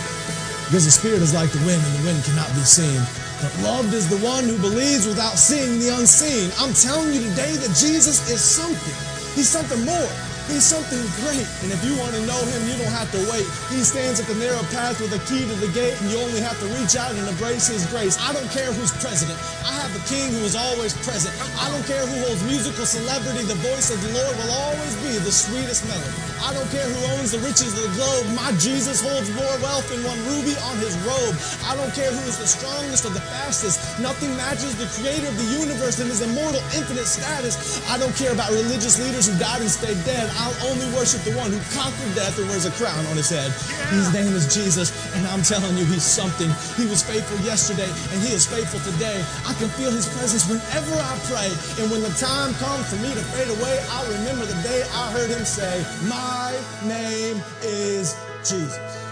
Because 0.68 0.84
the 0.84 0.91
Spirit 0.91 1.24
is 1.24 1.32
like 1.32 1.47
the 1.55 1.63
wind, 1.63 1.80
and 1.80 1.95
the 1.95 2.11
wind 2.11 2.20
cannot 2.28 2.51
be 2.59 2.68
seen. 2.68 2.99
But 3.39 3.55
loved 3.63 3.95
is 3.95 4.11
the 4.11 4.20
one 4.20 4.43
who 4.43 4.59
believes 4.59 5.07
without 5.07 5.39
seeing 5.39 5.80
the 5.80 5.95
unseen. 5.95 6.51
I'm 6.59 6.76
telling 6.76 7.16
you 7.16 7.24
today 7.32 7.55
that 7.55 7.72
Jesus 7.72 8.20
is 8.28 8.43
something. 8.43 8.97
He's 9.32 9.47
something 9.47 9.80
more. 9.88 10.34
He's 10.46 10.62
something 10.62 11.02
great. 11.26 11.48
And 11.66 11.74
if 11.74 11.82
you 11.82 11.98
want 11.98 12.14
to 12.14 12.22
know 12.30 12.38
him, 12.38 12.62
you 12.70 12.78
don't 12.78 12.93
have 12.93 13.10
to 13.18 13.22
wait. 13.34 13.50
He 13.74 13.82
stands 13.82 14.22
at 14.22 14.30
the 14.30 14.38
narrow 14.38 14.62
path 14.70 15.02
with 15.02 15.10
a 15.10 15.22
key 15.26 15.41
to 15.41 15.56
the 15.58 15.72
gate, 15.74 15.98
and 15.98 16.14
you 16.14 16.22
only 16.22 16.38
have 16.41 16.54
to 16.62 16.68
reach 16.78 16.93
out 16.93 17.18
and 17.18 17.26
embrace 17.26 17.66
his 17.66 17.82
grace. 17.89 18.22
I 18.22 18.30
don't 18.30 18.46
care 18.54 18.70
who's 18.70 18.93
president. 19.02 19.41
I 19.66 19.74
have 19.82 19.89
a 19.98 20.04
king 20.06 20.30
who 20.38 20.46
is 20.46 20.54
always 20.54 20.93
present. 21.02 21.34
I 21.58 21.66
don't 21.74 21.82
care 21.89 22.06
who 22.06 22.18
holds 22.30 22.46
musical 22.46 22.86
celebrity. 22.86 23.41
The 23.50 23.58
voice 23.66 23.89
of 23.89 23.98
the 24.06 24.14
Lord 24.14 24.34
will 24.38 24.54
always 24.70 24.93
be 25.02 25.18
the 25.18 25.34
sweetest 25.34 25.89
melody. 25.89 26.14
I 26.46 26.54
don't 26.54 26.70
care 26.70 26.86
who 26.86 27.02
owns 27.18 27.34
the 27.34 27.41
riches 27.41 27.74
of 27.74 27.82
the 27.82 27.93
globe. 27.98 28.30
My 28.38 28.54
Jesus 28.62 29.02
holds 29.02 29.34
more 29.34 29.56
wealth 29.66 29.89
than 29.89 30.06
one 30.06 30.22
ruby 30.30 30.54
on 30.70 30.78
his 30.78 30.93
robe. 31.02 31.34
I 31.66 31.74
don't 31.74 31.89
care 31.98 32.14
who 32.14 32.22
is 32.30 32.38
the 32.38 32.46
strongest 32.46 33.02
or 33.02 33.14
the 33.18 33.26
fastest. 33.34 33.82
Nothing 33.98 34.30
matches 34.38 34.78
the 34.78 34.86
creator 34.93 35.26
of 35.26 35.38
the 35.41 35.50
universe 35.58 35.98
and 35.98 36.06
his 36.06 36.22
immortal, 36.22 36.62
infinite 36.78 37.10
status. 37.10 37.82
I 37.89 37.98
don't 37.98 38.14
care 38.14 38.30
about 38.30 38.54
religious 38.54 39.02
leaders 39.02 39.26
who 39.26 39.34
died 39.41 39.66
and 39.66 39.72
stayed 39.72 39.98
dead. 40.06 40.30
I'll 40.38 40.71
only 40.71 40.88
worship 40.95 41.21
the 41.23 41.36
one 41.38 41.51
who 41.51 41.59
conquered 41.71 42.13
death 42.15 42.38
and 42.39 42.47
wears 42.49 42.65
a 42.65 42.73
crown 42.75 43.05
on 43.07 43.15
his 43.17 43.29
head. 43.29 43.51
His 43.91 44.11
name 44.13 44.33
is 44.33 44.51
Jesus, 44.53 44.91
and 45.15 45.25
I'm 45.27 45.41
telling 45.41 45.77
you, 45.77 45.86
he's 45.86 46.03
something. 46.03 46.49
He 46.75 46.86
was 46.89 47.03
faithful 47.03 47.39
yesterday, 47.45 47.89
and 48.11 48.17
he 48.21 48.33
is 48.33 48.45
faithful 48.45 48.79
today. 48.81 49.23
I 49.47 49.53
can 49.55 49.69
feel 49.79 49.91
his 49.91 50.07
presence 50.17 50.47
whenever 50.47 50.95
I 50.95 51.13
pray. 51.31 51.49
And 51.79 51.91
when 51.91 52.01
the 52.01 52.13
time 52.19 52.53
comes 52.61 52.89
for 52.89 52.99
me 52.99 53.11
to 53.13 53.23
fade 53.36 53.49
away, 53.49 53.75
I'll 53.91 54.11
remember 54.19 54.45
the 54.45 54.59
day 54.63 54.83
I 54.93 55.11
heard 55.11 55.29
him 55.29 55.45
say, 55.45 55.83
My 56.07 56.51
name 56.83 57.41
is. 57.63 58.15
Jesus, 58.45 59.05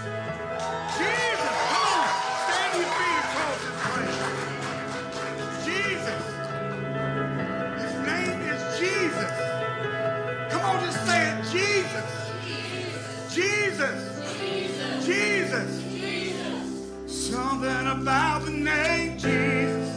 about 18.04 18.44
the 18.44 18.50
name 18.50 19.16
Jesus. 19.16 19.88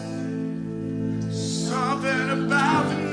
Something 1.67 2.29
about 2.29 2.87
the 2.87 2.95
name 2.95 3.06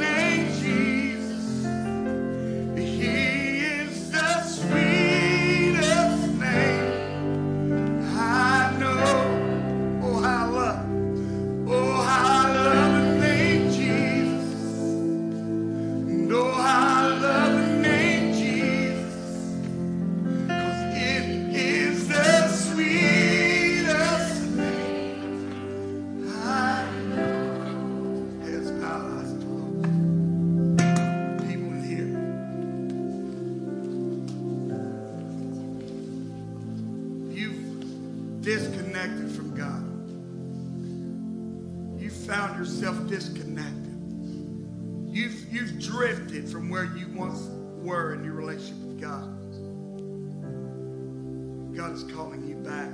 calling 52.15 52.47
you 52.47 52.55
back. 52.57 52.91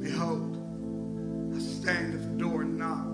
Behold, 0.00 0.58
I 1.54 1.58
stand 1.60 2.14
at 2.14 2.22
the 2.22 2.36
door 2.36 2.62
and 2.62 2.76
knock. 2.76 3.06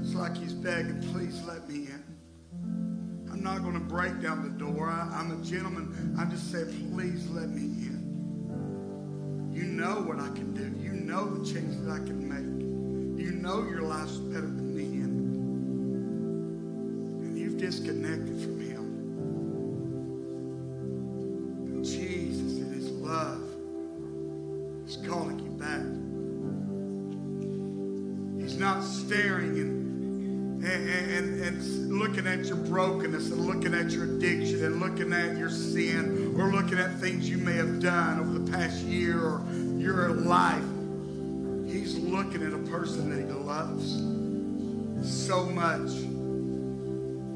It's 0.00 0.14
like 0.14 0.34
he's 0.36 0.54
begging, 0.54 1.02
please 1.12 1.42
let 1.44 1.68
me 1.68 1.88
in. 1.88 2.02
I'm 3.30 3.42
not 3.42 3.62
going 3.62 3.74
to 3.74 3.80
break 3.80 4.22
down 4.22 4.42
the 4.42 4.58
door. 4.58 4.88
I, 4.88 5.02
I'm 5.14 5.30
a 5.30 5.44
gentleman. 5.44 6.16
I 6.18 6.24
just 6.24 6.50
say, 6.50 6.64
please 6.64 7.28
let 7.28 7.50
me 7.50 7.86
in. 7.86 9.50
You 9.52 9.64
know 9.64 10.00
what 10.00 10.18
I 10.18 10.28
can 10.28 10.54
do. 10.54 10.72
You 10.82 10.92
know 10.92 11.26
the 11.36 11.44
changes 11.44 11.86
I 11.88 11.98
can 11.98 12.26
make. 12.26 13.22
You 13.22 13.32
know 13.32 13.62
your 13.68 13.82
life's 13.82 14.16
better 14.16 14.40
than 14.40 14.74
me. 14.74 14.84
And, 15.02 15.36
and 17.20 17.38
you've 17.38 17.58
disconnected 17.58 18.40
from 18.40 18.61
and 33.30 33.46
looking 33.46 33.74
at 33.74 33.90
your 33.90 34.04
addiction 34.04 34.64
and 34.64 34.80
looking 34.80 35.12
at 35.12 35.36
your 35.36 35.50
sin 35.50 36.34
or 36.38 36.50
looking 36.50 36.78
at 36.78 36.98
things 36.98 37.28
you 37.28 37.38
may 37.38 37.52
have 37.54 37.80
done 37.80 38.18
over 38.18 38.38
the 38.38 38.50
past 38.50 38.80
year 38.80 39.18
or 39.20 39.42
your 39.78 40.10
life. 40.10 40.64
He's 41.66 41.98
looking 41.98 42.42
at 42.42 42.52
a 42.52 42.70
person 42.70 43.10
that 43.10 43.18
he 43.18 43.32
loves 43.32 43.92
so 45.02 45.46
much 45.46 45.90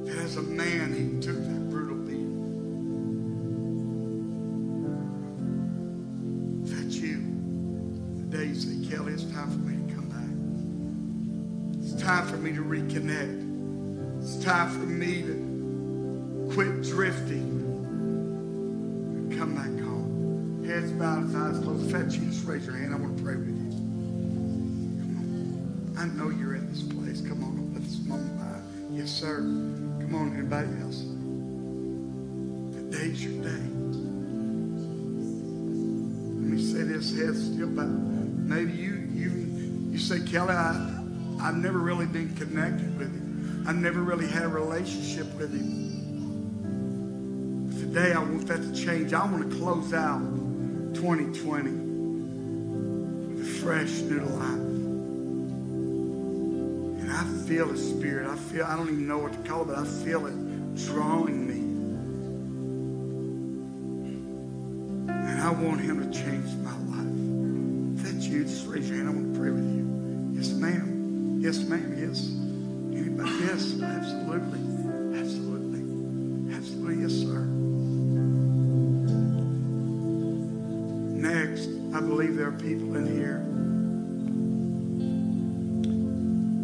that 0.07 0.18
as 0.22 0.37
a 0.37 0.43
man 0.43 0.93
he 0.93 1.20
took 1.20 1.37
that 1.37 1.70
brutal 1.70 1.97
beating. 1.97 2.32
Is 6.64 6.70
that 6.70 6.93
you? 7.01 7.18
The 8.16 8.37
day 8.37 8.45
you 8.47 8.55
say, 8.55 8.89
Kelly, 8.89 9.12
it's 9.12 9.24
time 9.24 9.51
for 9.51 9.59
me 9.59 9.76
to 9.87 9.95
come 9.95 10.09
back. 10.09 11.82
It's 11.82 12.01
time 12.01 12.26
for 12.26 12.37
me 12.37 12.53
to 12.53 12.62
reconnect. 12.62 13.45
It's 14.22 14.45
time 14.45 14.70
for 14.70 14.87
me 14.87 15.22
to 15.22 15.45
quit 16.57 16.82
drifting 16.84 17.52
come 19.36 19.54
back 19.54 19.66
home. 19.84 20.64
Heads 20.66 20.90
bowed, 20.92 21.36
eyes 21.36 21.62
closed. 21.62 21.94
If 21.94 22.14
you, 22.14 22.30
just 22.30 22.46
raise 22.46 22.64
your 22.64 22.76
hand. 22.76 22.94
I 22.94 22.96
want 22.96 23.14
to 23.18 23.22
pray 23.22 23.36
with 23.36 23.48
you. 23.48 23.70
Come 25.04 25.18
on. 25.18 25.98
I 25.98 26.07
know 26.16 26.30
you're 26.30 26.54
in 26.54 26.66
this 26.72 26.82
place. 26.82 27.20
Come 27.20 27.44
on, 27.44 27.74
let 27.74 27.82
this 27.82 27.98
moment 28.07 28.38
by. 28.38 28.59
Yes, 28.90 29.11
sir. 29.11 29.36
Come 29.36 30.14
on, 30.14 30.32
anybody 30.32 30.68
else? 30.80 31.04
Today's 32.74 33.22
your 33.22 33.42
day. 33.44 33.66
Let 36.40 36.48
me 36.52 36.72
say 36.72 36.84
this, 36.84 37.14
head 37.18 37.36
still 37.36 37.68
bowed. 37.68 38.48
Maybe 38.48 38.72
you 38.72 38.94
you 39.12 39.28
you 39.90 39.98
say, 39.98 40.20
Kelly, 40.20 40.54
I 40.54 41.02
I've 41.38 41.57
never 41.57 41.80
really 41.80 42.07
been 42.07 42.34
connected 42.34 42.96
with 42.96 43.12
him. 43.12 43.66
I've 43.68 43.76
never 43.76 44.00
really 44.00 44.26
had 44.26 44.44
a 44.44 44.48
relationship 44.48 45.26
with 45.36 45.52
him. 45.52 45.96
Today 47.97 48.12
I 48.12 48.18
want 48.18 48.47
that 48.49 48.61
to 48.61 48.72
change. 48.74 49.14
I 49.14 49.24
want 49.24 49.51
to 49.51 49.57
close 49.57 49.94
out 49.94 50.20
2020 50.97 51.70
with 53.30 53.40
a 53.40 53.44
fresh 53.62 53.90
new 54.03 54.20
life. 54.20 54.53
And 57.01 57.11
I 57.11 57.24
feel 57.49 57.68
the 57.68 57.78
spirit. 57.78 58.28
I 58.30 58.36
feel 58.36 58.66
I 58.66 58.76
don't 58.76 58.88
even 58.88 59.09
know 59.09 59.16
what 59.16 59.32
to 59.32 59.38
call 59.49 59.62
it, 59.62 59.68
but 59.68 59.78
I 59.78 59.84
feel 59.86 60.26
it 60.26 60.34
drawing 60.84 61.47
me. 61.49 61.61
And 65.14 65.40
I 65.40 65.51
want 65.53 65.80
him 65.80 65.99
to 65.99 66.11
change 66.12 66.55
my 66.57 66.76
life. 66.92 67.16
If 67.97 68.12
that's 68.12 68.26
you, 68.26 68.44
just 68.44 68.66
raise 68.66 68.90
your 68.90 68.99
hand. 68.99 69.09
I 69.09 69.12
want 69.12 69.32
to 69.32 69.40
pray 69.40 69.51
with 69.53 69.64
you. 69.74 70.32
Yes, 70.34 70.51
ma'am. 70.51 71.38
Yes, 71.40 71.61
ma'am. 71.61 71.97
Yes. 71.99 72.28
Anybody? 72.94 73.30
Yes, 73.47 73.80
absolutely. 73.80 73.86
Absolutely. 73.86 74.65
next, 81.26 81.68
I 81.94 82.00
believe 82.00 82.36
there 82.36 82.48
are 82.48 82.52
people 82.52 82.96
in 82.96 83.06
here 83.06 83.38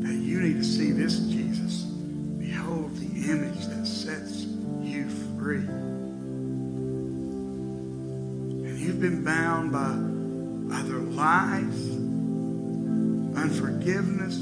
that 0.07 0.15
you 0.15 0.41
need 0.41 0.57
to 0.59 0.65
see 0.65 0.93
this 0.93 1.19
Jesus. 1.21 1.83
Behold 1.83 2.97
the 2.97 3.31
image 3.31 3.67
that 3.67 3.87
sets 3.87 4.45
you 4.83 5.09
free. 5.39 5.67
And 8.67 8.79
you've 8.79 9.01
been 9.01 9.25
bound 9.25 9.73
by 9.73 9.97
other 10.77 10.99
lies, 10.99 11.91
unforgiveness, 13.37 14.39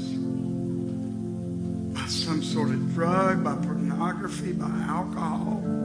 by 1.93 2.07
some 2.07 2.43
sort 2.43 2.69
of 2.69 2.93
drug, 2.93 3.43
by 3.43 3.55
pornography, 3.55 4.53
by 4.53 4.69
alcohol. 4.87 5.80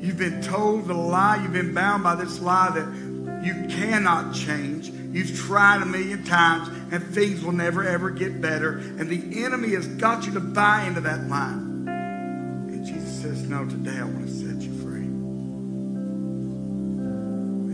You've 0.00 0.18
been 0.18 0.40
told 0.42 0.86
the 0.86 0.94
lie, 0.94 1.42
you've 1.42 1.52
been 1.52 1.74
bound 1.74 2.04
by 2.04 2.14
this 2.14 2.40
lie 2.40 2.70
that 2.70 3.44
you 3.44 3.54
cannot 3.68 4.34
change. 4.34 4.88
You've 4.88 5.36
tried 5.36 5.82
a 5.82 5.86
million 5.86 6.24
times 6.24 6.68
and 6.92 7.02
things 7.02 7.42
will 7.42 7.52
never 7.52 7.82
ever 7.84 8.10
get 8.10 8.40
better. 8.40 8.78
And 8.78 9.08
the 9.08 9.44
enemy 9.44 9.70
has 9.70 9.86
got 9.86 10.26
you 10.26 10.32
to 10.34 10.40
buy 10.40 10.84
into 10.84 11.00
that 11.00 11.28
lie. 11.28 11.52
And 11.52 12.86
Jesus 12.86 13.22
says, 13.22 13.42
No, 13.48 13.66
today 13.66 13.98
I 13.98 14.04
want 14.04 14.26
to 14.26 14.32
set 14.32 14.60
you 14.62 14.72
free. 14.82 15.06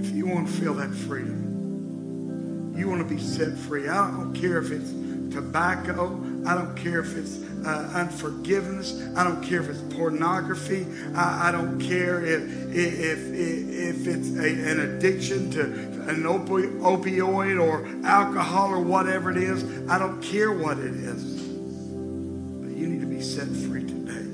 If 0.00 0.14
you 0.14 0.26
want 0.26 0.46
to 0.46 0.52
feel 0.52 0.74
that 0.74 0.94
freedom, 0.94 2.74
you 2.76 2.88
want 2.88 3.06
to 3.06 3.14
be 3.14 3.20
set 3.20 3.56
free. 3.58 3.88
I 3.88 4.10
don't 4.10 4.34
care 4.34 4.58
if 4.58 4.70
it's 4.70 4.90
tobacco, 5.34 6.20
I 6.46 6.54
don't 6.54 6.74
care 6.76 7.00
if 7.00 7.16
it's 7.16 7.38
uh, 7.66 7.90
unforgiveness. 7.94 9.02
I 9.16 9.24
don't 9.24 9.42
care 9.42 9.60
if 9.60 9.68
it's 9.68 9.94
pornography. 9.94 10.86
I, 11.14 11.48
I 11.48 11.52
don't 11.52 11.80
care 11.80 12.24
if 12.24 12.42
if 12.74 12.98
if, 13.00 13.18
if 13.32 14.06
it's 14.06 14.36
a, 14.36 14.70
an 14.70 14.80
addiction 14.80 15.50
to 15.52 15.62
an 16.08 16.24
opi- 16.24 16.78
opioid 16.80 17.60
or 17.62 17.86
alcohol 18.06 18.70
or 18.70 18.80
whatever 18.80 19.30
it 19.30 19.38
is. 19.38 19.64
I 19.88 19.98
don't 19.98 20.20
care 20.22 20.52
what 20.52 20.78
it 20.78 20.94
is. 20.94 21.24
But 21.24 22.76
you 22.76 22.86
need 22.88 23.00
to 23.00 23.06
be 23.06 23.20
set 23.22 23.48
free 23.48 23.84
today. 23.84 24.24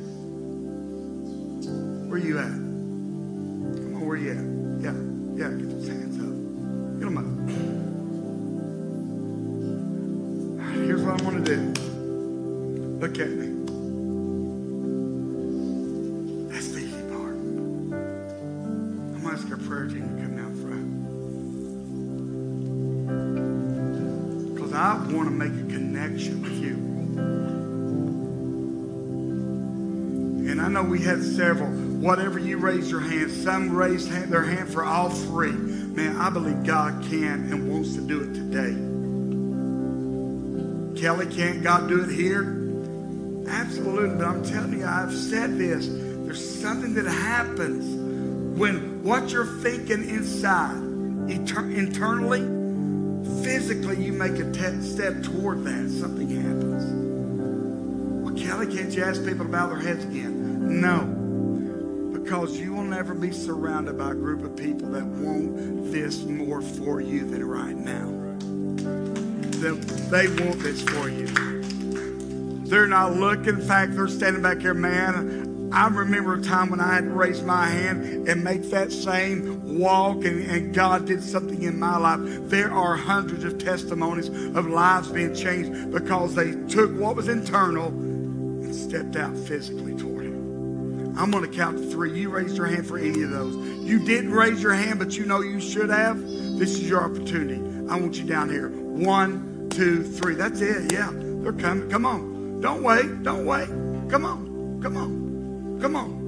Where 2.09 2.19
you 2.19 2.39
at? 2.39 2.47
Come 2.47 3.95
on, 3.97 4.07
where 4.07 4.17
you 4.17 4.31
at? 4.33 4.45
Yeah, 4.83 4.95
yeah. 5.49 5.80
Going 19.31 19.43
to 19.43 19.47
ask 19.47 19.61
our 19.61 19.69
prayer 19.69 19.87
team 19.87 20.01
to 20.01 20.23
come 20.23 20.37
down 20.37 20.55
front. 20.57 20.91
Because 24.55 24.73
I 24.73 24.95
want 25.13 25.29
to 25.29 25.31
make 25.31 25.53
a 25.53 25.67
connection 25.73 26.43
with 26.43 26.53
you. 26.53 26.75
And 30.51 30.61
I 30.61 30.69
know 30.69 30.83
we 30.83 31.01
had 31.01 31.23
several. 31.23 31.71
Whatever 31.71 32.39
you 32.41 32.57
raise 32.57 32.91
your 32.91 33.01
hand, 33.01 33.31
some 33.31 33.71
raised 33.71 34.11
their 34.11 34.43
hand 34.43 34.69
for 34.73 34.85
all 34.85 35.11
three. 35.11 35.53
Man, 35.53 36.17
I 36.17 36.31
believe 36.31 36.65
God 36.65 37.05
can 37.05 37.53
and 37.53 37.71
wants 37.71 37.95
to 37.95 38.01
do 38.01 38.23
it 38.23 38.35
today. 38.35 38.75
Kelly, 41.01 41.27
can't 41.27 41.63
God 41.63 41.89
do 41.89 42.03
it 42.03 42.11
here? 42.11 42.57
Absolutely, 43.49 44.17
but 44.17 44.27
I'm 44.27 44.45
telling 44.45 44.73
you, 44.79 44.85
I've 44.85 45.15
said 45.15 45.57
this. 45.57 45.87
There's 45.89 46.61
something 46.61 46.95
that 46.95 47.07
happens 47.07 47.85
when 48.59 48.90
what 49.03 49.31
you're 49.31 49.47
thinking 49.47 50.09
inside, 50.09 50.77
etern- 51.29 51.75
internally, 51.75 52.41
physically, 53.43 54.03
you 54.03 54.13
make 54.13 54.33
a 54.33 54.51
te- 54.53 54.83
step 54.83 55.23
toward 55.23 55.65
that. 55.65 55.89
Something 55.91 56.29
happens. 56.29 56.85
Well, 58.25 58.35
Kelly, 58.35 58.75
can't 58.75 58.95
you 58.95 59.03
ask 59.03 59.25
people 59.25 59.47
to 59.47 59.51
bow 59.51 59.69
their 59.69 59.79
heads 59.79 60.05
again? 60.05 60.81
No, 60.81 61.05
because 62.19 62.59
you 62.59 62.75
will 62.75 62.85
never 62.85 63.15
be 63.15 63.33
surrounded 63.33 63.97
by 63.97 64.11
a 64.13 64.15
group 64.15 64.45
of 64.45 64.57
people 64.57 64.91
that 64.91 65.05
want 65.05 65.91
this 65.91 66.23
more 66.25 66.61
for 66.61 67.01
you 67.01 67.25
than 67.27 67.45
right 67.45 67.77
now. 67.77 68.09
They 69.61 70.29
want 70.45 70.61
this 70.61 70.83
for 70.83 71.09
you. 71.09 71.27
They're 72.67 72.87
not 72.87 73.17
looking. 73.17 73.61
In 73.61 73.61
fact, 73.61 73.95
they're 73.95 74.09
standing 74.09 74.43
back 74.43 74.61
here, 74.61 74.75
man. 74.75 75.51
I 75.73 75.87
remember 75.87 76.35
a 76.35 76.43
time 76.43 76.71
when 76.71 76.81
I 76.81 76.95
had 76.95 77.05
to 77.05 77.11
raise 77.11 77.43
my 77.43 77.67
hand 77.67 78.29
and 78.29 78.43
make 78.43 78.71
that 78.71 78.91
same 78.91 79.79
walk, 79.79 80.25
and, 80.25 80.51
and 80.51 80.75
God 80.75 81.07
did 81.07 81.23
something 81.23 81.63
in 81.63 81.79
my 81.79 81.97
life. 81.97 82.21
There 82.51 82.73
are 82.73 82.97
hundreds 82.97 83.45
of 83.45 83.59
testimonies 83.59 84.29
of 84.29 84.67
lives 84.67 85.09
being 85.09 85.33
changed 85.35 85.93
because 85.93 86.35
they 86.35 86.53
took 86.67 86.91
what 86.99 87.15
was 87.15 87.29
internal 87.29 87.87
and 87.89 88.75
stepped 88.75 89.15
out 89.15 89.37
physically 89.37 89.95
toward 89.95 90.25
it. 90.25 90.31
I'm 91.17 91.31
going 91.31 91.49
to 91.49 91.57
count 91.57 91.79
to 91.79 91.91
three. 91.91 92.19
You 92.19 92.31
raised 92.31 92.57
your 92.57 92.67
hand 92.67 92.87
for 92.87 92.99
any 92.99 93.23
of 93.23 93.31
those. 93.31 93.55
You 93.89 94.05
didn't 94.05 94.33
raise 94.33 94.61
your 94.61 94.75
hand, 94.75 94.99
but 94.99 95.17
you 95.17 95.25
know 95.25 95.41
you 95.41 95.61
should 95.61 95.91
have. 95.91 96.21
This 96.21 96.71
is 96.71 96.89
your 96.89 97.05
opportunity. 97.05 97.61
I 97.89 97.99
want 97.99 98.17
you 98.17 98.25
down 98.25 98.49
here. 98.49 98.71
One, 98.71 99.69
two, 99.71 100.03
three. 100.03 100.35
That's 100.35 100.61
it. 100.61 100.93
Yeah, 100.93 101.11
they're 101.13 101.53
coming. 101.53 101.89
Come 101.91 102.07
on. 102.07 102.61
Don't 102.61 102.83
wait. 102.83 103.23
Don't 103.23 103.47
wait. 103.47 103.69
Come 104.11 104.25
on. 104.25 104.81
Come 104.83 104.97
on. 104.97 105.20
Come 105.81 105.97
on. 105.97 106.20